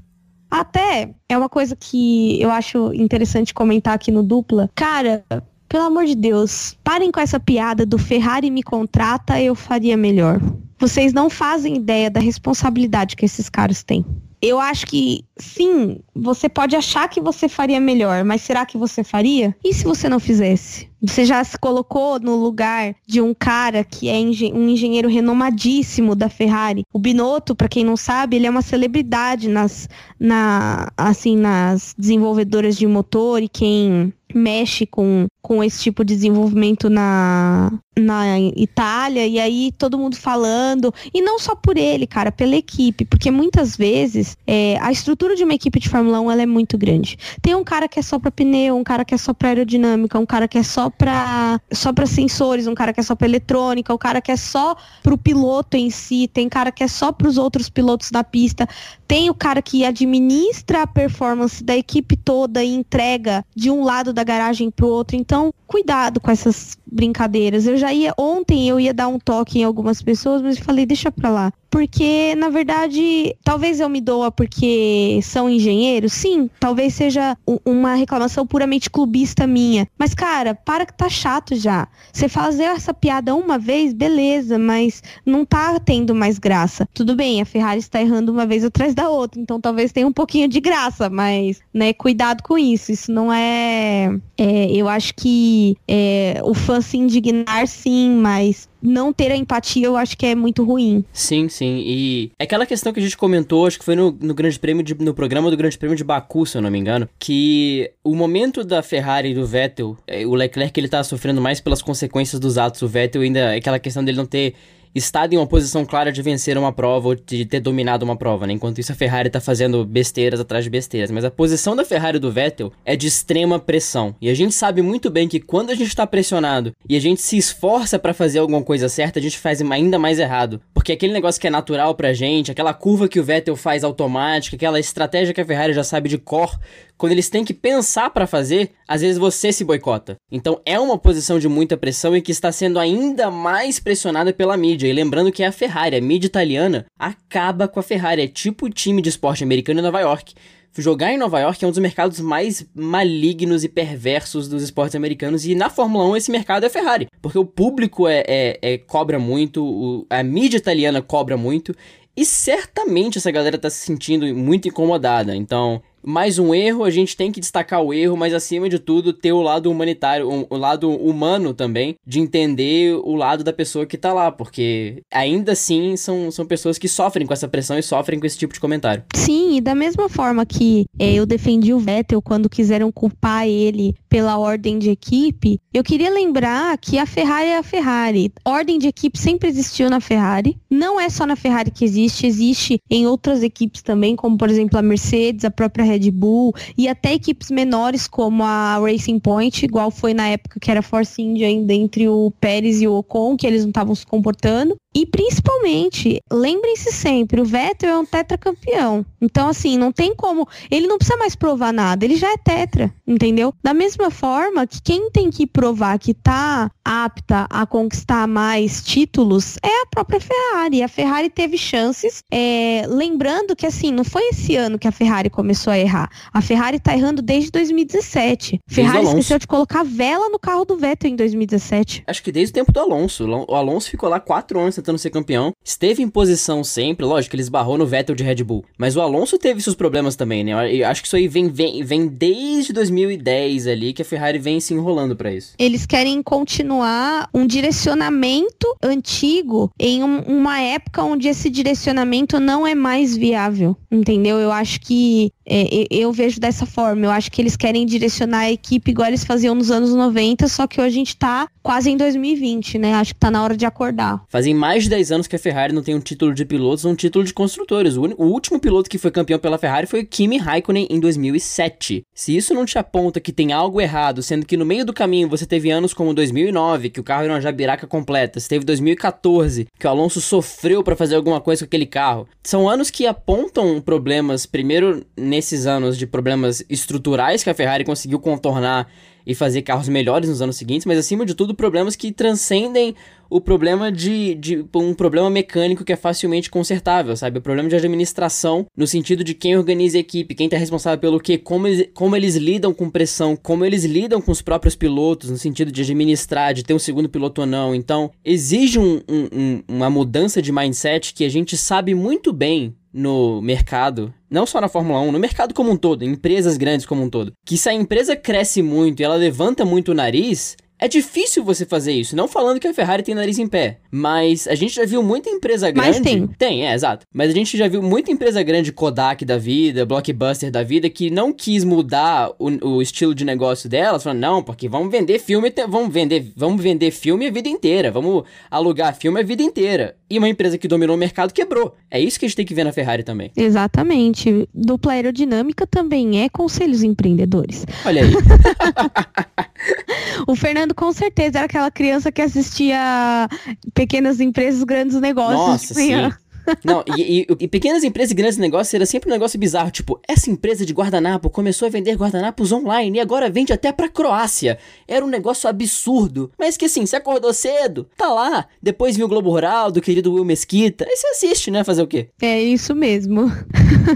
Até 0.49 1.15
é 1.27 1.35
uma 1.35 1.49
coisa 1.49 1.75
que 1.75 2.39
eu 2.39 2.51
acho 2.51 2.93
interessante 2.93 3.53
comentar 3.53 3.95
aqui 3.95 4.11
no 4.11 4.21
dupla. 4.21 4.69
Cara, 4.75 5.25
pelo 5.67 5.85
amor 5.85 6.05
de 6.05 6.13
Deus, 6.13 6.77
parem 6.83 7.11
com 7.11 7.19
essa 7.19 7.39
piada 7.39 7.83
do 7.83 7.97
Ferrari 7.97 8.51
me 8.51 8.61
contrata, 8.61 9.41
eu 9.41 9.55
faria 9.55 9.97
melhor. 9.97 10.39
Vocês 10.77 11.13
não 11.13 11.29
fazem 11.29 11.77
ideia 11.77 12.11
da 12.11 12.19
responsabilidade 12.19 13.15
que 13.15 13.25
esses 13.25 13.49
caras 13.49 13.81
têm. 13.81 14.05
Eu 14.45 14.59
acho 14.59 14.85
que 14.87 15.23
sim, 15.37 15.99
você 16.13 16.49
pode 16.49 16.75
achar 16.75 17.07
que 17.07 17.21
você 17.21 17.47
faria 17.47 17.79
melhor, 17.79 18.25
mas 18.25 18.41
será 18.41 18.65
que 18.65 18.77
você 18.77 19.01
faria? 19.01 19.55
E 19.63 19.73
se 19.73 19.85
você 19.85 20.09
não 20.09 20.19
fizesse? 20.19 20.91
Você 21.03 21.25
já 21.25 21.43
se 21.43 21.57
colocou 21.57 22.17
no 22.17 22.37
lugar 22.37 22.95
de 23.05 23.19
um 23.19 23.33
cara 23.33 23.83
que 23.83 24.07
é 24.07 24.13
um 24.53 24.69
engenheiro 24.69 25.09
renomadíssimo 25.09 26.15
da 26.15 26.29
Ferrari. 26.29 26.85
O 26.93 26.97
Binotto, 26.97 27.53
para 27.53 27.67
quem 27.67 27.83
não 27.83 27.97
sabe, 27.97 28.37
ele 28.37 28.47
é 28.47 28.49
uma 28.49 28.61
celebridade 28.61 29.49
nas, 29.49 29.89
na, 30.17 30.89
assim, 30.95 31.35
nas 31.35 31.93
desenvolvedoras 31.97 32.77
de 32.77 32.87
motor 32.87 33.43
e 33.43 33.49
quem 33.49 34.13
mexe 34.33 34.85
com, 34.85 35.27
com 35.41 35.63
esse 35.63 35.81
tipo 35.81 36.03
de 36.03 36.15
desenvolvimento 36.15 36.89
na, 36.89 37.71
na 37.97 38.39
Itália, 38.39 39.25
e 39.27 39.39
aí 39.39 39.71
todo 39.77 39.97
mundo 39.97 40.15
falando, 40.15 40.93
e 41.13 41.21
não 41.21 41.37
só 41.39 41.55
por 41.55 41.77
ele, 41.77 42.07
cara, 42.07 42.31
pela 42.31 42.55
equipe, 42.55 43.05
porque 43.05 43.29
muitas 43.29 43.77
vezes 43.77 44.35
é, 44.47 44.77
a 44.81 44.91
estrutura 44.91 45.35
de 45.35 45.43
uma 45.43 45.53
equipe 45.53 45.79
de 45.79 45.89
Fórmula 45.89 46.19
1 46.19 46.31
ela 46.31 46.41
é 46.41 46.45
muito 46.45 46.77
grande. 46.77 47.17
Tem 47.41 47.55
um 47.55 47.63
cara 47.63 47.87
que 47.87 47.99
é 47.99 48.01
só 48.01 48.17
para 48.17 48.31
pneu, 48.31 48.75
um 48.75 48.83
cara 48.83 49.05
que 49.05 49.13
é 49.13 49.17
só 49.17 49.33
para 49.33 49.49
aerodinâmica, 49.49 50.17
um 50.17 50.25
cara 50.25 50.47
que 50.47 50.57
é 50.57 50.63
só 50.63 50.89
para 50.97 51.59
só 51.71 51.91
para 51.91 52.05
sensores, 52.05 52.67
um 52.67 52.75
cara 52.75 52.93
que 52.93 52.99
é 52.99 53.03
só 53.03 53.15
para 53.15 53.27
eletrônica, 53.27 53.93
um 53.93 53.97
cara 53.97 54.21
que 54.21 54.31
é 54.31 54.37
só 54.37 54.75
para 55.01 55.13
o 55.13 55.17
piloto 55.17 55.77
em 55.77 55.89
si, 55.89 56.27
tem 56.27 56.47
cara 56.47 56.71
que 56.71 56.83
é 56.83 56.87
só 56.87 57.11
para 57.11 57.27
os 57.27 57.37
outros 57.37 57.69
pilotos 57.69 58.11
da 58.11 58.23
pista, 58.23 58.67
tem 59.07 59.29
o 59.29 59.33
cara 59.33 59.61
que 59.61 59.85
administra 59.85 60.83
a 60.83 60.87
performance 60.87 61.63
da 61.63 61.75
equipe 61.75 62.15
toda 62.15 62.63
e 62.63 62.73
entrega 62.73 63.45
de 63.55 63.69
um 63.69 63.83
lado 63.83 64.13
da 64.13 64.23
garagem 64.23 64.71
para 64.71 64.85
o 64.85 64.89
outro. 64.89 65.15
Então, 65.15 65.53
cuidado 65.67 66.19
com 66.19 66.31
essas 66.31 66.77
brincadeiras. 66.85 67.65
Eu 67.65 67.77
já 67.77 67.91
ia 67.91 68.13
ontem 68.17 68.69
eu 68.69 68.79
ia 68.79 68.93
dar 68.93 69.07
um 69.07 69.19
toque 69.19 69.59
em 69.59 69.63
algumas 69.63 70.01
pessoas, 70.01 70.41
mas 70.41 70.57
eu 70.57 70.63
falei, 70.63 70.85
deixa 70.85 71.11
pra 71.11 71.29
lá. 71.29 71.53
Porque, 71.73 72.35
na 72.35 72.49
verdade, 72.49 73.35
talvez 73.43 73.79
eu 73.79 73.89
me 73.89 73.99
doa 73.99 74.31
porque 74.31 75.19
são 75.23 75.49
engenheiros, 75.49 76.13
sim, 76.13 76.47
talvez 76.59 76.93
seja 76.93 77.35
uma 77.65 77.95
reclamação 77.95 78.45
puramente 78.45 78.91
clubista 78.91 79.47
minha. 79.47 79.87
Mas, 79.97 80.13
cara, 80.13 80.53
para 80.53 80.85
que 80.85 80.93
tá 80.93 81.09
chato 81.09 81.55
já. 81.55 81.87
Você 82.11 82.29
fazer 82.29 82.65
essa 82.65 82.93
piada 82.93 83.33
uma 83.33 83.57
vez, 83.57 83.91
beleza, 83.91 84.59
mas 84.59 85.01
não 85.25 85.43
tá 85.43 85.79
tendo 85.79 86.13
mais 86.13 86.37
graça. 86.37 86.87
Tudo 86.93 87.15
bem, 87.15 87.41
a 87.41 87.45
Ferrari 87.45 87.79
está 87.79 87.99
errando 87.99 88.31
uma 88.31 88.45
vez 88.45 88.63
atrás 88.63 88.93
da 88.93 89.09
outra, 89.09 89.41
então 89.41 89.59
talvez 89.59 89.91
tenha 89.91 90.05
um 90.05 90.13
pouquinho 90.13 90.47
de 90.47 90.59
graça, 90.59 91.09
mas, 91.09 91.59
né, 91.73 91.91
cuidado 91.91 92.43
com 92.43 92.55
isso. 92.55 92.91
Isso 92.91 93.11
não 93.11 93.33
é. 93.33 94.15
é 94.37 94.71
eu 94.71 94.87
acho 94.87 95.15
que 95.15 95.75
é, 95.87 96.39
o 96.43 96.53
fã 96.53 96.79
se 96.81 96.99
indignar, 96.99 97.67
sim, 97.67 98.11
mas 98.11 98.69
não 98.83 99.13
ter 99.13 99.31
a 99.31 99.35
empatia 99.35 99.87
eu 99.87 99.95
acho 99.95 100.17
que 100.17 100.25
é 100.25 100.35
muito 100.35 100.63
ruim. 100.63 101.03
Sim, 101.13 101.47
sim. 101.47 101.81
E 101.85 102.31
é 102.37 102.43
aquela 102.43 102.65
questão 102.65 102.91
que 102.91 102.99
a 102.99 103.03
gente 103.03 103.17
comentou, 103.17 103.65
acho 103.65 103.79
que 103.79 103.85
foi 103.85 103.95
no, 103.95 104.11
no 104.19 104.33
Grande 104.33 104.59
Prêmio 104.59 104.83
de, 104.83 104.93
no 104.95 105.13
programa 105.13 105.49
do 105.49 105.57
Grande 105.57 105.77
Prêmio 105.77 105.95
de 105.95 106.03
Baku, 106.03 106.45
se 106.45 106.57
eu 106.57 106.61
não 106.61 106.69
me 106.69 106.77
engano, 106.77 107.07
que 107.17 107.89
o 108.03 108.15
momento 108.15 108.63
da 108.63 108.83
Ferrari 108.83 109.31
e 109.31 109.33
do 109.33 109.45
Vettel, 109.45 109.97
é, 110.05 110.25
o 110.25 110.35
Leclerc 110.35 110.77
ele 110.79 110.89
tá 110.89 111.03
sofrendo 111.03 111.41
mais 111.41 111.61
pelas 111.61 111.81
consequências 111.81 112.39
dos 112.39 112.57
atos, 112.57 112.81
o 112.81 112.87
Vettel 112.87 113.21
ainda 113.21 113.39
é 113.39 113.57
aquela 113.57 113.79
questão 113.79 114.03
dele 114.03 114.17
não 114.17 114.25
ter 114.25 114.53
estado 114.95 115.33
em 115.33 115.37
uma 115.37 115.47
posição 115.47 115.85
clara 115.85 116.11
de 116.11 116.21
vencer 116.21 116.57
uma 116.57 116.71
prova 116.71 117.09
ou 117.09 117.15
de 117.15 117.45
ter 117.45 117.59
dominado 117.59 118.03
uma 118.03 118.15
prova, 118.15 118.45
né? 118.45 118.53
Enquanto 118.53 118.79
isso 118.79 118.91
a 118.91 118.95
Ferrari 118.95 119.29
tá 119.29 119.39
fazendo 119.41 119.85
besteiras 119.85 120.39
atrás 120.39 120.63
de 120.63 120.69
besteiras. 120.69 121.11
Mas 121.11 121.25
a 121.25 121.31
posição 121.31 121.75
da 121.75 121.83
Ferrari 121.83 122.19
do 122.19 122.31
Vettel 122.31 122.71
é 122.85 122.95
de 122.95 123.07
extrema 123.07 123.59
pressão. 123.59 124.15
E 124.21 124.29
a 124.29 124.33
gente 124.33 124.53
sabe 124.53 124.81
muito 124.81 125.09
bem 125.09 125.27
que 125.27 125.39
quando 125.39 125.71
a 125.71 125.75
gente 125.75 125.95
tá 125.95 126.05
pressionado 126.05 126.73
e 126.87 126.95
a 126.95 127.01
gente 127.01 127.21
se 127.21 127.37
esforça 127.37 127.97
para 127.97 128.13
fazer 128.13 128.39
alguma 128.39 128.61
coisa 128.61 128.87
certa, 128.89 129.19
a 129.19 129.21
gente 129.21 129.37
faz 129.37 129.61
ainda 129.61 129.97
mais 129.97 130.19
errado. 130.19 130.61
Porque 130.73 130.91
aquele 130.91 131.13
negócio 131.13 131.41
que 131.41 131.47
é 131.47 131.49
natural 131.49 131.95
pra 131.95 132.13
gente, 132.13 132.51
aquela 132.51 132.73
curva 132.73 133.07
que 133.07 133.19
o 133.19 133.23
Vettel 133.23 133.55
faz 133.55 133.83
automática, 133.83 134.55
aquela 134.55 134.79
estratégia 134.79 135.33
que 135.33 135.41
a 135.41 135.45
Ferrari 135.45 135.73
já 135.73 135.83
sabe 135.83 136.09
de 136.09 136.17
cor, 136.17 136.57
quando 136.97 137.11
eles 137.11 137.29
têm 137.29 137.43
que 137.43 137.53
pensar 137.53 138.09
para 138.11 138.27
fazer, 138.27 138.71
às 138.87 139.01
vezes 139.01 139.17
você 139.17 139.51
se 139.51 139.63
boicota. 139.63 140.15
Então 140.31 140.61
é 140.65 140.79
uma 140.79 140.97
posição 140.97 141.39
de 141.39 141.47
muita 141.47 141.77
pressão 141.77 142.15
e 142.15 142.21
que 142.21 142.31
está 142.31 142.51
sendo 142.51 142.79
ainda 142.79 143.29
mais 143.29 143.79
pressionada 143.79 144.31
pela 144.31 144.57
mídia. 144.57 144.87
E 144.87 144.93
lembrando 144.93 145.31
que 145.31 145.43
a 145.43 145.51
Ferrari, 145.51 145.95
a 145.95 146.01
mídia 146.01 146.27
italiana, 146.27 146.85
acaba 146.97 147.67
com 147.67 147.79
a 147.79 147.83
Ferrari. 147.83 148.21
É 148.21 148.27
tipo 148.27 148.67
o 148.67 148.69
time 148.69 149.01
de 149.01 149.09
esporte 149.09 149.43
americano 149.43 149.79
em 149.79 149.83
Nova 149.83 149.99
York. 149.99 150.33
Jogar 150.75 151.13
em 151.13 151.17
Nova 151.17 151.39
York 151.39 151.63
é 151.63 151.67
um 151.67 151.71
dos 151.71 151.79
mercados 151.79 152.19
mais 152.19 152.65
malignos 152.73 153.63
e 153.63 153.69
perversos 153.69 154.47
dos 154.47 154.63
esportes 154.63 154.95
americanos. 154.95 155.45
E 155.45 155.53
na 155.53 155.69
Fórmula 155.69 156.05
1 156.05 156.17
esse 156.17 156.31
mercado 156.31 156.65
é 156.65 156.69
Ferrari. 156.69 157.07
Porque 157.21 157.37
o 157.37 157.45
público 157.45 158.07
é, 158.07 158.23
é, 158.27 158.59
é 158.61 158.77
cobra 158.79 159.19
muito, 159.19 159.63
o, 159.63 160.07
a 160.09 160.23
mídia 160.23 160.57
italiana 160.57 160.99
cobra 161.01 161.37
muito. 161.37 161.75
E 162.17 162.25
certamente 162.25 163.17
essa 163.19 163.29
galera 163.29 163.57
tá 163.57 163.69
se 163.69 163.85
sentindo 163.85 164.25
muito 164.35 164.67
incomodada. 164.67 165.35
Então, 165.35 165.81
mais 166.05 166.37
um 166.39 166.53
erro, 166.53 166.83
a 166.83 166.89
gente 166.89 167.15
tem 167.15 167.31
que 167.31 167.39
destacar 167.39 167.81
o 167.81 167.93
erro, 167.93 168.17
mas 168.17 168.33
acima 168.33 168.69
de 168.69 168.79
tudo 168.79 169.13
ter 169.13 169.31
o 169.31 169.41
lado 169.41 169.71
humanitário, 169.71 170.27
o, 170.49 170.57
lado 170.57 170.89
humano 170.89 171.53
também, 171.53 171.95
de 172.05 172.19
entender 172.19 172.95
o 173.03 173.15
lado 173.15 173.43
da 173.43 173.53
pessoa 173.53 173.85
que 173.85 173.97
tá 173.97 174.13
lá, 174.13 174.31
porque 174.31 175.01
ainda 175.11 175.53
assim 175.53 175.95
são, 175.95 176.31
são 176.31 176.45
pessoas 176.45 176.77
que 176.77 176.87
sofrem 176.87 177.25
com 177.25 177.33
essa 177.33 177.47
pressão 177.47 177.77
e 177.77 177.83
sofrem 177.83 178.19
com 178.19 178.25
esse 178.25 178.37
tipo 178.37 178.53
de 178.53 178.59
comentário. 178.59 179.03
Sim, 179.15 179.57
e 179.57 179.61
da 179.61 179.73
mesma 179.73 180.09
forma 180.09 180.45
que 180.45 180.85
é, 180.99 181.13
eu 181.13 181.25
defendi 181.25 181.73
o 181.73 181.79
Vettel 181.79 182.21
quando 182.21 182.49
quiseram 182.49 182.91
culpar 182.91 183.47
ele 183.47 183.95
pela 184.09 184.37
ordem 184.37 184.77
de 184.77 184.89
equipe, 184.89 185.59
eu 185.73 185.83
queria 185.83 186.09
lembrar 186.09 186.77
que 186.77 186.97
a 186.97 187.05
Ferrari 187.05 187.49
é 187.49 187.57
a 187.57 187.63
Ferrari. 187.63 188.31
Ordem 188.45 188.77
de 188.77 188.87
equipe 188.87 189.17
sempre 189.17 189.49
existiu 189.49 189.89
na 189.89 189.99
Ferrari. 189.99 190.57
Não 190.69 190.99
é 190.99 191.09
só 191.09 191.25
na 191.25 191.35
Ferrari 191.35 191.71
que 191.71 191.85
existe, 191.85 192.27
existe 192.27 192.79
em 192.89 193.07
outras 193.07 193.41
equipes 193.41 193.81
também, 193.81 194.15
como 194.15 194.37
por 194.37 194.49
exemplo 194.49 194.77
a 194.77 194.81
Mercedes, 194.81 195.45
a 195.45 195.51
própria 195.51 195.83
Red 195.93 196.11
Bull 196.11 196.53
e 196.77 196.87
até 196.87 197.13
equipes 197.13 197.51
menores 197.51 198.07
como 198.07 198.43
a 198.43 198.79
Racing 198.79 199.19
Point, 199.19 199.65
igual 199.65 199.91
foi 199.91 200.13
na 200.13 200.27
época 200.27 200.59
que 200.59 200.69
era 200.69 200.81
Force 200.81 201.21
India 201.21 201.47
ainda 201.47 201.73
entre 201.73 202.07
o 202.07 202.31
Pérez 202.39 202.81
e 202.81 202.87
o 202.87 202.93
Ocon, 202.95 203.37
que 203.37 203.45
eles 203.45 203.61
não 203.61 203.69
estavam 203.69 203.95
se 203.95 204.05
comportando. 204.05 204.75
E 204.95 205.05
principalmente, 205.05 206.21
lembrem-se 206.31 206.91
sempre, 206.91 207.41
o 207.41 207.45
Vettel 207.45 207.89
é 207.89 207.97
um 207.97 208.05
tetracampeão. 208.05 209.05
Então, 209.19 209.47
assim, 209.47 209.77
não 209.77 209.91
tem 209.91 210.13
como. 210.15 210.47
Ele 210.69 210.85
não 210.85 210.97
precisa 210.97 211.17
mais 211.17 211.35
provar 211.35 211.73
nada, 211.73 212.05
ele 212.05 212.15
já 212.15 212.31
é 212.31 212.37
tetra, 212.37 212.93
entendeu? 213.07 213.53
Da 213.63 213.73
mesma 213.73 214.11
forma 214.11 214.67
que 214.67 214.81
quem 214.81 215.09
tem 215.09 215.31
que 215.31 215.47
provar 215.47 215.97
que 215.97 216.13
tá 216.13 216.69
apta 216.85 217.47
a 217.49 217.65
conquistar 217.65 218.27
mais 218.27 218.83
títulos 218.83 219.57
é 219.63 219.81
a 219.81 219.85
própria 219.87 220.19
Ferrari. 220.19 220.83
A 220.83 220.87
Ferrari 220.87 221.29
teve 221.29 221.57
chances. 221.57 222.21
É, 222.31 222.85
lembrando 222.87 223.55
que, 223.55 223.65
assim, 223.65 223.91
não 223.91 224.03
foi 224.03 224.29
esse 224.29 224.55
ano 224.55 224.77
que 224.77 224.87
a 224.87 224.91
Ferrari 224.91 225.29
começou 225.29 225.73
a 225.73 225.79
errar. 225.79 226.09
A 226.31 226.41
Ferrari 226.41 226.79
tá 226.79 226.93
errando 226.93 227.21
desde 227.21 227.49
2017. 227.49 228.59
Desde 228.67 228.75
Ferrari 228.75 229.07
esqueceu 229.07 229.39
de 229.39 229.47
colocar 229.47 229.83
vela 229.83 230.29
no 230.29 230.37
carro 230.37 230.65
do 230.65 230.77
Vettel 230.77 231.09
em 231.09 231.15
2017. 231.15 232.03
Acho 232.05 232.21
que 232.21 232.31
desde 232.31 232.51
o 232.51 232.53
tempo 232.53 232.71
do 232.71 232.79
Alonso. 232.79 233.25
O 233.47 233.55
Alonso 233.55 233.89
ficou 233.89 234.09
lá 234.09 234.19
quatro 234.19 234.59
anos 234.59 234.77
tentando 234.83 234.99
ser 234.99 235.09
campeão. 235.09 235.53
Esteve 235.63 236.03
em 236.03 236.09
posição 236.09 236.63
sempre, 236.63 237.05
lógico, 237.05 237.35
ele 237.35 237.41
esbarrou 237.41 237.77
no 237.77 237.85
Vettel 237.85 238.15
de 238.15 238.23
Red 238.23 238.43
Bull. 238.43 238.65
Mas 238.77 238.95
o 238.95 239.01
Alonso 239.01 239.37
teve 239.37 239.61
seus 239.61 239.75
problemas 239.75 240.15
também, 240.15 240.43
né? 240.43 240.51
Eu 240.75 240.87
acho 240.87 241.01
que 241.01 241.07
isso 241.07 241.15
aí 241.15 241.27
vem, 241.27 241.49
vem, 241.49 241.83
vem 241.83 242.07
desde 242.07 242.73
2010 242.73 243.67
ali, 243.67 243.93
que 243.93 244.01
a 244.01 244.05
Ferrari 244.05 244.37
vem 244.37 244.59
se 244.59 244.73
enrolando 244.73 245.15
para 245.15 245.33
isso. 245.33 245.53
Eles 245.57 245.85
querem 245.85 246.21
continuar 246.21 247.29
um 247.33 247.47
direcionamento 247.47 248.67
antigo 248.83 249.71
em 249.79 250.03
um, 250.03 250.19
uma 250.19 250.59
época 250.59 251.03
onde 251.03 251.27
esse 251.27 251.49
direcionamento 251.49 252.39
não 252.39 252.67
é 252.67 252.75
mais 252.75 253.15
viável, 253.15 253.77
entendeu? 253.89 254.37
Eu 254.37 254.51
acho 254.51 254.81
que 254.81 255.31
é, 255.45 255.85
eu 255.89 256.11
vejo 256.11 256.39
dessa 256.39 256.65
forma. 256.65 257.05
Eu 257.05 257.11
acho 257.11 257.31
que 257.31 257.41
eles 257.41 257.55
querem 257.55 257.85
direcionar 257.85 258.39
a 258.39 258.51
equipe 258.51 258.91
igual 258.91 259.07
eles 259.07 259.23
faziam 259.23 259.55
nos 259.55 259.71
anos 259.71 259.93
90, 259.93 260.47
só 260.47 260.67
que 260.67 260.79
hoje 260.79 260.87
a 260.87 260.97
gente 260.97 261.17
tá 261.17 261.47
quase 261.61 261.89
em 261.89 261.97
2020, 261.97 262.77
né? 262.77 262.93
Acho 262.93 263.13
que 263.13 263.19
tá 263.19 263.31
na 263.31 263.43
hora 263.43 263.55
de 263.55 263.65
acordar. 263.65 264.23
Fazem 264.29 264.53
mais 264.53 264.83
de 264.83 264.89
10 264.89 265.11
anos 265.11 265.27
que 265.27 265.35
a 265.35 265.39
Ferrari 265.39 265.73
não 265.73 265.81
tem 265.81 265.95
um 265.95 265.99
título 265.99 266.33
de 266.33 266.45
pilotos, 266.45 266.85
um 266.85 266.95
título 266.95 267.23
de 267.23 267.33
construtores. 267.33 267.95
O, 267.95 268.03
o 268.17 268.25
último 268.25 268.59
piloto 268.59 268.89
que 268.89 268.97
foi 268.97 269.11
campeão 269.11 269.39
pela 269.39 269.57
Ferrari 269.57 269.87
foi 269.87 270.03
Kimi 270.03 270.37
Raikkonen 270.37 270.87
em 270.89 270.99
2007. 270.99 272.03
Se 272.13 272.35
isso 272.35 272.53
não 272.53 272.65
te 272.65 272.77
aponta 272.77 273.19
que 273.19 273.31
tem 273.31 273.53
algo 273.53 273.79
errado, 273.79 274.21
sendo 274.21 274.45
que 274.45 274.57
no 274.57 274.65
meio 274.65 274.85
do 274.85 274.93
caminho 274.93 275.29
você 275.29 275.45
teve 275.45 275.71
anos 275.71 275.93
como 275.93 276.13
2009, 276.13 276.89
que 276.89 276.99
o 276.99 277.03
carro 277.03 277.23
era 277.23 277.33
uma 277.33 277.41
jabiraca 277.41 277.87
completa, 277.87 278.39
você 278.39 278.49
teve 278.49 278.65
2014, 278.65 279.67
que 279.79 279.87
o 279.87 279.89
Alonso 279.89 280.19
sofreu 280.19 280.83
para 280.83 280.95
fazer 280.95 281.15
alguma 281.15 281.39
coisa 281.39 281.63
com 281.63 281.67
aquele 281.67 281.85
carro. 281.85 282.27
São 282.43 282.67
anos 282.67 282.89
que 282.89 283.05
apontam 283.05 283.81
problemas, 283.81 284.45
primeiro 284.45 285.05
nesses 285.33 285.65
anos 285.65 285.97
de 285.97 286.05
problemas 286.05 286.63
estruturais 286.69 287.43
que 287.43 287.49
a 287.49 287.55
Ferrari 287.55 287.83
conseguiu 287.83 288.19
contornar 288.19 288.87
e 289.25 289.33
fazer 289.33 289.63
carros 289.63 289.89
melhores 289.89 290.29
nos 290.29 290.41
anos 290.41 290.57
seguintes, 290.57 290.85
mas 290.85 290.99
acima 290.99 291.25
de 291.25 291.33
tudo 291.33 291.55
problemas 291.55 291.95
que 291.95 292.11
transcendem 292.11 292.93
o 293.29 293.41
problema 293.41 293.91
de, 293.91 294.35
de 294.35 294.65
um 294.75 294.93
problema 294.93 295.27
mecânico 295.29 295.83
que 295.83 295.91
é 295.91 295.95
facilmente 295.95 296.51
consertável, 296.51 297.17
sabe? 297.17 297.39
O 297.39 297.41
problema 297.41 297.67
de 297.67 297.75
administração 297.75 298.67
no 298.77 298.85
sentido 298.85 299.23
de 299.23 299.33
quem 299.33 299.57
organiza 299.57 299.97
a 299.97 300.01
equipe, 300.01 300.35
quem 300.35 300.45
está 300.45 300.57
responsável 300.57 300.99
pelo 300.99 301.19
quê, 301.19 301.37
como 301.37 301.67
eles, 301.67 301.89
como 301.95 302.15
eles 302.15 302.35
lidam 302.35 302.73
com 302.73 302.91
pressão, 302.91 303.35
como 303.35 303.65
eles 303.65 303.85
lidam 303.85 304.21
com 304.21 304.31
os 304.31 304.41
próprios 304.41 304.75
pilotos, 304.75 305.31
no 305.31 305.37
sentido 305.37 305.71
de 305.71 305.81
administrar, 305.81 306.53
de 306.53 306.63
ter 306.63 306.75
um 306.75 306.79
segundo 306.79 307.09
piloto 307.09 307.41
ou 307.41 307.47
não. 307.47 307.73
Então, 307.73 308.11
exige 308.23 308.77
um, 308.77 309.01
um, 309.09 309.63
uma 309.67 309.89
mudança 309.89 310.41
de 310.41 310.51
mindset 310.51 311.11
que 311.11 311.23
a 311.23 311.29
gente 311.29 311.57
sabe 311.57 311.95
muito 311.95 312.31
bem 312.31 312.75
no 312.93 313.41
mercado, 313.41 314.13
não 314.29 314.45
só 314.45 314.61
na 314.61 314.67
Fórmula 314.67 314.99
1, 315.01 315.11
no 315.11 315.19
mercado 315.19 315.53
como 315.53 315.71
um 315.71 315.77
todo, 315.77 316.03
em 316.03 316.11
empresas 316.11 316.57
grandes 316.57 316.85
como 316.85 317.03
um 317.03 317.09
todo, 317.09 317.33
que 317.45 317.57
se 317.57 317.67
a 317.67 317.73
empresa 317.73 318.15
cresce 318.15 318.61
muito 318.61 318.99
e 318.99 319.03
ela 319.03 319.15
levanta 319.15 319.65
muito 319.65 319.91
o 319.91 319.95
nariz, 319.95 320.55
é 320.79 320.87
difícil 320.87 321.43
você 321.43 321.65
fazer 321.65 321.93
isso. 321.93 322.15
Não 322.15 322.27
falando 322.27 322.59
que 322.59 322.67
a 322.67 322.73
Ferrari 322.73 323.03
tem 323.03 323.15
nariz 323.15 323.39
em 323.39 323.47
pé. 323.47 323.79
Mas 323.89 324.47
a 324.47 324.55
gente 324.55 324.75
já 324.75 324.85
viu 324.85 325.01
muita 325.01 325.29
empresa 325.29 325.71
grande. 325.71 325.89
Mas 325.89 325.99
tem. 325.99 326.27
Tem, 326.27 326.67
é, 326.67 326.73
exato. 326.73 327.05
Mas 327.13 327.29
a 327.29 327.33
gente 327.33 327.57
já 327.57 327.67
viu 327.67 327.81
muita 327.81 328.11
empresa 328.11 328.43
grande, 328.43 328.71
Kodak 328.71 329.23
da 329.23 329.37
vida, 329.37 329.85
Blockbuster 329.85 330.51
da 330.51 330.63
vida, 330.63 330.89
que 330.89 331.09
não 331.09 331.31
quis 331.31 331.63
mudar 331.63 332.31
o, 332.37 332.67
o 332.67 332.81
estilo 332.81 333.15
de 333.15 333.23
negócio 333.23 333.69
delas. 333.69 334.03
Falando, 334.03 334.19
não, 334.19 334.43
porque 334.43 334.67
vamos 334.67 334.91
vender 334.91 335.19
filme, 335.19 335.53
vamos 335.69 335.93
vender, 335.93 336.33
vamos 336.35 336.61
vender 336.61 336.91
filme 336.91 337.27
a 337.27 337.31
vida 337.31 337.47
inteira. 337.47 337.91
Vamos 337.91 338.23
alugar 338.51 338.95
filme 338.95 339.19
a 339.19 339.23
vida 339.23 339.41
inteira. 339.41 339.95
E 340.09 340.17
uma 340.17 340.29
empresa 340.29 340.57
que 340.57 340.67
dominou 340.67 340.95
o 340.95 340.99
mercado 340.99 341.33
quebrou. 341.33 341.75
É 341.89 341.99
isso 341.99 342.19
que 342.19 342.25
a 342.25 342.27
gente 342.27 342.35
tem 342.35 342.45
que 342.45 342.53
ver 342.53 342.63
na 342.63 342.71
Ferrari 342.71 343.03
também. 343.03 343.31
Exatamente. 343.35 344.47
Dupla 344.53 344.93
aerodinâmica 344.93 345.65
também 345.65 346.23
é 346.23 346.29
conselhos 346.29 346.83
empreendedores. 346.83 347.65
Olha 347.85 348.03
aí. 348.03 348.11
o 350.27 350.35
Fernando 350.35 350.62
com 350.75 350.91
certeza 350.93 351.39
era 351.39 351.45
aquela 351.45 351.71
criança 351.71 352.11
que 352.11 352.21
assistia 352.21 353.27
pequenas 353.73 354.19
empresas, 354.19 354.63
grandes 354.63 354.99
negócios 354.99 355.39
Nossa, 355.39 355.73
Sim. 355.73 356.22
Não, 356.63 356.83
e, 356.97 357.21
e, 357.21 357.27
e, 357.39 357.47
pequenas 357.47 357.83
empresas 357.83 358.11
e 358.11 358.15
grandes 358.15 358.37
negócios 358.37 358.73
era 358.73 358.85
sempre 358.85 359.09
um 359.09 359.13
negócio 359.13 359.39
bizarro. 359.39 359.71
Tipo, 359.71 359.99
essa 360.07 360.29
empresa 360.29 360.65
de 360.65 360.73
guardanapo 360.73 361.29
começou 361.29 361.67
a 361.67 361.71
vender 361.71 361.95
guardanapos 361.95 362.51
online 362.51 362.97
e 362.97 363.01
agora 363.01 363.29
vende 363.29 363.53
até 363.53 363.71
pra 363.71 363.89
Croácia. 363.89 364.57
Era 364.87 365.05
um 365.05 365.09
negócio 365.09 365.49
absurdo. 365.49 366.31
Mas 366.37 366.57
que 366.57 366.65
assim, 366.65 366.85
você 366.85 366.95
acordou 366.95 367.33
cedo, 367.33 367.87
tá 367.97 368.07
lá. 368.11 368.47
Depois 368.61 368.95
viu 368.95 369.05
o 369.05 369.09
Globo 369.09 369.29
Rural 369.29 369.71
do 369.71 369.81
querido 369.81 370.13
Will 370.13 370.25
Mesquita. 370.25 370.85
Aí 370.87 370.95
você 370.95 371.07
assiste, 371.07 371.51
né? 371.51 371.63
Fazer 371.63 371.81
o 371.81 371.87
quê? 371.87 372.09
É 372.21 372.41
isso 372.41 372.75
mesmo. 372.75 373.31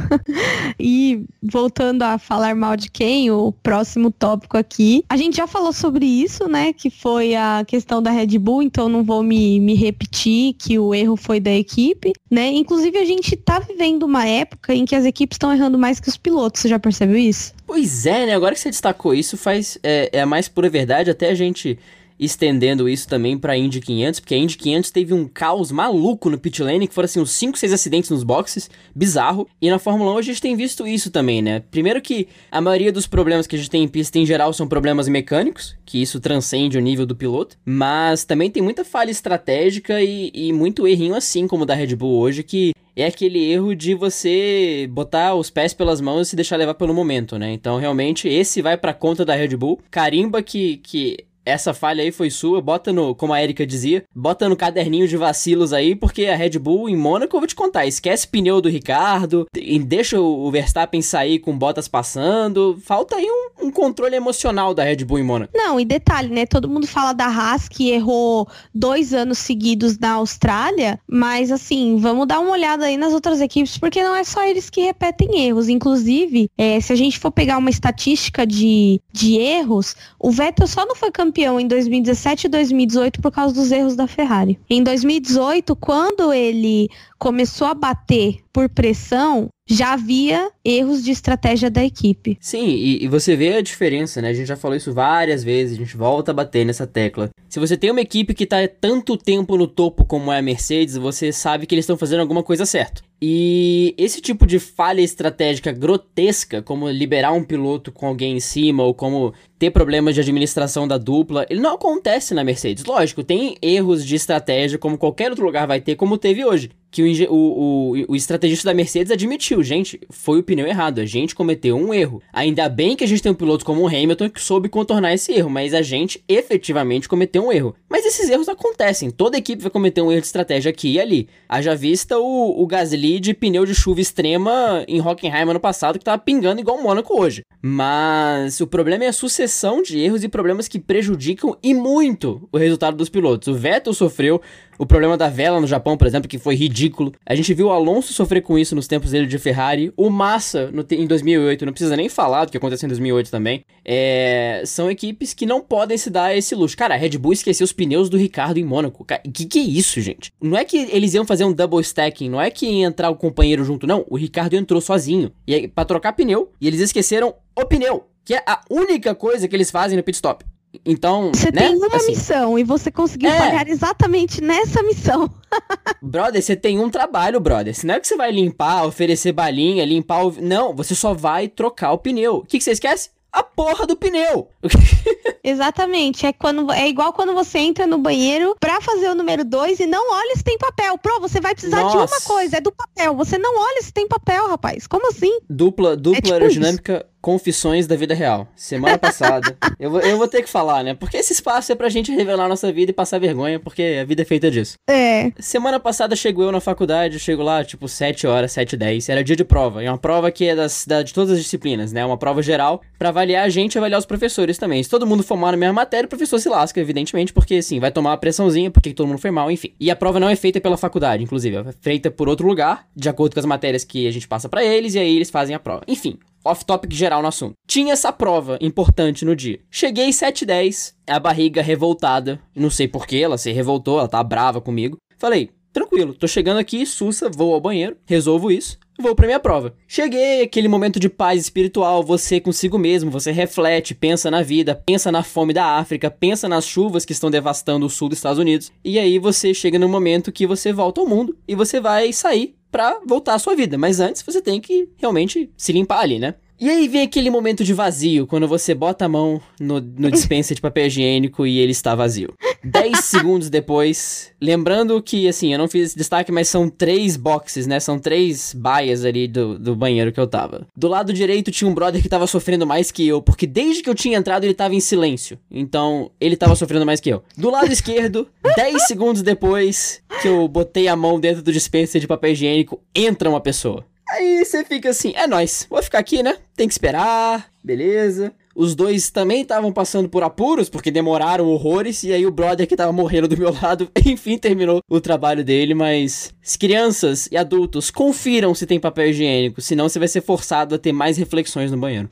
e 0.80 1.24
voltando 1.42 2.04
a 2.04 2.18
falar 2.18 2.56
mal 2.56 2.76
de 2.76 2.90
quem, 2.90 3.32
o 3.32 3.52
próximo 3.52 4.12
tópico 4.12 4.58
aqui. 4.58 5.04
A 5.10 5.18
gente 5.18 5.38
já 5.38 5.48
falou 5.48 5.74
sobre 5.74 6.06
isso, 6.06 6.48
né? 6.48 6.74
Que 6.74 6.90
foi 6.90 7.36
a 7.36 7.64
questão 7.66 8.02
da 8.02 8.12
Red 8.12 8.38
Bull, 8.40 8.62
então 8.62 8.90
não 8.90 9.04
vou 9.04 9.24
me, 9.24 9.60
me 9.60 9.76
repetir 9.76 10.54
que 10.54 10.78
o 10.80 10.94
erro 10.94 11.16
foi 11.16 11.40
da 11.40 11.52
equipe? 11.52 12.14
Inclusive, 12.46 12.98
a 12.98 13.06
gente 13.06 13.36
tá 13.36 13.60
vivendo 13.60 14.04
uma 14.04 14.26
época 14.26 14.74
em 14.74 14.86
que 14.86 14.96
as 14.96 15.06
equipes 15.06 15.36
estão 15.36 15.54
errando 15.54 15.78
mais 15.78 16.00
que 16.00 16.10
os 16.10 16.18
pilotos. 16.18 16.62
Você 16.62 16.68
já 16.68 16.78
percebeu 16.78 17.18
isso? 17.18 17.54
Pois 17.66 18.06
é, 18.06 18.26
né? 18.28 18.34
Agora 18.34 18.54
que 18.54 18.60
você 18.60 18.70
destacou 18.70 19.14
isso, 19.14 19.38
faz 19.38 19.78
é, 19.84 20.10
é 20.14 20.22
a 20.22 20.26
mais 20.26 20.48
pura 20.48 20.70
verdade. 20.70 21.10
Até 21.10 21.30
a 21.30 21.36
gente 21.36 21.78
estendendo 22.20 22.90
isso 22.90 23.08
também 23.08 23.38
pra 23.38 23.58
Indy 23.58 23.80
500, 23.80 24.20
porque 24.20 24.36
a 24.36 24.38
Indy 24.38 24.58
500 24.58 24.92
teve 24.92 25.14
um 25.14 25.28
caos 25.28 25.72
maluco 25.72 26.30
no 26.30 26.38
pit 26.38 26.62
lane, 26.64 26.88
que 26.88 26.94
foram 26.94 27.06
assim 27.06 27.20
uns 27.20 27.32
5, 27.32 27.58
6 27.58 27.74
acidentes 27.74 28.10
nos 28.10 28.24
boxes, 28.24 28.70
bizarro. 28.96 29.48
E 29.62 29.70
na 29.70 29.80
Fórmula 29.80 30.14
1 30.14 30.18
a 30.18 30.22
gente 30.22 30.42
tem 30.42 30.56
visto 30.56 30.88
isso 30.88 31.12
também, 31.12 31.42
né? 31.42 31.64
Primeiro 31.72 32.02
que 32.02 32.28
a 32.52 32.62
maioria 32.62 32.92
dos 32.92 33.08
problemas 33.08 33.48
que 33.48 33.56
a 33.56 33.60
gente 33.60 33.70
tem 33.70 33.84
em 33.84 33.88
pista 33.88 34.18
em 34.18 34.26
geral 34.26 34.52
são 34.54 34.68
problemas 34.68 35.08
mecânicos, 35.08 35.76
que 35.86 36.02
isso 36.02 36.20
transcende 36.20 36.78
o 36.78 36.82
nível 36.82 37.06
do 37.06 37.16
piloto, 37.16 37.58
mas 37.66 38.26
também 38.26 38.50
tem 38.50 38.64
muita 38.64 38.84
falha 38.84 39.12
estratégica 39.12 40.02
e, 40.02 40.32
e 40.34 40.54
muito 40.54 40.88
errinho 40.88 41.16
assim 41.16 41.48
como 41.48 41.64
o 41.64 41.66
da 41.66 41.76
Red 41.76 41.96
Bull 41.96 42.20
hoje, 42.20 42.44
que 42.44 42.72
é 42.96 43.06
aquele 43.06 43.44
erro 43.52 43.76
de 43.76 43.94
você 43.94 44.90
botar 44.92 45.36
os 45.36 45.52
pés 45.52 45.72
pelas 45.72 46.02
mãos 46.02 46.28
e 46.28 46.30
se 46.32 46.36
deixar 46.36 46.58
levar 46.58 46.74
pelo 46.74 46.96
momento, 46.96 47.38
né? 47.38 47.52
Então, 47.52 47.78
realmente, 47.78 48.28
esse 48.28 48.60
vai 48.60 48.76
pra 48.76 48.92
conta 48.92 49.24
da 49.24 49.36
Red 49.36 49.56
Bull. 49.56 49.80
Carimba 49.92 50.42
que, 50.42 50.78
que 50.78 51.18
essa 51.48 51.74
falha 51.74 52.04
aí 52.04 52.12
foi 52.12 52.30
sua, 52.30 52.62
bota 52.62 52.92
no, 52.92 53.16
como 53.16 53.32
a 53.32 53.42
Erika 53.42 53.66
dizia, 53.66 54.04
bota 54.14 54.50
no 54.50 54.56
caderninho 54.56 55.08
de 55.08 55.16
vacilos 55.16 55.72
aí, 55.72 55.96
porque 55.96 56.26
a 56.26 56.36
Red 56.36 56.60
Bull 56.60 56.90
em 56.90 56.98
Mônaco, 56.98 57.36
eu 57.36 57.40
vou 57.40 57.48
te 57.48 57.56
contar, 57.56 57.86
esquece 57.86 58.28
pneu 58.28 58.60
do 58.60 58.68
Ricardo, 58.68 59.48
deixa 59.86 60.20
o 60.20 60.52
Verstappen 60.52 61.02
sair 61.02 61.40
com 61.40 61.58
botas 61.58 61.88
passando, 61.88 62.78
falta 62.84 63.16
aí 63.16 63.26
um, 63.26 63.68
um 63.68 63.72
controle 63.72 64.16
emocional 64.16 64.74
da 64.74 64.84
Red 64.84 65.06
Bull 65.06 65.20
em 65.20 65.24
Mônaco. 65.24 65.54
Não, 65.56 65.80
e 65.80 65.86
detalhe, 65.86 66.28
né, 66.28 66.46
todo 66.46 66.70
mundo 66.70 66.86
fala 66.86 67.14
da 67.14 67.28
Haas 67.28 67.70
que 67.70 67.92
errou 67.92 68.48
dois 68.76 69.14
anos 69.14 69.38
seguidos 69.38 69.98
na 69.98 70.14
Austrália, 70.14 71.00
mas 71.08 71.50
assim, 71.50 71.98
vamos 71.98 72.28
dar 72.28 72.40
uma 72.40 72.52
olhada 72.52 72.86
aí 72.86 72.98
nas 72.98 73.14
outras 73.14 73.40
equipes, 73.40 73.78
porque 73.78 74.04
não 74.04 74.16
é 74.16 74.26
só 74.26 74.44
eles 74.46 74.70
que 74.70 74.82
repetem 74.82 75.48
erros, 75.48 75.70
inclusive, 75.70 76.50
é, 76.58 76.82
se 76.82 76.92
a 76.92 76.96
gente 76.96 77.18
for 77.18 77.32
pegar 77.32 77.58
uma 77.58 77.70
estatística 77.70 78.46
de, 78.46 79.00
de 79.14 79.38
erros, 79.38 79.96
o 80.20 80.30
Vettel 80.30 80.68
só 80.68 80.86
não 80.86 80.96
foi 80.96 81.10
campeão 81.10 81.37
campeão 81.38 81.60
em 81.60 81.68
2017 81.68 82.48
e 82.48 82.50
2018 82.50 83.22
por 83.22 83.32
causa 83.32 83.54
dos 83.54 83.72
erros 83.72 83.96
da 83.96 84.08
Ferrari. 84.08 84.60
Em 84.68 84.82
2018, 84.82 85.76
quando 85.76 86.34
ele 86.34 86.90
começou 87.20 87.68
a 87.68 87.76
bater 87.76 88.40
por 88.52 88.68
pressão, 88.68 89.50
já 89.68 89.94
havia 89.94 90.50
erros 90.66 91.04
de 91.04 91.12
estratégia 91.12 91.70
da 91.70 91.84
equipe. 91.84 92.38
Sim, 92.42 92.68
e, 92.68 93.04
e, 93.04 93.08
você 93.08 93.36
vê 93.36 93.54
a 93.54 93.62
diferença, 93.62 94.22
né? 94.22 94.30
A 94.30 94.34
gente 94.34 94.48
já 94.48 94.56
falou 94.56 94.76
isso 94.76 94.94
várias 94.94 95.44
vezes, 95.44 95.78
a 95.78 95.80
gente 95.80 95.96
volta 95.96 96.32
a 96.32 96.34
bater 96.34 96.66
nessa 96.66 96.88
tecla. 96.88 97.30
Se 97.48 97.60
você 97.60 97.78
tem 97.78 97.92
uma 97.92 98.02
equipe 98.02 98.34
que 98.34 98.46
está 98.46 98.58
tanto 98.68 99.16
tempo 99.16 99.58
no 99.58 99.68
topo 99.68 100.06
como 100.06 100.32
é 100.32 100.40
a 100.40 100.42
Mercedes, 100.42 100.96
você 100.96 101.32
sabe 101.32 101.68
que 101.68 101.76
eles 101.76 101.84
estão 101.84 101.98
fazendo 101.98 102.22
alguma 102.22 102.42
coisa 102.42 102.66
certa. 102.66 103.02
E 103.22 103.96
esse 103.98 104.22
tipo 104.22 104.46
de 104.46 104.60
falha 104.60 105.02
estratégica 105.02 105.72
grotesca, 105.72 106.62
como 106.62 106.90
liberar 106.90 107.34
um 107.34 107.44
piloto 107.44 107.92
com 107.92 108.06
alguém 108.08 108.38
em 108.38 108.40
cima, 108.40 108.84
ou 108.84 108.94
como 108.94 109.34
ter 109.58 109.72
problemas 109.72 110.14
de 110.14 110.22
administração 110.22 110.88
da 110.88 110.98
dupla, 110.98 111.46
ele 111.50 111.60
não 111.60 111.74
acontece 111.74 112.36
na 112.36 112.44
Mercedes. 112.44 112.86
Lógico, 112.86 113.24
tem 113.24 113.58
erros 113.60 114.06
de 114.06 114.16
estratégia, 114.16 114.78
como 114.78 114.98
qualquer 114.98 115.32
outro 115.32 115.46
lugar 115.46 115.66
vai 115.66 115.82
ter, 115.82 115.96
como 115.96 116.18
teve 116.18 116.46
hoje 116.46 116.70
que 116.98 117.28
o, 117.30 117.36
o, 117.36 118.06
o, 118.08 118.16
estrategista 118.16 118.68
da 118.68 118.74
Mercedes 118.74 119.12
admitiu, 119.12 119.62
gente, 119.62 120.00
foi 120.10 120.40
o 120.40 120.44
pneu 120.44 120.66
errado, 120.66 121.00
a 121.00 121.06
gente 121.06 121.36
cometeu 121.36 121.78
um 121.78 121.94
erro. 121.94 122.24
Ainda 122.34 122.68
bem 122.68 122.96
que 122.96 123.04
a 123.04 123.08
gente 123.08 123.22
tem 123.22 123.32
um 123.32 123.36
piloto 123.36 123.64
como 123.64 123.84
o 123.84 123.88
Hamilton 123.88 124.32
que 124.32 124.42
soube 124.42 124.68
contornar 124.68 125.14
esse 125.14 125.32
erro, 125.32 125.48
mas 125.48 125.76
a 125.76 125.84
gente 125.84 126.24
efetivamente 126.28 127.08
cometeu 127.08 127.46
um 127.46 127.52
erro. 127.52 127.76
Mas 127.88 128.04
esses 128.04 128.28
erros 128.28 128.50
acontecem, 128.50 129.12
toda 129.12 129.38
equipe 129.38 129.62
vai 129.62 129.70
cometer 129.70 130.02
um 130.02 130.12
erro 130.12 130.22
de 130.22 130.26
estratégia 130.26 130.72
aqui 130.72 130.94
e 130.94 131.00
ali. 131.00 131.30
Haja 131.48 131.76
vista 131.76 132.18
o, 132.18 132.64
o 132.64 132.66
Gasly 132.66 133.20
de 133.20 133.36
pneu 133.36 133.64
de 133.64 133.76
chuva 133.76 134.02
extrema 134.02 134.84
em 134.88 135.00
Hockenheim 135.00 135.48
ano 135.48 135.60
passado, 135.60 136.00
que 136.00 136.06
tava 136.06 136.20
pingando 136.20 136.62
igual 136.62 136.78
o 136.78 136.84
Mônaco 136.84 137.22
hoje. 137.22 137.44
Mas 137.62 138.60
o 138.60 138.66
problema 138.66 139.04
é 139.04 139.08
a 139.08 139.14
sucessão 139.14 139.84
de 139.84 140.00
erros 140.00 140.24
e 140.24 140.28
problemas 140.28 140.68
que 140.68 140.80
prejudicam 140.80 141.56
e 141.62 141.76
muito 141.76 142.50
o 142.52 142.58
resultado 142.58 142.98
dos 142.98 143.10
pilotos. 143.10 143.48
O 143.48 143.54
Vettel 143.54 143.94
sofreu 143.94 144.42
o 144.78 144.86
problema 144.86 145.18
da 145.18 145.30
vela 145.30 145.60
no 145.60 145.68
Japão, 145.68 145.98
por 145.98 146.08
exemplo, 146.08 146.28
que 146.28 146.38
foi 146.38 146.56
ridículo. 146.56 147.14
A 147.26 147.36
gente 147.36 147.54
viu 147.54 147.68
o 147.68 147.72
Alonso 147.72 148.14
sofrer 148.14 148.42
com 148.42 148.58
isso 148.58 148.76
nos 148.76 148.88
tempos 148.88 149.12
dele 149.12 149.26
de 149.26 149.38
Ferrari. 149.38 149.92
O 149.96 150.10
Massa, 150.10 150.72
no, 150.72 150.86
em 150.92 151.08
2008, 151.08 151.66
não 151.66 151.74
precisa 151.74 151.96
nem 151.96 152.10
falar 152.10 152.46
do 152.46 152.52
que 152.52 152.58
aconteceu 152.58 152.88
em 152.88 152.90
2008 152.90 153.32
também. 153.32 153.64
É, 153.84 154.62
são 154.66 154.90
equipes 154.92 155.34
que 155.34 155.46
não 155.46 155.62
podem 155.62 155.98
se 155.98 156.10
dar 156.10 156.36
esse 156.36 156.54
luxo. 156.56 156.78
Cara, 156.78 156.94
a 156.94 156.98
Red 156.98 157.18
Bull 157.18 157.34
esqueceu 157.34 157.66
os 157.66 157.74
pneus 157.74 158.10
do 158.10 158.18
Ricardo 158.18 158.58
em 158.58 158.64
Mônaco. 158.64 159.04
O 159.04 159.32
que, 159.32 159.46
que 159.46 159.60
é 159.60 159.64
isso, 159.64 160.00
gente? 160.02 160.32
Não 160.42 160.58
é 160.58 160.64
que 160.64 160.78
eles 160.92 161.14
iam 161.14 161.26
fazer 161.26 161.46
um 161.46 161.54
double 161.54 161.82
stacking, 161.82 162.30
não 162.30 162.42
é 162.42 162.52
que 162.52 162.66
ia 162.66 162.86
entrar 162.86 163.10
o 163.10 163.16
companheiro 163.16 163.64
junto, 163.64 163.88
não. 163.88 164.06
O 164.10 164.18
Ricardo 164.18 164.56
entrou 164.56 164.82
sozinho. 164.82 165.32
E 165.48 165.68
pra 165.68 165.86
trocar 165.86 166.14
pneu, 166.14 166.52
e 166.60 166.68
eles 166.68 166.80
esqueceram 166.80 167.34
o 167.56 167.66
pneu. 167.66 168.08
Que 168.24 168.36
é 168.36 168.44
a 168.46 168.62
única 168.70 169.16
coisa 169.16 169.48
que 169.48 169.56
eles 169.56 169.72
fazem 169.72 169.98
no 169.98 170.04
pit 170.04 170.16
stop. 170.16 170.46
Então. 170.86 171.32
Você 171.34 171.52
né? 171.52 171.68
tem 171.68 171.76
uma 171.76 171.88
assim, 171.96 172.08
missão 172.12 172.58
e 172.58 172.64
você 172.64 172.92
conseguiu 172.92 173.30
É. 173.30 173.38
falhar 173.38 173.68
exatamente 173.68 174.42
nessa 174.42 174.82
missão. 174.84 175.30
Brother, 176.02 176.42
você 176.42 176.56
tem 176.56 176.80
um 176.80 176.90
trabalho, 176.90 177.40
brother. 177.40 177.74
Se 177.74 177.86
não 177.86 177.96
é 177.96 178.00
que 178.00 178.08
você 178.08 178.16
vai 178.16 178.32
limpar, 178.32 178.86
oferecer 178.86 179.32
balinha, 179.32 179.86
limpar 179.86 180.26
o. 180.26 180.36
Não, 180.42 180.76
você 180.76 180.94
só 180.94 181.14
vai 181.14 181.48
trocar 181.48 181.92
o 181.92 181.98
pneu. 181.98 182.38
O 182.38 182.46
que, 182.46 182.58
que 182.58 182.64
você 182.64 182.72
esquece? 182.72 183.10
A 183.32 183.44
porra 183.44 183.86
do 183.86 183.96
pneu. 183.96 184.50
Exatamente. 185.44 186.26
É, 186.26 186.34
quando, 186.34 186.72
é 186.72 186.88
igual 186.88 187.14
quando 187.14 187.34
você 187.34 187.60
entra 187.60 187.86
no 187.86 187.98
banheiro 187.98 188.56
pra 188.60 188.82
fazer 188.82 189.10
o 189.10 189.16
número 189.16 189.44
2 189.46 189.80
e 189.80 189.86
não 189.86 190.12
olha 190.14 190.36
se 190.36 190.44
tem 190.44 190.58
papel. 190.58 190.98
Pro, 190.98 191.20
você 191.20 191.40
vai 191.40 191.54
precisar 191.54 191.78
de 191.78 191.84
uma 191.84 192.02
Nossa. 192.02 192.28
coisa, 192.28 192.58
é 192.58 192.62
do 192.62 192.72
papel. 192.72 193.16
Você 193.16 193.38
não 193.38 193.58
olha 193.60 193.82
se 193.82 193.92
tem 193.94 194.08
papel, 194.08 194.48
rapaz. 194.48 194.88
Como 194.88 195.08
assim? 195.10 195.40
Dupla, 195.50 195.96
dupla 195.96 196.22
tipo 196.22 196.34
aerodinâmica, 196.34 197.06
confissões 197.22 197.88
da 197.88 197.96
vida 197.96 198.14
real. 198.14 198.48
Semana 198.56 198.98
passada. 198.98 199.56
eu, 199.80 199.92
vou, 199.92 200.00
eu 200.02 200.18
vou 200.18 200.28
ter 200.28 200.42
que 200.44 200.50
falar, 200.50 200.84
né? 200.84 200.94
Porque 200.94 201.18
esse 201.18 201.34
espaço 201.34 201.72
é 201.72 201.76
pra 201.76 201.90
gente 201.90 202.12
revelar 202.12 202.48
nossa 202.48 202.72
vida 202.72 202.92
e 202.92 202.94
passar 202.94 203.20
vergonha, 203.20 203.60
porque 203.60 203.98
a 204.02 204.06
vida 204.06 204.22
é 204.22 204.26
feita 204.26 204.50
disso. 204.50 204.76
É. 204.90 205.32
Semana 205.40 205.80
passada 205.80 206.16
chego 206.16 206.44
eu 206.44 206.52
na 206.52 206.60
faculdade, 206.60 207.16
eu 207.16 207.20
chego 207.20 207.44
lá, 207.44 207.64
tipo, 207.64 207.88
7 207.88 208.26
horas, 208.28 208.52
7 208.52 208.74
e 208.74 208.78
10. 208.78 209.10
Era 209.10 209.24
dia 209.24 209.36
de 209.36 209.44
prova. 209.44 209.84
É 209.84 209.90
uma 209.90 209.98
prova 209.98 210.32
que 210.32 210.46
é 210.46 210.56
das, 210.56 210.86
da- 210.88 211.04
de 211.04 211.14
todas 211.14 211.32
as 211.32 211.40
disciplinas, 211.40 211.92
né? 211.92 212.06
Uma 212.06 212.18
prova 212.18 212.42
geral 212.42 212.82
pra 212.98 213.10
avaliar 213.10 213.46
a 213.46 213.50
gente 213.50 213.76
e 213.76 213.78
avaliar 213.78 214.00
os 214.00 214.06
professores 214.06 214.58
também. 214.58 214.82
Se 214.82 214.90
todo 214.90 215.06
mundo 215.06 215.24
for 215.24 215.36
mal 215.38 215.52
na 215.52 215.58
mesma 215.58 215.74
matéria, 215.74 216.06
o 216.06 216.10
professor 216.10 216.40
se 216.40 216.50
lasca, 216.50 216.80
evidentemente, 216.80 217.34
porque, 217.34 217.56
assim, 217.56 217.80
vai 217.80 217.92
tomar 217.92 218.12
uma 218.12 218.18
pressãozinha, 218.18 218.72
porque 218.72 218.94
todo 218.94 219.08
mundo 219.08 219.20
foi 219.20 219.32
mal, 219.32 219.52
enfim. 219.52 219.74
E 219.80 219.92
a 219.92 219.96
prova 219.96 220.20
não 220.20 220.30
é 220.30 220.36
feita 220.36 220.62
pela 220.62 220.78
faculdade, 220.78 221.24
inclusive. 221.24 221.58
É 221.58 221.66
feita 221.82 222.10
por 222.12 222.30
outro 222.30 222.48
lugar, 222.48 222.86
de 222.96 223.10
acordo 223.10 223.34
com 223.34 223.40
as 223.40 223.46
matérias 223.46 223.84
que 223.84 224.08
a 224.08 224.12
gente 224.12 224.28
passa 224.28 224.48
pra 224.48 224.64
eles, 224.64 224.96
e 224.96 225.00
aí 225.00 225.16
eles 225.16 225.30
fazem 225.30 225.56
a 225.56 225.60
prova. 225.60 225.82
Enfim. 225.88 226.18
Off-topic 226.48 226.94
geral 226.94 227.22
no 227.22 227.28
assunto. 227.28 227.54
Tinha 227.68 227.94
essa 227.94 228.12
prova 228.12 228.58
importante 228.62 229.26
no 229.26 229.36
dia. 229.36 229.60
Cheguei 229.70 230.12
7 230.12 230.44
h 230.44 230.48
10 230.48 230.96
a 231.08 231.20
barriga 231.20 231.62
revoltada. 231.62 232.40
Não 232.56 232.70
sei 232.70 232.88
porquê, 232.88 233.18
ela 233.18 233.38
se 233.38 233.52
revoltou, 233.52 234.00
ela 234.00 234.08
tá 234.08 234.22
brava 234.24 234.60
comigo. 234.60 234.98
Falei, 235.18 235.50
tranquilo, 235.72 236.14
tô 236.14 236.28
chegando 236.28 236.58
aqui, 236.58 236.86
sussa, 236.86 237.30
vou 237.30 237.54
ao 237.54 237.62
banheiro, 237.62 237.98
resolvo 238.06 238.52
isso, 238.52 238.78
vou 239.00 239.16
pra 239.16 239.28
minha 239.28 239.40
prova. 239.40 239.76
Cheguei, 239.88 240.42
aquele 240.42 240.68
momento 240.68 241.00
de 241.00 241.08
paz 241.08 241.42
espiritual, 241.42 242.04
você 242.04 242.40
consigo 242.40 242.78
mesmo, 242.78 243.12
você 243.12 243.32
reflete, 243.32 243.94
pensa 243.94 244.32
na 244.32 244.42
vida, 244.42 244.76
pensa 244.86 245.12
na 245.12 245.24
fome 245.24 245.54
da 245.54 245.78
África, 245.78 246.10
pensa 246.10 246.50
nas 246.50 246.66
chuvas 246.66 247.06
que 247.06 247.14
estão 247.14 247.30
devastando 247.30 247.86
o 247.86 247.90
sul 247.90 248.10
dos 248.10 248.18
Estados 248.18 248.40
Unidos. 248.40 248.72
E 248.84 248.98
aí 248.98 249.20
você 249.20 249.54
chega 249.54 249.78
no 249.78 249.88
momento 249.88 250.32
que 250.32 250.48
você 250.48 250.74
volta 250.74 251.00
ao 251.00 251.08
mundo 251.08 251.38
e 251.48 251.56
você 251.56 251.80
vai 251.80 252.12
sair 252.12 252.57
pra 252.72 253.00
voltar 253.06 253.34
à 253.36 253.40
sua 253.40 253.56
vida. 253.56 253.78
Mas 253.78 254.00
antes 254.00 254.22
você 254.22 254.42
tem 254.42 254.60
que 254.60 254.90
realmente 254.98 255.52
se 255.58 255.72
limpar 255.72 256.00
ali, 256.00 256.20
né? 256.20 256.36
E 256.60 256.70
aí 256.70 256.88
vem 256.88 257.04
aquele 257.04 257.30
momento 257.30 257.64
de 257.64 257.72
vazio, 257.72 258.26
quando 258.26 258.48
você 258.48 258.74
bota 258.74 259.06
a 259.06 259.10
mão 259.10 259.40
no, 259.60 259.80
no 259.80 260.10
dispensa 260.10 260.56
de 260.56 260.62
papel 260.62 260.88
higiênico 260.88 261.46
e 261.46 261.60
ele 261.60 261.72
está 261.72 261.94
vazio. 261.94 262.34
10 262.64 262.98
segundos 263.06 263.48
depois, 263.48 264.32
lembrando 264.42 265.00
que, 265.00 265.28
assim, 265.28 265.54
eu 265.54 265.60
não 265.60 265.68
fiz 265.68 265.90
esse 265.90 265.98
destaque, 265.98 266.32
mas 266.32 266.48
são 266.48 266.68
três 266.68 267.16
boxes, 267.16 267.68
né? 267.68 267.80
São 267.80 268.00
três 268.00 268.56
baias 268.56 269.06
ali 269.06 269.28
do, 269.28 269.60
do 269.60 269.76
banheiro 269.76 270.12
que 270.12 270.20
eu 270.20 270.26
tava. 270.26 270.66
Do 270.76 270.88
lado 270.88 271.14
direito 271.14 271.52
tinha 271.52 271.70
um 271.70 271.76
brother 271.76 272.02
que 272.02 272.10
tava 272.10 272.26
sofrendo 272.26 272.66
mais 272.66 272.90
que 272.90 273.08
eu, 273.08 273.22
porque 273.22 273.46
desde 273.46 273.84
que 273.84 273.90
eu 273.90 273.96
tinha 273.96 274.18
entrado 274.18 274.44
ele 274.44 274.56
tava 274.56 274.74
em 274.74 274.80
silêncio. 274.80 275.38
Então, 275.52 276.10
ele 276.20 276.36
tava 276.36 276.56
sofrendo 276.56 276.88
mais 276.88 277.00
que 277.00 277.10
eu. 277.10 277.22
Do 277.38 277.52
lado 277.52 277.72
esquerdo, 277.72 278.28
10 278.56 278.88
segundos 278.88 279.22
depois 279.22 280.02
que 280.24 280.28
eu 280.28 280.48
botei 280.48 280.88
a 280.88 280.96
mão 280.96 281.20
dentro 281.20 281.44
do 281.44 281.54
dispensa 281.54 282.00
de 282.00 282.08
papel 282.08 282.32
higiênico, 282.32 282.82
entra 282.96 283.30
uma 283.30 283.40
pessoa. 283.40 283.86
Aí 284.12 284.44
você 284.44 284.64
fica 284.64 284.90
assim, 284.90 285.14
é 285.16 285.28
nóis, 285.28 285.68
vou 285.70 285.82
ficar 285.84 286.00
aqui, 286.00 286.24
né? 286.24 286.38
Tem 286.56 286.68
que 286.68 286.74
esperar, 286.74 287.50
beleza. 287.64 288.34
Os 288.56 288.74
dois 288.74 289.12
também 289.12 289.42
estavam 289.42 289.72
passando 289.72 290.10
por 290.10 290.24
apuros, 290.24 290.68
porque 290.68 290.90
demoraram 290.90 291.46
horrores, 291.46 292.04
e 292.04 292.12
aí 292.12 292.26
o 292.26 292.32
brother 292.32 292.66
que 292.66 292.76
tava 292.76 292.92
morrendo 292.92 293.28
do 293.28 293.38
meu 293.38 293.54
lado, 293.54 293.88
enfim, 294.04 294.36
terminou 294.36 294.82
o 294.90 295.00
trabalho 295.00 295.44
dele, 295.44 295.76
mas 295.76 296.34
crianças 296.60 297.30
e 297.32 297.38
adultos, 297.38 297.92
confiram 297.92 298.56
se 298.56 298.66
tem 298.66 298.80
papel 298.80 299.10
higiênico, 299.10 299.62
senão 299.62 299.88
você 299.88 300.00
vai 300.00 300.08
ser 300.08 300.22
forçado 300.22 300.74
a 300.74 300.80
ter 300.80 300.92
mais 300.92 301.18
reflexões 301.18 301.70
no 301.70 301.78
banheiro. 301.78 302.10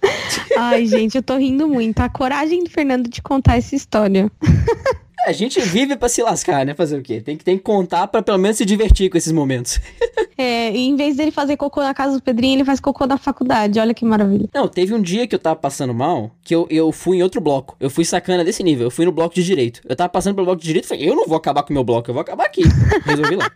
Ai, 0.56 0.86
gente, 0.86 1.16
eu 1.16 1.24
tô 1.24 1.36
rindo 1.36 1.68
muito. 1.68 2.00
A 2.02 2.10
coragem 2.10 2.64
do 2.64 2.70
Fernando 2.70 3.10
de 3.10 3.22
contar 3.22 3.58
essa 3.58 3.76
história. 3.76 4.32
A 5.26 5.32
gente 5.32 5.60
vive 5.60 5.96
pra 5.96 6.08
se 6.08 6.22
lascar, 6.22 6.66
né? 6.66 6.74
Fazer 6.74 6.98
o 6.98 7.02
quê? 7.02 7.20
Tem 7.20 7.36
que, 7.36 7.44
tem 7.44 7.58
que 7.58 7.64
contar 7.64 8.08
pra 8.08 8.22
pelo 8.22 8.38
menos 8.38 8.58
se 8.58 8.66
divertir 8.66 9.10
com 9.10 9.18
esses 9.18 9.32
momentos. 9.32 9.80
É, 10.38 10.70
e 10.76 10.90
em 10.90 10.98
vez 10.98 11.16
dele 11.16 11.32
fazer 11.32 11.56
cocô 11.56 11.82
na 11.82 11.94
casa 11.94 12.18
do 12.18 12.22
Pedrinho, 12.22 12.58
ele 12.58 12.66
faz 12.66 12.82
cocô 12.82 13.06
na 13.06 13.18
faculdade. 13.18 13.80
Olha 13.80 13.94
que 13.94 14.04
maravilha. 14.04 14.50
Não, 14.54 14.68
teve 14.68 14.94
um 14.94 15.02
dia 15.02 15.26
que 15.26 15.34
eu 15.34 15.40
tava 15.40 15.56
passando 15.56 15.94
mal, 15.94 16.30
que 16.44 16.54
eu, 16.54 16.68
eu 16.70 16.92
fui 16.92 17.18
em 17.18 17.24
outro 17.24 17.40
bloco. 17.40 17.78
Eu 17.80 17.90
fui 17.90 18.04
sacana 18.04 18.44
desse 18.44 18.62
nível. 18.62 18.88
Eu 18.88 18.92
fui 18.92 19.06
no 19.06 19.14
bloco 19.14 19.34
de 19.34 19.42
direito. 19.42 19.80
Eu 19.88 19.96
tava 19.96 20.10
passando 20.10 20.36
pelo 20.36 20.46
bloco 20.46 20.60
de 20.60 20.68
direito 20.68 20.84
e 20.84 20.88
falei, 20.90 21.10
eu 21.10 21.16
não 21.16 21.26
vou 21.26 21.38
acabar 21.38 21.64
com 21.64 21.70
o 21.70 21.74
meu 21.74 21.86
bloco, 21.86 22.10
eu 22.10 22.14
vou 22.14 22.20
acabar 22.20 22.48
aqui. 22.48 22.64
Resolvi 23.06 23.38
lá. 23.38 23.50